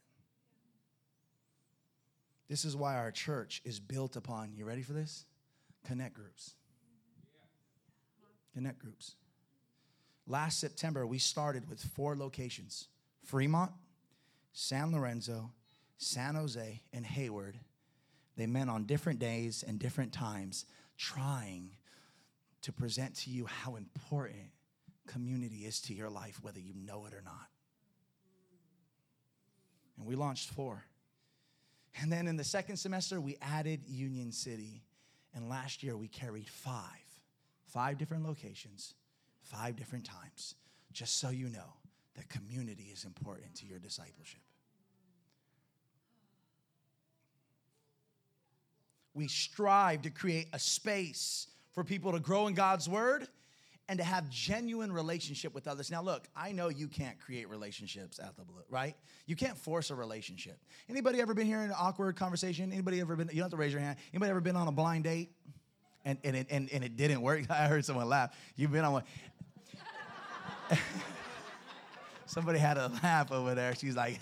This 2.52 2.66
is 2.66 2.76
why 2.76 2.98
our 2.98 3.12
church 3.12 3.62
is 3.64 3.80
built 3.80 4.18
upon, 4.18 4.52
you 4.58 4.66
ready 4.66 4.82
for 4.82 4.92
this? 4.92 5.24
Connect 5.88 6.14
groups. 6.14 6.56
Connect 8.54 8.78
groups. 8.78 9.16
Last 10.28 10.60
September, 10.60 11.08
we 11.08 11.18
started 11.18 11.70
with 11.70 11.82
four 11.82 12.14
locations 12.18 12.90
Fremont, 13.24 13.72
San 14.52 14.92
Lorenzo, 14.92 15.54
San 15.98 16.36
Jose, 16.36 16.82
and 16.92 17.06
Hayward. 17.06 17.58
They 18.36 18.48
met 18.48 18.68
on 18.68 18.84
different 18.84 19.20
days 19.20 19.64
and 19.66 19.80
different 19.80 20.12
times, 20.12 20.66
trying 20.98 21.78
to 22.64 22.74
present 22.74 23.16
to 23.20 23.30
you 23.30 23.46
how 23.46 23.78
important 23.78 24.52
community 25.08 25.60
is 25.60 25.80
to 25.84 25.94
your 25.94 26.10
life, 26.10 26.38
whether 26.42 26.60
you 26.60 26.74
know 26.76 27.06
it 27.06 27.14
or 27.14 27.22
not. 27.24 27.48
And 29.98 30.06
we 30.06 30.16
launched 30.18 30.50
four. 30.50 30.84
And 32.00 32.12
then 32.12 32.28
in 32.28 32.38
the 32.38 32.44
second 32.44 32.78
semester, 32.78 33.20
we 33.20 33.38
added 33.42 33.82
Union 33.88 34.32
City. 34.32 34.84
And 35.34 35.50
last 35.50 35.84
year, 35.84 35.98
we 35.98 36.08
carried 36.08 36.48
five, 36.48 36.86
five 37.66 37.98
different 37.98 38.26
locations, 38.26 38.96
five 39.42 39.76
different 39.76 40.06
times, 40.06 40.56
just 40.92 41.18
so 41.20 41.30
you 41.30 41.50
know 41.50 41.74
that 42.16 42.30
community 42.30 42.90
is 42.94 43.06
important 43.06 43.56
to 43.56 43.66
your 43.66 43.80
discipleship. 43.80 44.42
We 49.14 49.28
strive 49.28 50.04
to 50.04 50.10
create 50.10 50.48
a 50.54 50.60
space 50.60 51.48
for 51.74 51.84
people 51.84 52.14
to 52.14 52.20
grow 52.20 52.48
in 52.48 52.54
God's 52.54 52.88
word 52.88 53.28
and 53.92 53.98
to 53.98 54.06
have 54.06 54.30
genuine 54.30 54.90
relationship 54.90 55.54
with 55.54 55.68
others. 55.68 55.92
Now, 55.92 56.02
look, 56.02 56.26
I 56.34 56.54
know 56.54 56.70
you 56.70 56.88
can't 56.88 57.20
create 57.20 57.50
relationships 57.50 58.20
at 58.20 58.38
the 58.38 58.46
blue, 58.46 58.64
right? 58.70 58.96
You 59.26 59.36
can't 59.36 59.58
force 59.58 59.90
a 59.90 59.96
relationship. 59.96 60.58
Anybody 60.90 61.20
ever 61.20 61.34
been 61.34 61.46
here 61.46 61.60
in 61.60 61.72
an 61.72 61.76
awkward 61.78 62.16
conversation? 62.16 62.72
Anybody 62.72 63.02
ever 63.02 63.18
been? 63.18 63.28
You 63.28 63.34
don't 63.34 63.44
have 63.44 63.52
to 63.52 63.58
raise 63.58 63.74
your 63.74 63.82
hand. 63.82 63.98
Anybody 64.14 64.30
ever 64.30 64.40
been 64.40 64.56
on 64.56 64.70
a 64.70 64.72
blind 64.72 65.04
date? 65.04 65.32
And, 66.06 66.18
and, 66.24 66.38
it, 66.38 66.48
and, 66.50 66.70
and 66.72 66.86
it 66.86 66.96
didn't 66.96 67.22
work. 67.22 67.42
I 67.50 67.68
heard 67.68 67.84
someone 67.84 68.08
laugh. 68.08 68.34
You've 68.56 68.72
been 68.72 68.86
on 68.86 68.94
one. 68.94 69.04
Somebody 72.28 72.60
had 72.60 72.78
a 72.78 72.94
laugh 73.04 73.30
over 73.34 73.56
there. 73.56 73.76
She's 73.76 73.98
like, 73.98 74.22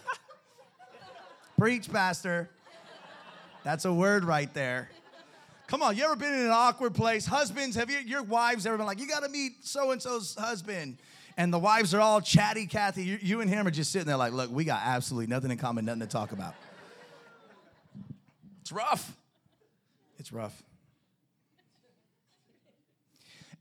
Preach, 1.60 1.92
Pastor. 1.92 2.50
That's 3.64 3.86
a 3.86 3.94
word 3.94 4.24
right 4.24 4.52
there. 4.52 4.90
Come 5.70 5.84
on, 5.84 5.96
you 5.96 6.04
ever 6.04 6.16
been 6.16 6.34
in 6.34 6.40
an 6.40 6.50
awkward 6.50 6.96
place? 6.96 7.28
Husbands, 7.28 7.76
have 7.76 7.92
you, 7.92 8.00
your 8.00 8.24
wives 8.24 8.66
ever 8.66 8.76
been 8.76 8.88
like, 8.88 9.00
you 9.00 9.08
got 9.08 9.22
to 9.22 9.30
meet 9.30 9.64
so 9.64 9.92
and 9.92 10.02
so's 10.02 10.34
husband? 10.34 10.98
And 11.38 11.54
the 11.54 11.60
wives 11.60 11.94
are 11.94 12.02
all 12.02 12.22
chatty 12.22 12.66
Kathy. 12.66 13.04
You, 13.04 13.20
you 13.22 13.42
and 13.42 13.48
him 13.48 13.68
are 13.68 13.72
just 13.72 13.92
sitting 13.92 14.08
there 14.08 14.18
like, 14.18 14.34
look, 14.34 14.50
we 14.50 14.64
got 14.64 14.82
absolutely 14.84 15.28
nothing 15.28 15.52
in 15.52 15.60
common, 15.60 15.86
nothing 15.86 16.00
to 16.00 16.08
talk 16.08 16.32
about. 16.32 16.56
It's 18.62 18.72
rough. 18.72 19.16
It's 20.18 20.34
rough. 20.34 20.60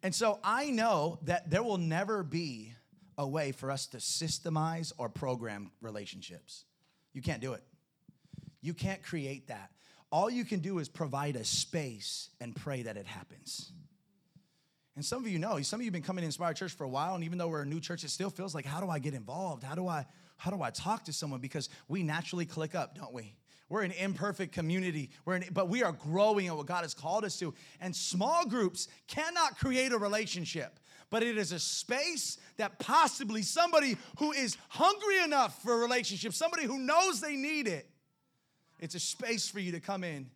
And 0.02 0.14
so 0.14 0.38
I 0.42 0.70
know 0.70 1.18
that 1.24 1.50
there 1.50 1.62
will 1.62 1.76
never 1.76 2.22
be 2.22 2.72
a 3.18 3.28
way 3.28 3.52
for 3.52 3.70
us 3.70 3.86
to 3.88 3.98
systemize 3.98 4.94
or 4.96 5.10
program 5.10 5.72
relationships. 5.82 6.64
You 7.12 7.20
can't 7.20 7.42
do 7.42 7.52
it. 7.52 7.62
You 8.62 8.72
can't 8.72 9.02
create 9.02 9.48
that. 9.48 9.72
All 10.10 10.30
you 10.30 10.44
can 10.44 10.60
do 10.60 10.78
is 10.78 10.88
provide 10.88 11.36
a 11.36 11.44
space 11.44 12.30
and 12.40 12.54
pray 12.56 12.82
that 12.82 12.96
it 12.96 13.06
happens. 13.06 13.72
And 14.96 15.04
some 15.04 15.24
of 15.24 15.30
you 15.30 15.38
know, 15.38 15.60
some 15.62 15.78
of 15.78 15.84
you 15.84 15.88
have 15.88 15.92
been 15.92 16.02
coming 16.02 16.22
to 16.22 16.26
Inspired 16.26 16.56
Church 16.56 16.72
for 16.72 16.84
a 16.84 16.88
while, 16.88 17.14
and 17.14 17.22
even 17.22 17.38
though 17.38 17.48
we're 17.48 17.62
a 17.62 17.66
new 17.66 17.78
church, 17.78 18.02
it 18.02 18.10
still 18.10 18.30
feels 18.30 18.54
like, 18.54 18.64
how 18.64 18.80
do 18.80 18.88
I 18.88 18.98
get 18.98 19.14
involved? 19.14 19.62
How 19.62 19.76
do 19.76 19.86
I, 19.86 20.06
how 20.38 20.50
do 20.50 20.60
I 20.60 20.70
talk 20.70 21.04
to 21.04 21.12
someone? 21.12 21.40
Because 21.40 21.68
we 21.86 22.02
naturally 22.02 22.46
click 22.46 22.74
up, 22.74 22.96
don't 22.96 23.12
we? 23.12 23.36
We're 23.68 23.82
an 23.82 23.92
imperfect 23.92 24.52
community, 24.52 25.10
we're 25.24 25.36
in, 25.36 25.44
but 25.52 25.68
we 25.68 25.82
are 25.82 25.92
growing 25.92 26.46
at 26.46 26.56
what 26.56 26.66
God 26.66 26.82
has 26.82 26.94
called 26.94 27.24
us 27.24 27.38
to. 27.38 27.54
And 27.80 27.94
small 27.94 28.46
groups 28.46 28.88
cannot 29.06 29.58
create 29.58 29.92
a 29.92 29.98
relationship, 29.98 30.80
but 31.10 31.22
it 31.22 31.36
is 31.36 31.52
a 31.52 31.58
space 31.58 32.38
that 32.56 32.78
possibly 32.78 33.42
somebody 33.42 33.98
who 34.18 34.32
is 34.32 34.56
hungry 34.68 35.22
enough 35.22 35.62
for 35.62 35.74
a 35.74 35.76
relationship, 35.76 36.32
somebody 36.32 36.64
who 36.64 36.78
knows 36.78 37.20
they 37.20 37.36
need 37.36 37.68
it, 37.68 37.88
it's 38.78 38.94
a 38.94 39.00
space 39.00 39.48
for 39.48 39.60
you 39.60 39.72
to 39.72 39.80
come 39.80 40.04
in 40.04 40.30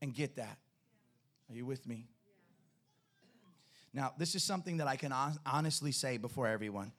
and 0.00 0.14
get 0.14 0.36
that. 0.36 0.58
Are 1.50 1.54
you 1.54 1.64
with 1.64 1.86
me? 1.86 2.08
Now, 3.94 4.12
this 4.18 4.34
is 4.34 4.44
something 4.44 4.76
that 4.78 4.86
I 4.86 4.96
can 4.96 5.12
honestly 5.46 5.92
say 5.92 6.18
before 6.18 6.46
everyone. 6.46 6.92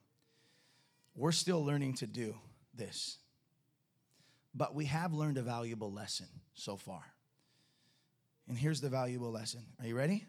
We're 1.16 1.32
still 1.32 1.64
learning 1.64 1.96
to 1.96 2.08
do 2.08 2.36
this, 2.74 3.18
but 4.56 4.74
we 4.74 4.86
have 4.86 5.14
learned 5.14 5.38
a 5.38 5.42
valuable 5.42 5.92
lesson 5.92 6.28
so 6.54 6.78
far. 6.78 7.04
And 8.48 8.58
here's 8.58 8.82
the 8.82 8.90
valuable 8.90 9.32
lesson. 9.32 9.62
Are 9.80 9.86
you 9.86 9.96
ready? 9.96 10.26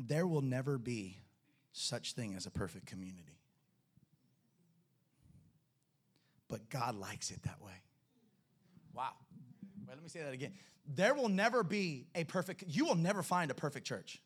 There 0.00 0.26
will 0.26 0.42
never 0.42 0.78
be 0.78 1.18
such 1.72 2.14
thing 2.14 2.34
as 2.34 2.46
a 2.46 2.50
perfect 2.50 2.86
community. 2.86 3.38
But 6.48 6.68
God 6.68 6.96
likes 6.96 7.30
it 7.30 7.42
that 7.44 7.60
way. 7.62 7.72
Wow. 8.92 9.12
Wait, 9.86 9.94
let 9.94 10.02
me 10.02 10.08
say 10.08 10.20
that 10.22 10.32
again. 10.32 10.52
There 10.94 11.14
will 11.14 11.28
never 11.28 11.62
be 11.62 12.06
a 12.14 12.24
perfect, 12.24 12.64
you 12.68 12.84
will 12.84 12.94
never 12.94 13.22
find 13.22 13.50
a 13.50 13.54
perfect 13.54 13.86
church. 13.86 14.20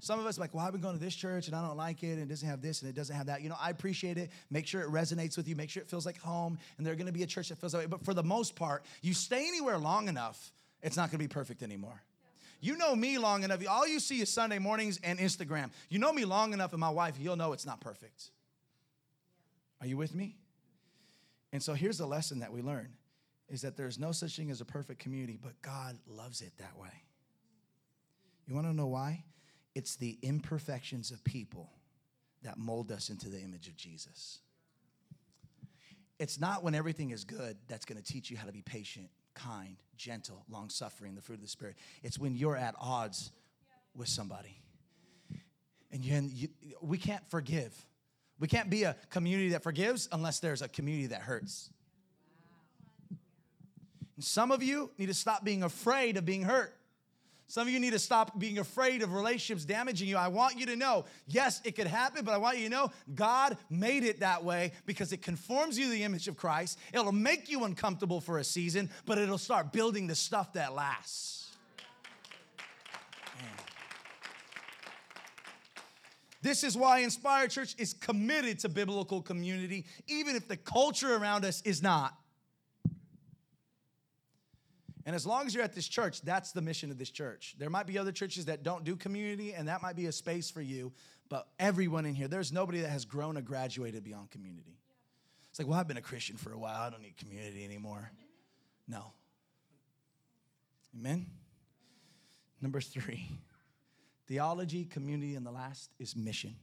Some 0.00 0.20
of 0.20 0.26
us 0.26 0.38
like, 0.38 0.54
well, 0.54 0.64
I've 0.64 0.72
been 0.72 0.80
going 0.80 0.96
to 0.96 1.04
this 1.04 1.14
church 1.14 1.48
and 1.48 1.56
I 1.56 1.66
don't 1.66 1.76
like 1.76 2.04
it 2.04 2.12
and 2.12 2.22
it 2.22 2.28
doesn't 2.28 2.48
have 2.48 2.62
this 2.62 2.82
and 2.82 2.88
it 2.88 2.94
doesn't 2.94 3.14
have 3.14 3.26
that. 3.26 3.42
You 3.42 3.48
know, 3.48 3.56
I 3.60 3.70
appreciate 3.70 4.16
it. 4.16 4.30
Make 4.48 4.66
sure 4.66 4.80
it 4.80 4.88
resonates 4.88 5.36
with 5.36 5.48
you. 5.48 5.56
Make 5.56 5.70
sure 5.70 5.82
it 5.82 5.88
feels 5.88 6.06
like 6.06 6.20
home. 6.20 6.56
And 6.76 6.86
there's 6.86 6.96
going 6.96 7.06
to 7.06 7.12
be 7.12 7.24
a 7.24 7.26
church 7.26 7.48
that 7.48 7.58
feels 7.58 7.72
that 7.72 7.78
way. 7.78 7.86
But 7.86 8.04
for 8.04 8.14
the 8.14 8.22
most 8.22 8.54
part, 8.54 8.84
you 9.02 9.12
stay 9.12 9.48
anywhere 9.48 9.76
long 9.76 10.06
enough, 10.06 10.52
it's 10.82 10.96
not 10.96 11.10
going 11.10 11.18
to 11.18 11.24
be 11.24 11.28
perfect 11.28 11.64
anymore. 11.64 12.00
You 12.60 12.76
know 12.76 12.94
me 12.94 13.18
long 13.18 13.42
enough. 13.42 13.60
All 13.68 13.86
you 13.86 13.98
see 13.98 14.20
is 14.20 14.28
Sunday 14.28 14.60
mornings 14.60 15.00
and 15.02 15.18
Instagram. 15.18 15.70
You 15.88 15.98
know 15.98 16.12
me 16.12 16.24
long 16.24 16.52
enough 16.52 16.72
and 16.72 16.80
my 16.80 16.90
wife, 16.90 17.16
you'll 17.18 17.36
know 17.36 17.52
it's 17.52 17.66
not 17.66 17.80
perfect. 17.80 18.30
Are 19.80 19.86
you 19.86 19.96
with 19.96 20.14
me? 20.14 20.36
And 21.52 21.62
so 21.62 21.74
here's 21.74 21.98
the 21.98 22.06
lesson 22.06 22.40
that 22.40 22.52
we 22.52 22.62
learn 22.62 22.88
is 23.48 23.62
that 23.62 23.76
there's 23.76 23.98
no 23.98 24.12
such 24.12 24.36
thing 24.36 24.50
as 24.50 24.60
a 24.60 24.64
perfect 24.64 25.00
community, 25.00 25.38
but 25.40 25.60
God 25.62 25.98
loves 26.06 26.40
it 26.42 26.52
that 26.58 26.76
way. 26.78 27.02
You 28.46 28.54
want 28.54 28.66
to 28.66 28.72
know 28.72 28.86
why? 28.86 29.24
It's 29.74 29.96
the 29.96 30.18
imperfections 30.22 31.10
of 31.10 31.22
people 31.24 31.70
that 32.42 32.58
mold 32.58 32.92
us 32.92 33.10
into 33.10 33.28
the 33.28 33.40
image 33.40 33.68
of 33.68 33.76
Jesus. 33.76 34.40
It's 36.18 36.40
not 36.40 36.64
when 36.64 36.74
everything 36.74 37.10
is 37.10 37.24
good 37.24 37.56
that's 37.68 37.84
going 37.84 38.00
to 38.00 38.04
teach 38.04 38.30
you 38.30 38.36
how 38.36 38.46
to 38.46 38.52
be 38.52 38.62
patient, 38.62 39.08
kind, 39.34 39.76
gentle, 39.96 40.44
long 40.48 40.68
suffering, 40.68 41.14
the 41.14 41.22
fruit 41.22 41.36
of 41.36 41.42
the 41.42 41.48
Spirit. 41.48 41.76
It's 42.02 42.18
when 42.18 42.34
you're 42.34 42.56
at 42.56 42.74
odds 42.80 43.30
with 43.94 44.08
somebody. 44.08 44.60
And 45.90 46.04
you, 46.04 46.48
we 46.82 46.98
can't 46.98 47.28
forgive. 47.30 47.74
We 48.38 48.46
can't 48.48 48.68
be 48.68 48.82
a 48.82 48.96
community 49.10 49.50
that 49.50 49.62
forgives 49.62 50.08
unless 50.12 50.40
there's 50.40 50.60
a 50.60 50.68
community 50.68 51.08
that 51.08 51.22
hurts. 51.22 51.70
And 54.18 54.24
some 54.24 54.50
of 54.50 54.64
you 54.64 54.90
need 54.98 55.06
to 55.06 55.14
stop 55.14 55.44
being 55.44 55.62
afraid 55.62 56.16
of 56.16 56.24
being 56.24 56.42
hurt. 56.42 56.74
Some 57.46 57.68
of 57.68 57.72
you 57.72 57.78
need 57.78 57.92
to 57.92 58.00
stop 58.00 58.36
being 58.36 58.58
afraid 58.58 59.00
of 59.02 59.14
relationships 59.14 59.64
damaging 59.64 60.08
you. 60.08 60.16
I 60.16 60.26
want 60.26 60.58
you 60.58 60.66
to 60.66 60.74
know, 60.74 61.04
yes, 61.28 61.60
it 61.62 61.76
could 61.76 61.86
happen, 61.86 62.24
but 62.24 62.34
I 62.34 62.38
want 62.38 62.58
you 62.58 62.64
to 62.64 62.68
know 62.68 62.90
God 63.14 63.56
made 63.70 64.02
it 64.02 64.18
that 64.18 64.42
way 64.42 64.72
because 64.86 65.12
it 65.12 65.22
conforms 65.22 65.78
you 65.78 65.84
to 65.84 65.90
the 65.92 66.02
image 66.02 66.26
of 66.26 66.36
Christ. 66.36 66.80
It'll 66.92 67.12
make 67.12 67.48
you 67.48 67.62
uncomfortable 67.62 68.20
for 68.20 68.38
a 68.38 68.44
season, 68.44 68.90
but 69.06 69.18
it'll 69.18 69.38
start 69.38 69.72
building 69.72 70.08
the 70.08 70.16
stuff 70.16 70.52
that 70.54 70.74
lasts. 70.74 71.54
Man. 73.40 73.48
This 76.42 76.64
is 76.64 76.76
why 76.76 76.98
Inspired 76.98 77.52
Church 77.52 77.76
is 77.78 77.94
committed 77.94 78.58
to 78.58 78.68
biblical 78.68 79.22
community, 79.22 79.86
even 80.08 80.34
if 80.34 80.48
the 80.48 80.56
culture 80.56 81.14
around 81.14 81.44
us 81.44 81.62
is 81.62 81.84
not. 81.84 82.18
And 85.08 85.14
as 85.14 85.26
long 85.26 85.46
as 85.46 85.54
you're 85.54 85.64
at 85.64 85.72
this 85.72 85.88
church, 85.88 86.20
that's 86.20 86.52
the 86.52 86.60
mission 86.60 86.90
of 86.90 86.98
this 86.98 87.08
church. 87.08 87.54
There 87.56 87.70
might 87.70 87.86
be 87.86 87.96
other 87.96 88.12
churches 88.12 88.44
that 88.44 88.62
don't 88.62 88.84
do 88.84 88.94
community, 88.94 89.54
and 89.54 89.66
that 89.66 89.80
might 89.80 89.96
be 89.96 90.04
a 90.04 90.12
space 90.12 90.50
for 90.50 90.60
you, 90.60 90.92
but 91.30 91.48
everyone 91.58 92.04
in 92.04 92.14
here, 92.14 92.28
there's 92.28 92.52
nobody 92.52 92.82
that 92.82 92.90
has 92.90 93.06
grown 93.06 93.38
or 93.38 93.40
graduated 93.40 94.04
beyond 94.04 94.30
community. 94.30 94.76
It's 95.48 95.58
like, 95.58 95.66
well, 95.66 95.80
I've 95.80 95.88
been 95.88 95.96
a 95.96 96.02
Christian 96.02 96.36
for 96.36 96.52
a 96.52 96.58
while, 96.58 96.78
I 96.78 96.90
don't 96.90 97.00
need 97.00 97.16
community 97.16 97.64
anymore. 97.64 98.12
No. 98.86 99.14
Amen? 100.94 101.24
Number 102.60 102.82
three 102.82 103.30
theology, 104.26 104.84
community, 104.84 105.36
and 105.36 105.46
the 105.46 105.50
last 105.50 105.90
is 105.98 106.16
mission. 106.16 106.54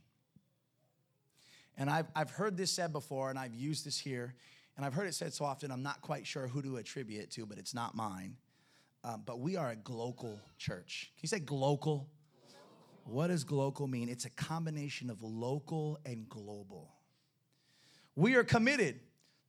And 1.79 1.89
I've, 1.89 2.05
I've 2.15 2.29
heard 2.29 2.57
this 2.57 2.69
said 2.69 2.93
before, 2.93 3.31
and 3.31 3.39
I've 3.39 3.55
used 3.55 3.87
this 3.87 3.97
here 3.97 4.35
and 4.75 4.85
I've 4.85 4.93
heard 4.93 5.07
it 5.07 5.13
said 5.13 5.33
so 5.33 5.45
often, 5.45 5.71
I'm 5.71 5.83
not 5.83 6.01
quite 6.01 6.27
sure 6.27 6.47
who 6.47 6.61
to 6.61 6.77
attribute 6.77 7.21
it 7.21 7.31
to, 7.31 7.45
but 7.45 7.57
it's 7.57 7.73
not 7.73 7.95
mine. 7.95 8.35
Um, 9.03 9.23
but 9.25 9.39
we 9.39 9.55
are 9.55 9.69
a 9.69 9.75
global 9.75 10.39
church. 10.57 11.11
Can 11.15 11.21
you 11.23 11.29
say 11.29 11.39
global? 11.39 12.09
What 13.05 13.27
does 13.27 13.43
global 13.43 13.87
mean? 13.87 14.09
It's 14.09 14.25
a 14.25 14.31
combination 14.31 15.09
of 15.09 15.21
local 15.21 15.99
and 16.05 16.27
global. 16.27 16.91
We 18.15 18.35
are 18.35 18.43
committed 18.43 18.99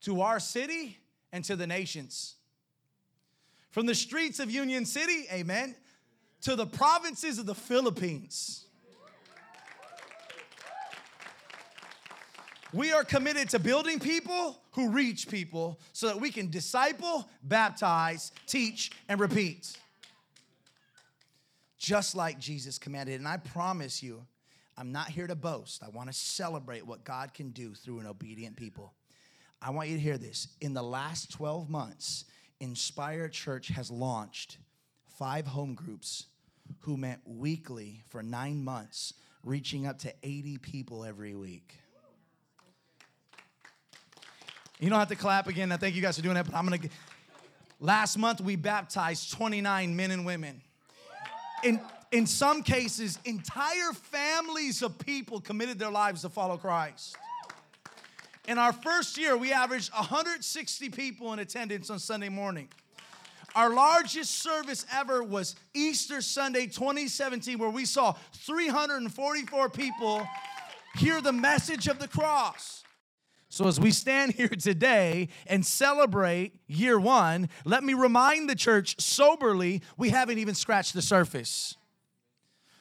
to 0.03 0.21
our 0.21 0.39
city 0.39 0.99
and 1.33 1.43
to 1.45 1.57
the 1.57 1.67
nations. 1.67 2.37
From 3.71 3.87
the 3.87 3.95
streets 3.95 4.41
of 4.41 4.51
Union 4.51 4.85
City, 4.85 5.27
amen, 5.33 5.75
to 6.43 6.55
the 6.55 6.67
provinces 6.67 7.39
of 7.39 7.47
the 7.47 7.55
Philippines. 7.55 8.67
We 12.73 12.93
are 12.93 13.05
committed 13.05 13.49
to 13.51 13.59
building 13.59 13.99
people 13.99 14.61
who 14.77 14.91
reach 14.91 15.29
people 15.29 15.81
so 15.95 16.07
that 16.07 16.21
we 16.21 16.31
can 16.31 16.51
disciple, 16.51 17.27
baptize, 17.43 18.31
teach, 18.47 18.93
and 19.09 19.19
repeat. 19.19 19.77
Just 21.79 22.15
like 22.15 22.39
Jesus 22.39 22.79
commanded. 22.79 23.19
And 23.19 23.27
I 23.27 23.39
promise 23.39 24.03
you, 24.03 24.23
I'm 24.77 24.93
not 24.93 25.09
here 25.09 25.27
to 25.27 25.35
boast. 25.35 25.83
I 25.83 25.89
want 25.89 26.11
to 26.11 26.13
celebrate 26.13 26.87
what 26.87 27.05
God 27.05 27.33
can 27.33 27.51
do 27.51 27.73
through 27.73 28.01
an 28.01 28.07
obedient 28.07 28.57
people. 28.57 28.93
I 29.63 29.71
want 29.71 29.89
you 29.89 29.97
to 29.97 30.03
hear 30.03 30.19
this. 30.19 30.49
In 30.61 30.75
the 30.75 30.83
last 30.83 31.33
12 31.33 31.71
months, 31.71 32.27
Inspire 32.61 33.29
Church 33.29 33.69
has 33.69 33.91
launched 33.91 34.59
five 35.19 35.47
home 35.47 35.75
groups 35.75 36.27
who 36.81 36.99
met 36.99 37.21
weekly 37.25 38.03
for 38.11 38.23
nine 38.23 38.63
months, 38.63 39.15
reaching 39.43 39.87
up 39.87 39.99
to 40.01 40.13
80 40.23 40.59
people 40.59 41.03
every 41.03 41.35
week. 41.35 41.79
You 44.79 44.91
don't 44.91 44.99
have 44.99 45.09
to 45.09 45.17
clap 45.17 45.47
again. 45.49 45.73
I 45.73 45.77
thank 45.77 45.95
you 45.95 46.03
guys 46.03 46.17
for 46.17 46.23
doing 46.23 46.35
that, 46.35 46.47
but 46.47 46.55
I'm 46.55 46.65
gonna. 46.65 46.79
Last 47.81 48.17
month 48.17 48.41
we 48.41 48.57
baptized 48.57 49.33
29 49.33 49.95
men 49.95 50.11
and 50.11 50.25
women 50.25 50.63
in, 51.63 51.81
in 52.13 52.27
some 52.27 52.63
cases, 52.63 53.19
entire 53.25 53.93
families 53.93 54.83
of 54.83 54.99
people 54.99 55.41
committed 55.41 55.79
their 55.79 55.91
lives 55.91 56.23
to 56.23 56.29
follow 56.29 56.57
Christ. 56.57 57.17
In 58.49 58.59
our 58.59 58.73
first 58.73 59.19
year, 59.19 59.37
we 59.37 59.53
averaged 59.53 59.93
160 59.93 60.91
people 60.91 61.33
in 61.33 61.41
attendance 61.41 61.91
on 61.91 61.99
Sunday 61.99 62.29
morning. 62.29 62.69
Our 63.57 63.71
largest 63.71 64.43
service 64.43 64.87
ever 64.93 65.23
was 65.23 65.57
Easter 65.75 66.21
Sunday 66.21 66.67
2017, 66.67 67.59
where 67.59 67.71
we 67.71 67.85
saw 67.85 68.15
344 68.33 69.71
people 69.71 70.29
hear 70.97 71.21
the 71.21 71.33
message 71.33 71.89
of 71.89 71.99
the 71.99 72.07
cross. 72.07 72.85
So, 73.57 73.67
as 73.67 73.81
we 73.81 73.91
stand 73.91 74.33
here 74.37 74.49
today 74.49 75.29
and 75.47 75.65
celebrate 75.65 76.61
year 76.67 77.01
one, 77.01 77.49
let 77.65 77.83
me 77.83 77.95
remind 77.95 78.51
the 78.51 78.55
church 78.55 79.01
soberly 79.01 79.81
we 79.97 80.11
haven't 80.11 80.37
even 80.37 80.55
scratched 80.55 80.93
the 80.93 81.01
surface. 81.01 81.75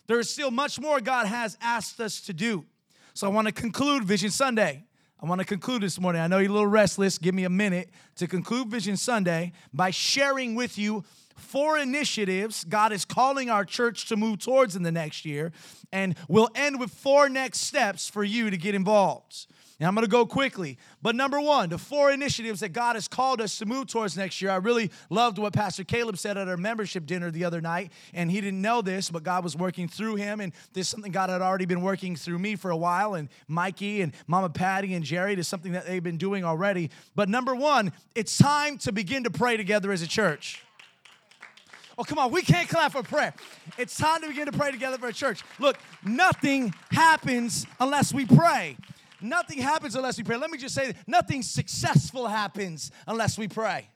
There 0.07 0.19
is 0.19 0.29
still 0.29 0.51
much 0.51 0.77
more 0.77 0.99
God 0.99 1.27
has 1.27 1.57
asked 1.61 2.01
us 2.01 2.19
to 2.21 2.33
do. 2.33 2.65
So, 3.13 3.25
I 3.25 3.29
want 3.29 3.47
to 3.47 3.53
conclude 3.53 4.03
Vision 4.03 4.31
Sunday. 4.31 4.83
I 5.17 5.25
want 5.25 5.39
to 5.39 5.45
conclude 5.45 5.81
this 5.81 5.97
morning. 5.97 6.21
I 6.21 6.27
know 6.27 6.39
you're 6.39 6.49
a 6.49 6.53
little 6.53 6.67
restless. 6.67 7.17
Give 7.19 7.33
me 7.33 7.45
a 7.45 7.49
minute 7.49 7.89
to 8.17 8.27
conclude 8.27 8.67
Vision 8.67 8.97
Sunday 8.97 9.53
by 9.73 9.91
sharing 9.91 10.55
with 10.55 10.77
you 10.77 11.05
four 11.37 11.77
initiatives 11.77 12.65
God 12.65 12.91
is 12.91 13.05
calling 13.05 13.49
our 13.49 13.63
church 13.63 14.09
to 14.09 14.17
move 14.17 14.39
towards 14.39 14.75
in 14.75 14.83
the 14.83 14.91
next 14.91 15.23
year. 15.23 15.53
And 15.93 16.17
we'll 16.27 16.49
end 16.53 16.81
with 16.81 16.91
four 16.91 17.29
next 17.29 17.59
steps 17.59 18.09
for 18.09 18.25
you 18.25 18.49
to 18.49 18.57
get 18.57 18.75
involved. 18.75 19.47
And 19.77 19.87
I'm 19.87 19.93
going 19.93 20.05
to 20.05 20.11
go 20.11 20.25
quickly. 20.25 20.77
But 21.01 21.15
number 21.15 21.41
one, 21.41 21.67
the 21.67 21.77
four 21.77 22.09
initiatives 22.09 22.61
that 22.61 22.69
God 22.69 22.95
has 22.95 23.09
called 23.09 23.41
us 23.41 23.57
to 23.57 23.65
move 23.65 23.87
towards 23.87 24.15
next 24.15 24.41
year. 24.41 24.51
I 24.51 24.55
really 24.55 24.89
loved 25.09 25.37
what 25.37 25.51
Pastor 25.51 25.83
Caleb 25.83 26.17
said 26.17 26.37
at 26.37 26.47
our 26.47 26.55
membership 26.55 27.05
dinner 27.05 27.29
the 27.29 27.43
other 27.43 27.59
night. 27.59 27.91
And 28.13 28.31
he 28.31 28.39
didn't 28.39 28.61
know 28.61 28.81
this, 28.81 29.09
but 29.09 29.23
God 29.23 29.43
was 29.43 29.53
working 29.57 29.89
through 29.89 30.15
him. 30.15 30.39
And 30.39 30.53
this 30.71 30.87
is 30.87 30.89
something 30.89 31.11
God 31.11 31.29
had 31.29 31.41
already 31.41 31.65
been 31.65 31.81
working 31.81 32.15
through 32.15 32.39
me 32.39 32.55
for 32.55 32.71
a 32.71 32.77
while. 32.77 33.15
And 33.15 33.27
Mikey 33.49 34.01
and 34.01 34.13
Mama 34.27 34.49
Patty 34.49 34.93
and 34.93 35.03
Jerry, 35.03 35.33
is 35.33 35.47
something 35.47 35.73
that 35.73 35.85
they've 35.85 36.01
been 36.01 36.17
doing 36.17 36.45
already. 36.45 36.89
But 37.13 37.27
number 37.27 37.53
one, 37.53 37.91
it's 38.15 38.37
time 38.37 38.77
to 38.79 38.93
begin 38.93 39.25
to 39.25 39.29
pray 39.29 39.57
together 39.57 39.91
as 39.91 40.01
a 40.01 40.07
church. 40.07 40.61
Oh, 41.97 42.03
come 42.03 42.17
on, 42.17 42.31
we 42.31 42.41
can't 42.41 42.67
clap 42.67 42.91
for 42.91 43.03
prayer. 43.03 43.33
It's 43.77 43.97
time 43.97 44.21
to 44.21 44.27
begin 44.27 44.45
to 44.45 44.51
pray 44.51 44.71
together 44.71 44.97
for 44.97 45.07
a 45.07 45.13
church. 45.13 45.43
Look, 45.59 45.77
nothing 46.03 46.73
happens 46.91 47.65
unless 47.79 48.13
we 48.13 48.25
pray. 48.25 48.77
Nothing 49.21 49.59
happens 49.59 49.95
unless 49.95 50.17
we 50.17 50.23
pray. 50.23 50.37
Let 50.37 50.51
me 50.51 50.57
just 50.57 50.75
say 50.75 50.93
nothing 51.07 51.41
successful 51.41 52.27
happens 52.27 52.91
unless 53.07 53.37
we 53.37 53.47
pray. 53.47 53.89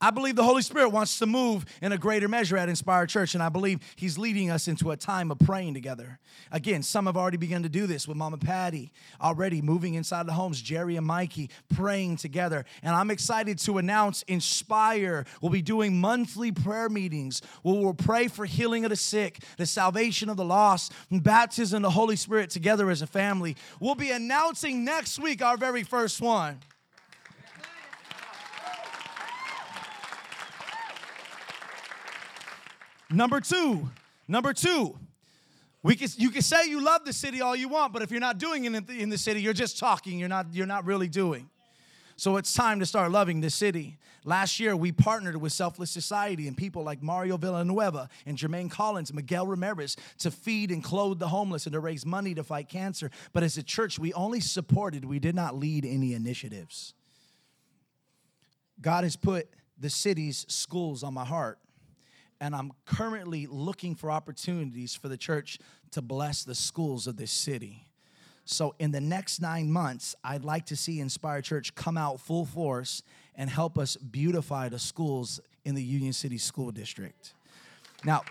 I 0.00 0.12
believe 0.12 0.36
the 0.36 0.44
Holy 0.44 0.62
Spirit 0.62 0.90
wants 0.90 1.18
to 1.18 1.26
move 1.26 1.64
in 1.82 1.90
a 1.90 1.98
greater 1.98 2.28
measure 2.28 2.56
at 2.56 2.68
Inspired 2.68 3.08
Church, 3.08 3.34
and 3.34 3.42
I 3.42 3.48
believe 3.48 3.80
He's 3.96 4.16
leading 4.16 4.48
us 4.48 4.68
into 4.68 4.92
a 4.92 4.96
time 4.96 5.32
of 5.32 5.40
praying 5.40 5.74
together. 5.74 6.20
Again, 6.52 6.84
some 6.84 7.06
have 7.06 7.16
already 7.16 7.36
begun 7.36 7.64
to 7.64 7.68
do 7.68 7.88
this 7.88 8.06
with 8.06 8.16
Mama 8.16 8.38
Patty, 8.38 8.92
already 9.20 9.60
moving 9.60 9.94
inside 9.94 10.26
the 10.26 10.32
homes, 10.32 10.62
Jerry 10.62 10.94
and 10.94 11.04
Mikey 11.04 11.50
praying 11.74 12.18
together. 12.18 12.64
And 12.84 12.94
I'm 12.94 13.10
excited 13.10 13.58
to 13.60 13.78
announce 13.78 14.22
Inspire 14.22 15.26
will 15.42 15.50
be 15.50 15.62
doing 15.62 16.00
monthly 16.00 16.52
prayer 16.52 16.88
meetings 16.88 17.42
where 17.62 17.74
we'll 17.74 17.92
pray 17.92 18.28
for 18.28 18.44
healing 18.44 18.84
of 18.84 18.90
the 18.90 18.96
sick, 18.96 19.42
the 19.56 19.66
salvation 19.66 20.28
of 20.28 20.36
the 20.36 20.44
lost, 20.44 20.92
and 21.10 21.24
baptism 21.24 21.78
of 21.78 21.82
the 21.82 21.90
Holy 21.90 22.14
Spirit 22.16 22.50
together 22.50 22.88
as 22.88 23.02
a 23.02 23.06
family. 23.08 23.56
We'll 23.80 23.96
be 23.96 24.12
announcing 24.12 24.84
next 24.84 25.18
week 25.18 25.42
our 25.42 25.56
very 25.56 25.82
first 25.82 26.20
one. 26.20 26.60
Number 33.18 33.40
two, 33.40 33.90
number 34.28 34.52
two, 34.52 34.96
we 35.82 35.96
can, 35.96 36.08
you 36.18 36.30
can 36.30 36.40
say 36.40 36.68
you 36.68 36.80
love 36.80 37.04
the 37.04 37.12
city 37.12 37.40
all 37.40 37.56
you 37.56 37.68
want, 37.68 37.92
but 37.92 38.00
if 38.00 38.12
you're 38.12 38.20
not 38.20 38.38
doing 38.38 38.64
it 38.64 38.72
in 38.72 38.84
the, 38.84 38.92
in 38.92 39.08
the 39.08 39.18
city, 39.18 39.42
you're 39.42 39.52
just 39.52 39.76
talking. 39.76 40.20
You're 40.20 40.28
not, 40.28 40.46
you're 40.52 40.68
not 40.68 40.86
really 40.86 41.08
doing. 41.08 41.50
So 42.14 42.36
it's 42.36 42.54
time 42.54 42.78
to 42.78 42.86
start 42.86 43.10
loving 43.10 43.40
the 43.40 43.50
city. 43.50 43.98
Last 44.24 44.60
year, 44.60 44.76
we 44.76 44.92
partnered 44.92 45.36
with 45.36 45.52
Selfless 45.52 45.90
Society 45.90 46.46
and 46.46 46.56
people 46.56 46.84
like 46.84 47.02
Mario 47.02 47.36
Villanueva 47.36 48.08
and 48.24 48.38
Jermaine 48.38 48.70
Collins, 48.70 49.12
Miguel 49.12 49.48
Ramirez 49.48 49.96
to 50.18 50.30
feed 50.30 50.70
and 50.70 50.84
clothe 50.84 51.18
the 51.18 51.26
homeless 51.26 51.66
and 51.66 51.72
to 51.72 51.80
raise 51.80 52.06
money 52.06 52.36
to 52.36 52.44
fight 52.44 52.68
cancer. 52.68 53.10
But 53.32 53.42
as 53.42 53.58
a 53.58 53.64
church, 53.64 53.98
we 53.98 54.12
only 54.12 54.38
supported, 54.38 55.04
we 55.04 55.18
did 55.18 55.34
not 55.34 55.56
lead 55.56 55.84
any 55.84 56.14
initiatives. 56.14 56.94
God 58.80 59.02
has 59.02 59.16
put 59.16 59.48
the 59.76 59.90
city's 59.90 60.46
schools 60.48 61.02
on 61.02 61.14
my 61.14 61.24
heart 61.24 61.58
and 62.40 62.54
I'm 62.54 62.72
currently 62.86 63.46
looking 63.46 63.94
for 63.94 64.10
opportunities 64.10 64.94
for 64.94 65.08
the 65.08 65.16
church 65.16 65.58
to 65.92 66.02
bless 66.02 66.44
the 66.44 66.54
schools 66.54 67.06
of 67.06 67.16
this 67.16 67.32
city. 67.32 67.86
So, 68.44 68.74
in 68.78 68.92
the 68.92 69.00
next 69.00 69.42
nine 69.42 69.70
months, 69.70 70.14
I'd 70.24 70.44
like 70.44 70.66
to 70.66 70.76
see 70.76 71.00
Inspire 71.00 71.42
Church 71.42 71.74
come 71.74 71.98
out 71.98 72.18
full 72.18 72.46
force 72.46 73.02
and 73.34 73.50
help 73.50 73.78
us 73.78 73.96
beautify 73.96 74.70
the 74.70 74.78
schools 74.78 75.38
in 75.64 75.74
the 75.74 75.82
Union 75.82 76.14
City 76.14 76.38
School 76.38 76.70
District. 76.70 77.34
Now, 78.04 78.22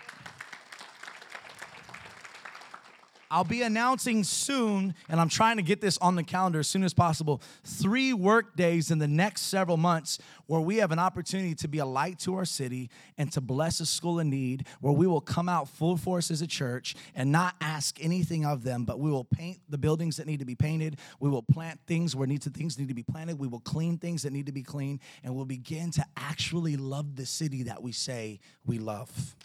I'll 3.30 3.44
be 3.44 3.62
announcing 3.62 4.24
soon, 4.24 4.94
and 5.08 5.20
I'm 5.20 5.28
trying 5.28 5.58
to 5.58 5.62
get 5.62 5.80
this 5.80 5.98
on 5.98 6.16
the 6.16 6.22
calendar 6.22 6.60
as 6.60 6.68
soon 6.68 6.82
as 6.82 6.94
possible, 6.94 7.42
three 7.64 8.12
work 8.12 8.56
days 8.56 8.90
in 8.90 8.98
the 8.98 9.08
next 9.08 9.42
several 9.42 9.76
months 9.76 10.18
where 10.46 10.60
we 10.60 10.78
have 10.78 10.92
an 10.92 10.98
opportunity 10.98 11.54
to 11.56 11.68
be 11.68 11.78
a 11.78 11.86
light 11.86 12.18
to 12.20 12.34
our 12.34 12.46
city 12.46 12.90
and 13.18 13.30
to 13.32 13.40
bless 13.40 13.80
a 13.80 13.86
school 13.86 14.18
in 14.18 14.30
need, 14.30 14.66
where 14.80 14.92
we 14.92 15.06
will 15.06 15.20
come 15.20 15.48
out 15.48 15.68
full 15.68 15.96
force 15.96 16.30
as 16.30 16.40
a 16.40 16.46
church 16.46 16.96
and 17.14 17.30
not 17.30 17.54
ask 17.60 18.02
anything 18.02 18.46
of 18.46 18.64
them, 18.64 18.84
but 18.84 18.98
we 18.98 19.10
will 19.10 19.24
paint 19.24 19.58
the 19.68 19.78
buildings 19.78 20.16
that 20.16 20.26
need 20.26 20.38
to 20.38 20.46
be 20.46 20.54
painted. 20.54 20.98
We 21.20 21.28
will 21.28 21.42
plant 21.42 21.80
things 21.86 22.16
where 22.16 22.26
needs 22.26 22.46
things 22.48 22.78
need 22.78 22.88
to 22.88 22.94
be 22.94 23.02
planted. 23.02 23.38
We 23.38 23.46
will 23.46 23.60
clean 23.60 23.98
things 23.98 24.22
that 24.22 24.32
need 24.32 24.46
to 24.46 24.52
be 24.52 24.62
cleaned, 24.62 25.00
and 25.22 25.34
we'll 25.36 25.44
begin 25.44 25.90
to 25.92 26.04
actually 26.16 26.76
love 26.76 27.16
the 27.16 27.26
city 27.26 27.64
that 27.64 27.82
we 27.82 27.92
say 27.92 28.40
we 28.64 28.78
love. 28.78 29.36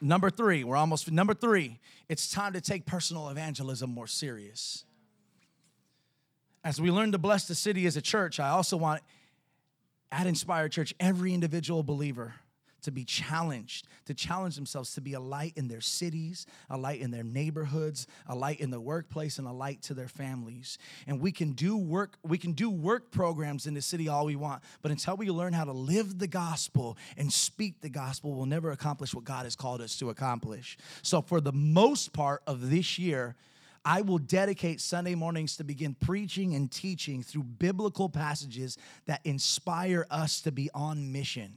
Number 0.00 0.30
three, 0.30 0.64
we're 0.64 0.76
almost 0.76 1.10
number 1.10 1.34
three. 1.34 1.78
It's 2.08 2.30
time 2.30 2.54
to 2.54 2.60
take 2.60 2.86
personal 2.86 3.28
evangelism 3.28 3.90
more 3.90 4.06
serious. 4.06 4.84
As 6.64 6.80
we 6.80 6.90
learn 6.90 7.12
to 7.12 7.18
bless 7.18 7.46
the 7.46 7.54
city 7.54 7.86
as 7.86 7.96
a 7.96 8.02
church, 8.02 8.40
I 8.40 8.48
also 8.48 8.76
want 8.76 9.02
at 10.12 10.26
Inspired 10.26 10.72
Church 10.72 10.94
every 11.00 11.34
individual 11.34 11.82
believer 11.82 12.34
to 12.80 12.90
be 12.90 13.04
challenged, 13.04 13.86
to 14.06 14.14
challenge 14.14 14.56
themselves 14.56 14.94
to 14.94 15.00
be 15.00 15.14
a 15.14 15.20
light 15.20 15.52
in 15.56 15.68
their 15.68 15.80
cities, 15.80 16.46
a 16.68 16.76
light 16.76 17.00
in 17.00 17.10
their 17.10 17.22
neighborhoods, 17.22 18.06
a 18.26 18.34
light 18.34 18.60
in 18.60 18.70
the 18.70 18.80
workplace, 18.80 19.38
and 19.38 19.46
a 19.46 19.52
light 19.52 19.82
to 19.82 19.94
their 19.94 20.08
families. 20.08 20.78
And 21.06 21.20
we 21.20 21.32
can 21.32 21.52
do 21.52 21.76
work, 21.76 22.16
we 22.22 22.38
can 22.38 22.52
do 22.52 22.70
work 22.70 23.10
programs 23.10 23.66
in 23.66 23.74
the 23.74 23.82
city 23.82 24.08
all 24.08 24.26
we 24.26 24.36
want, 24.36 24.62
but 24.82 24.90
until 24.90 25.16
we 25.16 25.30
learn 25.30 25.52
how 25.52 25.64
to 25.64 25.72
live 25.72 26.18
the 26.18 26.26
gospel 26.26 26.96
and 27.16 27.32
speak 27.32 27.80
the 27.80 27.90
gospel, 27.90 28.34
we'll 28.34 28.46
never 28.46 28.70
accomplish 28.70 29.14
what 29.14 29.24
God 29.24 29.44
has 29.44 29.56
called 29.56 29.80
us 29.80 29.98
to 29.98 30.10
accomplish. 30.10 30.76
So 31.02 31.22
for 31.22 31.40
the 31.40 31.52
most 31.52 32.12
part 32.12 32.42
of 32.46 32.70
this 32.70 32.98
year, 32.98 33.36
I 33.84 34.02
will 34.02 34.18
dedicate 34.18 34.80
Sunday 34.80 35.14
mornings 35.14 35.56
to 35.56 35.64
begin 35.64 35.94
preaching 35.94 36.54
and 36.54 36.70
teaching 36.70 37.22
through 37.22 37.44
biblical 37.44 38.08
passages 38.08 38.76
that 39.06 39.20
inspire 39.24 40.06
us 40.10 40.42
to 40.42 40.52
be 40.52 40.70
on 40.74 41.12
mission 41.12 41.56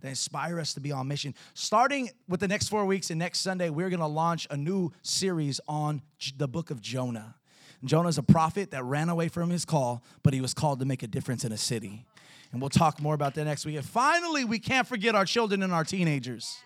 that 0.00 0.08
inspire 0.08 0.60
us 0.60 0.74
to 0.74 0.80
be 0.80 0.92
on 0.92 1.08
mission. 1.08 1.34
Starting 1.54 2.10
with 2.28 2.40
the 2.40 2.48
next 2.48 2.68
four 2.68 2.84
weeks 2.84 3.10
and 3.10 3.18
next 3.18 3.40
Sunday, 3.40 3.70
we're 3.70 3.90
going 3.90 4.00
to 4.00 4.06
launch 4.06 4.46
a 4.50 4.56
new 4.56 4.92
series 5.02 5.60
on 5.68 6.02
the 6.36 6.48
book 6.48 6.70
of 6.70 6.80
Jonah. 6.80 7.36
Jonah's 7.84 8.18
a 8.18 8.22
prophet 8.22 8.70
that 8.70 8.84
ran 8.84 9.08
away 9.08 9.28
from 9.28 9.50
his 9.50 9.64
call, 9.64 10.02
but 10.22 10.34
he 10.34 10.40
was 10.40 10.54
called 10.54 10.80
to 10.80 10.86
make 10.86 11.02
a 11.02 11.06
difference 11.06 11.44
in 11.44 11.52
a 11.52 11.56
city. 11.56 12.04
And 12.52 12.60
we'll 12.60 12.70
talk 12.70 13.00
more 13.00 13.14
about 13.14 13.34
that 13.34 13.44
next 13.44 13.66
week. 13.66 13.76
And 13.76 13.84
finally, 13.84 14.44
we 14.44 14.58
can't 14.58 14.86
forget 14.86 15.14
our 15.14 15.24
children 15.24 15.62
and 15.62 15.72
our 15.72 15.84
teenagers. 15.84 16.58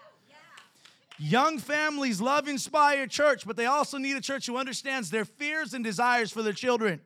Young 1.19 1.59
families 1.59 2.21
love 2.21 2.49
Inspired 2.49 3.11
Church, 3.11 3.47
but 3.47 3.57
they 3.57 3.67
also 3.67 3.99
need 3.99 4.17
a 4.17 4.23
church 4.23 4.47
who 4.47 4.57
understands 4.57 5.11
their 5.11 5.27
fears 5.27 5.75
and 5.75 5.85
desires 5.85 6.33
for 6.33 6.43
their 6.43 6.55
children. 6.55 7.01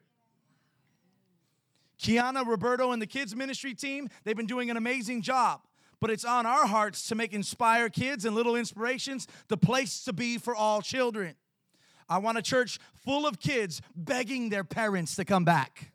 Kiana, 1.98 2.46
Roberto, 2.46 2.92
and 2.92 3.02
the 3.02 3.06
kids' 3.06 3.34
ministry 3.34 3.74
team, 3.74 4.08
they've 4.22 4.36
been 4.36 4.46
doing 4.46 4.70
an 4.70 4.76
amazing 4.76 5.22
job 5.22 5.60
but 6.00 6.10
it's 6.10 6.24
on 6.24 6.46
our 6.46 6.66
hearts 6.66 7.08
to 7.08 7.14
make 7.14 7.32
Inspire 7.32 7.88
Kids 7.88 8.24
and 8.24 8.34
Little 8.34 8.56
Inspirations 8.56 9.26
the 9.48 9.56
place 9.56 10.04
to 10.04 10.12
be 10.12 10.38
for 10.38 10.54
all 10.54 10.82
children. 10.82 11.34
I 12.08 12.18
want 12.18 12.38
a 12.38 12.42
church 12.42 12.78
full 12.94 13.26
of 13.26 13.40
kids 13.40 13.80
begging 13.96 14.50
their 14.50 14.64
parents 14.64 15.16
to 15.16 15.24
come 15.24 15.44
back. 15.44 15.92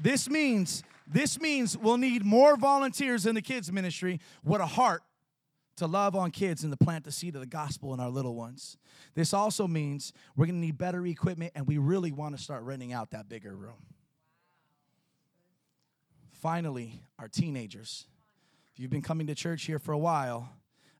This 0.00 0.28
means 0.30 0.84
this 1.10 1.40
means 1.40 1.76
we'll 1.76 1.96
need 1.96 2.24
more 2.24 2.56
volunteers 2.56 3.24
in 3.24 3.34
the 3.34 3.40
kids 3.40 3.72
ministry 3.72 4.20
with 4.44 4.60
a 4.60 4.66
heart 4.66 5.02
to 5.78 5.86
love 5.86 6.14
on 6.14 6.30
kids 6.30 6.64
and 6.64 6.72
to 6.72 6.76
plant 6.76 7.04
the 7.04 7.12
seed 7.12 7.34
of 7.34 7.40
the 7.40 7.46
gospel 7.46 7.94
in 7.94 8.00
our 8.00 8.10
little 8.10 8.34
ones. 8.34 8.76
This 9.14 9.32
also 9.32 9.66
means 9.66 10.12
we're 10.36 10.46
going 10.46 10.56
to 10.56 10.60
need 10.60 10.76
better 10.76 11.06
equipment 11.06 11.52
and 11.54 11.66
we 11.66 11.78
really 11.78 12.12
want 12.12 12.36
to 12.36 12.42
start 12.42 12.62
renting 12.62 12.92
out 12.92 13.10
that 13.12 13.28
bigger 13.28 13.56
room. 13.56 13.76
Finally, 16.40 17.00
our 17.18 17.26
teenagers. 17.26 18.06
If 18.72 18.80
you've 18.80 18.90
been 18.90 19.02
coming 19.02 19.26
to 19.26 19.34
church 19.34 19.64
here 19.64 19.80
for 19.80 19.90
a 19.90 19.98
while, 19.98 20.48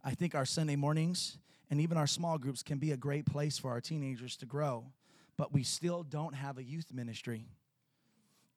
I 0.02 0.10
think 0.10 0.34
our 0.34 0.44
Sunday 0.44 0.74
mornings 0.74 1.38
and 1.70 1.80
even 1.80 1.96
our 1.96 2.08
small 2.08 2.38
groups 2.38 2.62
can 2.64 2.78
be 2.78 2.90
a 2.90 2.96
great 2.96 3.24
place 3.24 3.56
for 3.56 3.70
our 3.70 3.80
teenagers 3.80 4.36
to 4.38 4.46
grow, 4.46 4.86
but 5.36 5.52
we 5.52 5.62
still 5.62 6.02
don't 6.02 6.34
have 6.34 6.58
a 6.58 6.64
youth 6.64 6.92
ministry. 6.92 7.46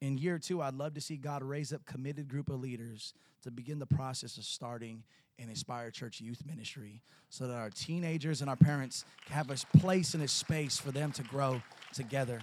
In 0.01 0.17
year 0.17 0.39
two, 0.39 0.63
I'd 0.63 0.73
love 0.73 0.95
to 0.95 1.01
see 1.01 1.17
God 1.17 1.43
raise 1.43 1.71
up 1.71 1.85
committed 1.85 2.27
group 2.27 2.49
of 2.49 2.59
leaders 2.59 3.13
to 3.43 3.51
begin 3.51 3.77
the 3.77 3.85
process 3.85 4.37
of 4.37 4.43
starting 4.43 5.03
an 5.37 5.49
Inspire 5.49 5.91
Church 5.91 6.19
youth 6.19 6.43
ministry 6.47 7.03
so 7.29 7.45
that 7.47 7.57
our 7.57 7.69
teenagers 7.69 8.41
and 8.41 8.49
our 8.49 8.55
parents 8.55 9.05
have 9.29 9.51
a 9.51 9.77
place 9.77 10.15
and 10.15 10.23
a 10.23 10.27
space 10.27 10.79
for 10.79 10.91
them 10.91 11.11
to 11.11 11.23
grow 11.23 11.61
together. 11.93 12.41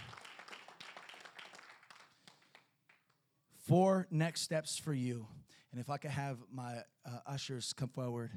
Four 3.69 4.07
next 4.11 4.41
steps 4.41 4.79
for 4.79 4.95
you. 4.95 5.27
And 5.73 5.81
if 5.81 5.91
I 5.91 5.99
could 5.99 6.11
have 6.11 6.39
my 6.51 6.79
uh, 7.05 7.19
ushers 7.27 7.75
come 7.75 7.91
forward. 7.91 8.31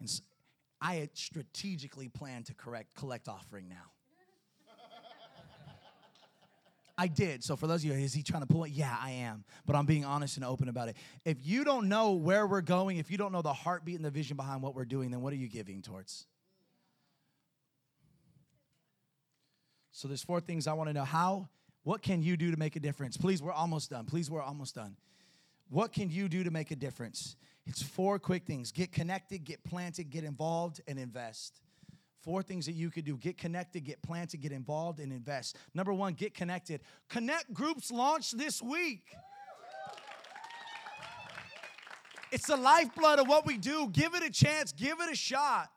And 0.00 0.10
I 0.80 0.96
had 0.96 1.16
strategically 1.16 2.08
planned 2.08 2.46
to 2.46 2.54
correct, 2.54 2.96
collect 2.96 3.28
offering 3.28 3.68
now. 3.68 3.92
I 6.98 7.06
did. 7.06 7.42
So 7.44 7.54
for 7.54 7.68
those 7.68 7.84
of 7.84 7.90
you, 7.90 7.92
is 7.92 8.12
he 8.12 8.24
trying 8.24 8.42
to 8.42 8.46
pull 8.46 8.64
it? 8.64 8.72
Yeah, 8.72 8.94
I 9.00 9.12
am. 9.12 9.44
But 9.66 9.76
I'm 9.76 9.86
being 9.86 10.04
honest 10.04 10.36
and 10.36 10.44
open 10.44 10.68
about 10.68 10.88
it. 10.88 10.96
If 11.24 11.38
you 11.42 11.64
don't 11.64 11.88
know 11.88 12.12
where 12.12 12.46
we're 12.46 12.60
going, 12.60 12.98
if 12.98 13.10
you 13.10 13.16
don't 13.16 13.32
know 13.32 13.40
the 13.40 13.52
heartbeat 13.52 13.96
and 13.96 14.04
the 14.04 14.10
vision 14.10 14.36
behind 14.36 14.62
what 14.62 14.74
we're 14.74 14.84
doing, 14.84 15.12
then 15.12 15.20
what 15.20 15.32
are 15.32 15.36
you 15.36 15.48
giving 15.48 15.80
towards? 15.80 16.26
So 19.92 20.08
there's 20.08 20.22
four 20.22 20.40
things 20.40 20.66
I 20.66 20.72
want 20.72 20.90
to 20.90 20.94
know. 20.94 21.04
How, 21.04 21.48
what 21.84 22.02
can 22.02 22.22
you 22.22 22.36
do 22.36 22.50
to 22.50 22.56
make 22.56 22.76
a 22.76 22.80
difference? 22.80 23.16
Please, 23.16 23.42
we're 23.42 23.52
almost 23.52 23.90
done. 23.90 24.04
Please, 24.04 24.30
we're 24.30 24.42
almost 24.42 24.74
done. 24.74 24.96
What 25.68 25.92
can 25.92 26.10
you 26.10 26.28
do 26.28 26.44
to 26.44 26.50
make 26.50 26.70
a 26.70 26.76
difference? 26.76 27.36
It's 27.66 27.82
four 27.82 28.18
quick 28.18 28.44
things 28.44 28.72
get 28.72 28.92
connected, 28.92 29.44
get 29.44 29.64
planted, 29.64 30.10
get 30.10 30.24
involved, 30.24 30.80
and 30.86 30.98
invest. 30.98 31.60
Four 32.20 32.42
things 32.42 32.66
that 32.66 32.72
you 32.72 32.90
could 32.90 33.04
do 33.04 33.16
get 33.16 33.36
connected, 33.36 33.84
get 33.84 34.00
planted, 34.02 34.40
get 34.40 34.52
involved, 34.52 35.00
and 35.00 35.12
invest. 35.12 35.56
Number 35.74 35.92
one, 35.92 36.12
get 36.12 36.34
connected. 36.34 36.80
Connect 37.08 37.52
groups 37.52 37.90
launched 37.90 38.38
this 38.38 38.62
week. 38.62 39.06
It's 42.30 42.46
the 42.46 42.56
lifeblood 42.56 43.18
of 43.18 43.28
what 43.28 43.44
we 43.44 43.58
do. 43.58 43.88
Give 43.92 44.14
it 44.14 44.22
a 44.22 44.30
chance, 44.30 44.72
give 44.72 45.00
it 45.00 45.10
a 45.10 45.16
shot. 45.16 45.70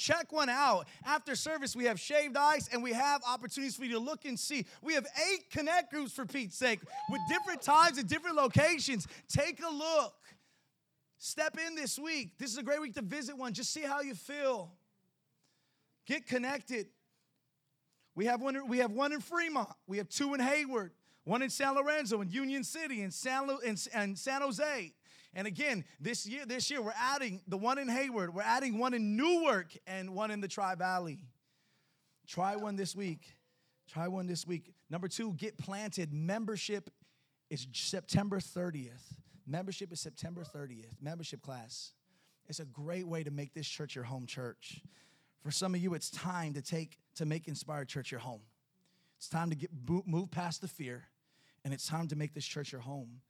Check 0.00 0.32
one 0.32 0.48
out. 0.48 0.86
After 1.04 1.36
service, 1.36 1.76
we 1.76 1.84
have 1.84 2.00
shaved 2.00 2.34
ice 2.34 2.70
and 2.72 2.82
we 2.82 2.94
have 2.94 3.20
opportunities 3.28 3.76
for 3.76 3.84
you 3.84 3.92
to 3.92 3.98
look 3.98 4.24
and 4.24 4.40
see. 4.40 4.64
We 4.80 4.94
have 4.94 5.06
eight 5.30 5.50
connect 5.50 5.92
groups 5.92 6.12
for 6.14 6.24
Pete's 6.24 6.56
sake 6.56 6.80
with 7.10 7.20
different 7.28 7.60
times 7.60 7.98
and 7.98 8.08
different 8.08 8.36
locations. 8.36 9.06
Take 9.28 9.60
a 9.62 9.68
look. 9.68 10.14
Step 11.18 11.58
in 11.58 11.74
this 11.74 11.98
week. 11.98 12.38
This 12.38 12.50
is 12.50 12.56
a 12.56 12.62
great 12.62 12.80
week 12.80 12.94
to 12.94 13.02
visit 13.02 13.36
one. 13.36 13.52
Just 13.52 13.74
see 13.74 13.82
how 13.82 14.00
you 14.00 14.14
feel. 14.14 14.72
Get 16.06 16.26
connected. 16.26 16.86
We 18.14 18.24
have 18.24 18.40
one, 18.40 18.68
we 18.68 18.78
have 18.78 18.92
one 18.92 19.12
in 19.12 19.20
Fremont. 19.20 19.68
We 19.86 19.98
have 19.98 20.08
two 20.08 20.32
in 20.32 20.40
Hayward, 20.40 20.92
one 21.24 21.42
in 21.42 21.50
San 21.50 21.74
Lorenzo, 21.74 22.22
and 22.22 22.32
Union 22.32 22.64
City, 22.64 23.02
and 23.02 23.12
San, 23.12 23.50
and, 23.66 23.88
and 23.92 24.18
San 24.18 24.40
Jose. 24.40 24.94
And 25.34 25.46
again, 25.46 25.84
this 26.00 26.26
year, 26.26 26.44
this 26.44 26.70
year 26.70 26.82
we're 26.82 26.92
adding 26.96 27.40
the 27.46 27.56
one 27.56 27.78
in 27.78 27.88
Hayward, 27.88 28.34
we're 28.34 28.42
adding 28.42 28.78
one 28.78 28.94
in 28.94 29.16
Newark, 29.16 29.76
and 29.86 30.14
one 30.14 30.30
in 30.30 30.40
the 30.40 30.48
Tri 30.48 30.74
Valley. 30.74 31.20
Try 32.26 32.56
one 32.56 32.76
this 32.76 32.94
week. 32.94 33.36
Try 33.88 34.08
one 34.08 34.26
this 34.26 34.46
week. 34.46 34.72
Number 34.88 35.08
two, 35.08 35.32
get 35.34 35.58
planted. 35.58 36.12
Membership 36.12 36.90
is 37.48 37.66
September 37.72 38.38
30th. 38.38 39.02
Membership 39.46 39.92
is 39.92 40.00
September 40.00 40.44
30th. 40.44 41.00
Membership 41.00 41.42
class. 41.42 41.92
It's 42.48 42.60
a 42.60 42.64
great 42.64 43.06
way 43.06 43.24
to 43.24 43.30
make 43.30 43.52
this 43.52 43.66
church 43.66 43.94
your 43.94 44.04
home 44.04 44.26
church. 44.26 44.80
For 45.42 45.50
some 45.50 45.74
of 45.74 45.80
you, 45.80 45.94
it's 45.94 46.10
time 46.10 46.52
to 46.54 46.62
take 46.62 46.98
to 47.16 47.24
make 47.24 47.48
Inspired 47.48 47.88
Church 47.88 48.10
your 48.10 48.20
home. 48.20 48.42
It's 49.18 49.28
time 49.28 49.50
to 49.50 49.56
get 49.56 49.70
move 50.06 50.30
past 50.30 50.60
the 50.60 50.68
fear, 50.68 51.04
and 51.64 51.74
it's 51.74 51.86
time 51.86 52.08
to 52.08 52.16
make 52.16 52.34
this 52.34 52.44
church 52.44 52.72
your 52.72 52.80
home. 52.80 53.20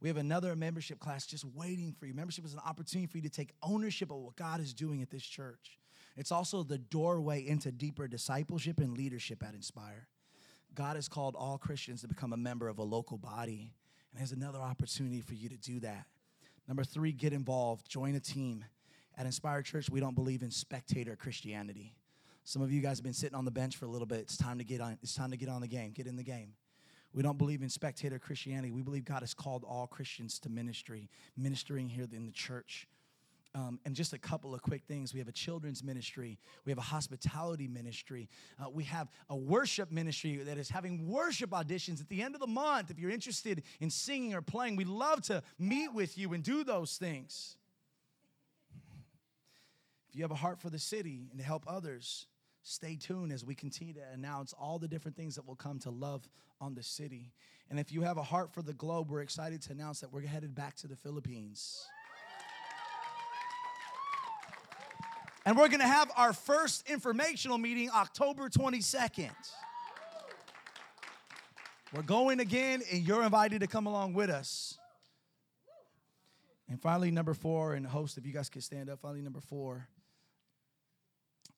We 0.00 0.08
have 0.08 0.16
another 0.16 0.56
membership 0.56 0.98
class 0.98 1.26
just 1.26 1.44
waiting 1.44 1.94
for 1.98 2.06
you. 2.06 2.14
Membership 2.14 2.44
is 2.44 2.54
an 2.54 2.60
opportunity 2.64 3.06
for 3.06 3.18
you 3.18 3.22
to 3.24 3.28
take 3.28 3.52
ownership 3.62 4.10
of 4.10 4.18
what 4.18 4.36
God 4.36 4.60
is 4.60 4.72
doing 4.72 5.02
at 5.02 5.10
this 5.10 5.22
church. 5.22 5.78
It's 6.16 6.32
also 6.32 6.62
the 6.62 6.78
doorway 6.78 7.46
into 7.46 7.70
deeper 7.70 8.08
discipleship 8.08 8.78
and 8.78 8.96
leadership 8.96 9.42
at 9.46 9.54
Inspire. 9.54 10.08
God 10.74 10.96
has 10.96 11.08
called 11.08 11.36
all 11.36 11.58
Christians 11.58 12.00
to 12.02 12.08
become 12.08 12.32
a 12.32 12.36
member 12.36 12.68
of 12.68 12.78
a 12.78 12.82
local 12.82 13.18
body, 13.18 13.74
and 14.10 14.20
there's 14.20 14.32
another 14.32 14.58
opportunity 14.58 15.20
for 15.20 15.34
you 15.34 15.48
to 15.48 15.56
do 15.56 15.80
that. 15.80 16.06
Number 16.66 16.84
three, 16.84 17.12
get 17.12 17.32
involved, 17.32 17.88
join 17.88 18.14
a 18.14 18.20
team. 18.20 18.64
At 19.18 19.26
Inspired 19.26 19.64
Church, 19.64 19.90
we 19.90 20.00
don't 20.00 20.14
believe 20.14 20.42
in 20.42 20.50
spectator 20.50 21.16
Christianity. 21.16 21.94
Some 22.44 22.62
of 22.62 22.72
you 22.72 22.80
guys 22.80 22.98
have 22.98 23.04
been 23.04 23.12
sitting 23.12 23.36
on 23.36 23.44
the 23.44 23.50
bench 23.50 23.76
for 23.76 23.84
a 23.84 23.88
little 23.88 24.06
bit. 24.06 24.20
It's 24.20 24.36
time 24.36 24.58
to 24.58 24.64
get 24.64 24.80
on. 24.80 24.96
It's 25.02 25.14
time 25.14 25.30
to 25.30 25.36
get 25.36 25.48
on 25.48 25.60
the 25.60 25.68
game. 25.68 25.92
Get 25.92 26.06
in 26.06 26.16
the 26.16 26.22
game. 26.22 26.54
We 27.12 27.22
don't 27.22 27.38
believe 27.38 27.62
in 27.62 27.68
spectator 27.68 28.18
Christianity. 28.18 28.70
We 28.70 28.82
believe 28.82 29.04
God 29.04 29.20
has 29.20 29.34
called 29.34 29.64
all 29.64 29.86
Christians 29.86 30.38
to 30.40 30.48
ministry, 30.48 31.08
ministering 31.36 31.88
here 31.88 32.06
in 32.12 32.26
the 32.26 32.32
church. 32.32 32.86
Um, 33.52 33.80
and 33.84 33.96
just 33.96 34.12
a 34.12 34.18
couple 34.18 34.54
of 34.54 34.62
quick 34.62 34.84
things. 34.84 35.12
We 35.12 35.18
have 35.18 35.26
a 35.26 35.32
children's 35.32 35.82
ministry. 35.82 36.38
We 36.64 36.70
have 36.70 36.78
a 36.78 36.82
hospitality 36.82 37.66
ministry. 37.66 38.28
Uh, 38.62 38.70
we 38.70 38.84
have 38.84 39.08
a 39.28 39.34
worship 39.34 39.90
ministry 39.90 40.36
that 40.36 40.56
is 40.56 40.70
having 40.70 41.08
worship 41.08 41.50
auditions 41.50 42.00
at 42.00 42.08
the 42.08 42.22
end 42.22 42.36
of 42.36 42.40
the 42.40 42.46
month. 42.46 42.92
If 42.92 43.00
you're 43.00 43.10
interested 43.10 43.64
in 43.80 43.90
singing 43.90 44.34
or 44.34 44.40
playing, 44.40 44.76
we 44.76 44.84
love 44.84 45.22
to 45.22 45.42
meet 45.58 45.92
with 45.92 46.16
you 46.16 46.32
and 46.32 46.44
do 46.44 46.62
those 46.62 46.96
things. 46.96 47.56
If 50.10 50.16
you 50.16 50.22
have 50.22 50.30
a 50.30 50.36
heart 50.36 50.60
for 50.60 50.70
the 50.70 50.78
city 50.78 51.26
and 51.30 51.40
to 51.40 51.44
help 51.44 51.64
others, 51.66 52.26
stay 52.70 52.94
tuned 52.96 53.32
as 53.32 53.44
we 53.44 53.54
continue 53.54 53.92
to 53.92 54.00
announce 54.14 54.52
all 54.52 54.78
the 54.78 54.86
different 54.86 55.16
things 55.16 55.34
that 55.34 55.46
will 55.46 55.56
come 55.56 55.78
to 55.80 55.90
love 55.90 56.28
on 56.60 56.74
the 56.74 56.82
city. 56.82 57.32
And 57.68 57.80
if 57.80 57.90
you 57.90 58.02
have 58.02 58.16
a 58.16 58.22
heart 58.22 58.52
for 58.52 58.62
the 58.62 58.72
globe, 58.72 59.10
we're 59.10 59.22
excited 59.22 59.60
to 59.62 59.72
announce 59.72 60.00
that 60.00 60.12
we're 60.12 60.22
headed 60.22 60.54
back 60.54 60.76
to 60.76 60.86
the 60.86 60.94
Philippines. 60.94 61.84
And 65.44 65.56
we're 65.56 65.68
going 65.68 65.80
to 65.80 65.86
have 65.86 66.12
our 66.16 66.32
first 66.32 66.88
informational 66.88 67.58
meeting 67.58 67.90
October 67.90 68.48
22nd. 68.48 69.30
We're 71.92 72.02
going 72.02 72.38
again, 72.38 72.82
and 72.92 73.02
you're 73.02 73.24
invited 73.24 73.62
to 73.62 73.66
come 73.66 73.86
along 73.86 74.12
with 74.12 74.30
us. 74.30 74.78
And 76.68 76.80
finally, 76.80 77.10
number 77.10 77.34
four, 77.34 77.74
and 77.74 77.84
host, 77.84 78.16
if 78.16 78.24
you 78.24 78.32
guys 78.32 78.48
could 78.48 78.62
stand 78.62 78.88
up, 78.90 79.00
finally, 79.00 79.22
number 79.22 79.40
four 79.40 79.88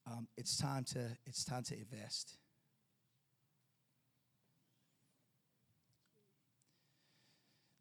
um, 0.07 0.29
it's 0.37 0.57
time 0.57 0.85
to 0.85 1.17
it's 1.27 1.45
time 1.45 1.63
to 1.65 1.77
invest. 1.77 2.37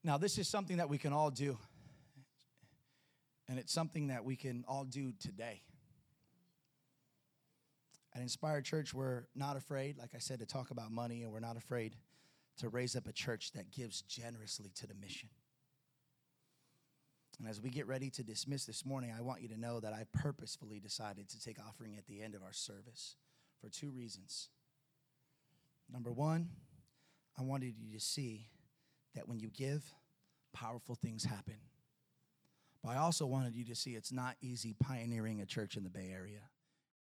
Now, 0.03 0.17
this 0.17 0.38
is 0.39 0.47
something 0.47 0.78
that 0.78 0.89
we 0.89 0.97
can 0.97 1.13
all 1.13 1.30
do, 1.30 1.57
and 3.47 3.59
it's 3.59 3.72
something 3.72 4.07
that 4.07 4.26
we 4.26 4.36
can 4.36 4.65
all 4.67 4.84
do 4.84 5.13
today. 5.19 5.61
At 8.15 8.22
Inspired 8.22 8.65
Church, 8.65 8.93
we're 8.93 9.28
not 9.36 9.57
afraid, 9.57 9.97
like 9.97 10.15
I 10.15 10.17
said, 10.17 10.39
to 10.39 10.45
talk 10.45 10.72
about 10.72 10.91
money, 10.91 11.22
and 11.22 11.32
we're 11.32 11.39
not 11.39 11.55
afraid 11.55 11.95
to 12.57 12.69
raise 12.69 12.95
up 12.95 13.07
a 13.07 13.13
church 13.13 13.51
that 13.53 13.72
gives 13.72 14.01
generously 14.01 14.72
to 14.76 14.88
the 14.88 14.95
mission. 14.95 15.30
And 17.42 17.50
as 17.50 17.60
we 17.60 17.72
get 17.72 17.88
ready 17.88 18.12
to 18.12 18.24
dismiss 18.24 18.66
this 18.66 18.86
morning, 18.86 19.12
I 19.18 19.22
want 19.22 19.42
you 19.42 19.48
to 19.48 19.60
know 19.60 19.80
that 19.80 19.94
I 19.94 20.06
purposefully 20.14 20.80
decided 20.80 21.28
to 21.30 21.42
take 21.42 21.58
offering 21.60 21.96
at 21.98 22.06
the 22.06 22.22
end 22.22 22.36
of 22.36 22.44
our 22.44 22.54
service 22.54 23.16
for 23.60 23.68
two 23.68 23.89
reasons. 23.89 24.50
Number 25.92 26.12
one, 26.12 26.50
I 27.39 27.42
wanted 27.42 27.80
you 27.80 27.98
to 27.98 28.00
see 28.00 28.46
that 29.16 29.28
when 29.28 29.39
you 29.39 29.50
give, 29.50 29.84
powerful 30.54 30.94
things 30.94 31.24
happen. 31.24 31.56
But 32.84 32.92
I 32.92 32.98
also 32.98 33.26
wanted 33.26 33.56
you 33.56 33.66
to 33.66 33.76
see 33.76 33.96
it's 33.96 34.12
not 34.12 34.36
easy 34.42 34.76
pioneering 34.80 35.42
a 35.42 35.46
church 35.48 35.78
in 35.78 35.84
the 35.84 35.89
Bay 35.89 36.12
Area. 36.14 36.42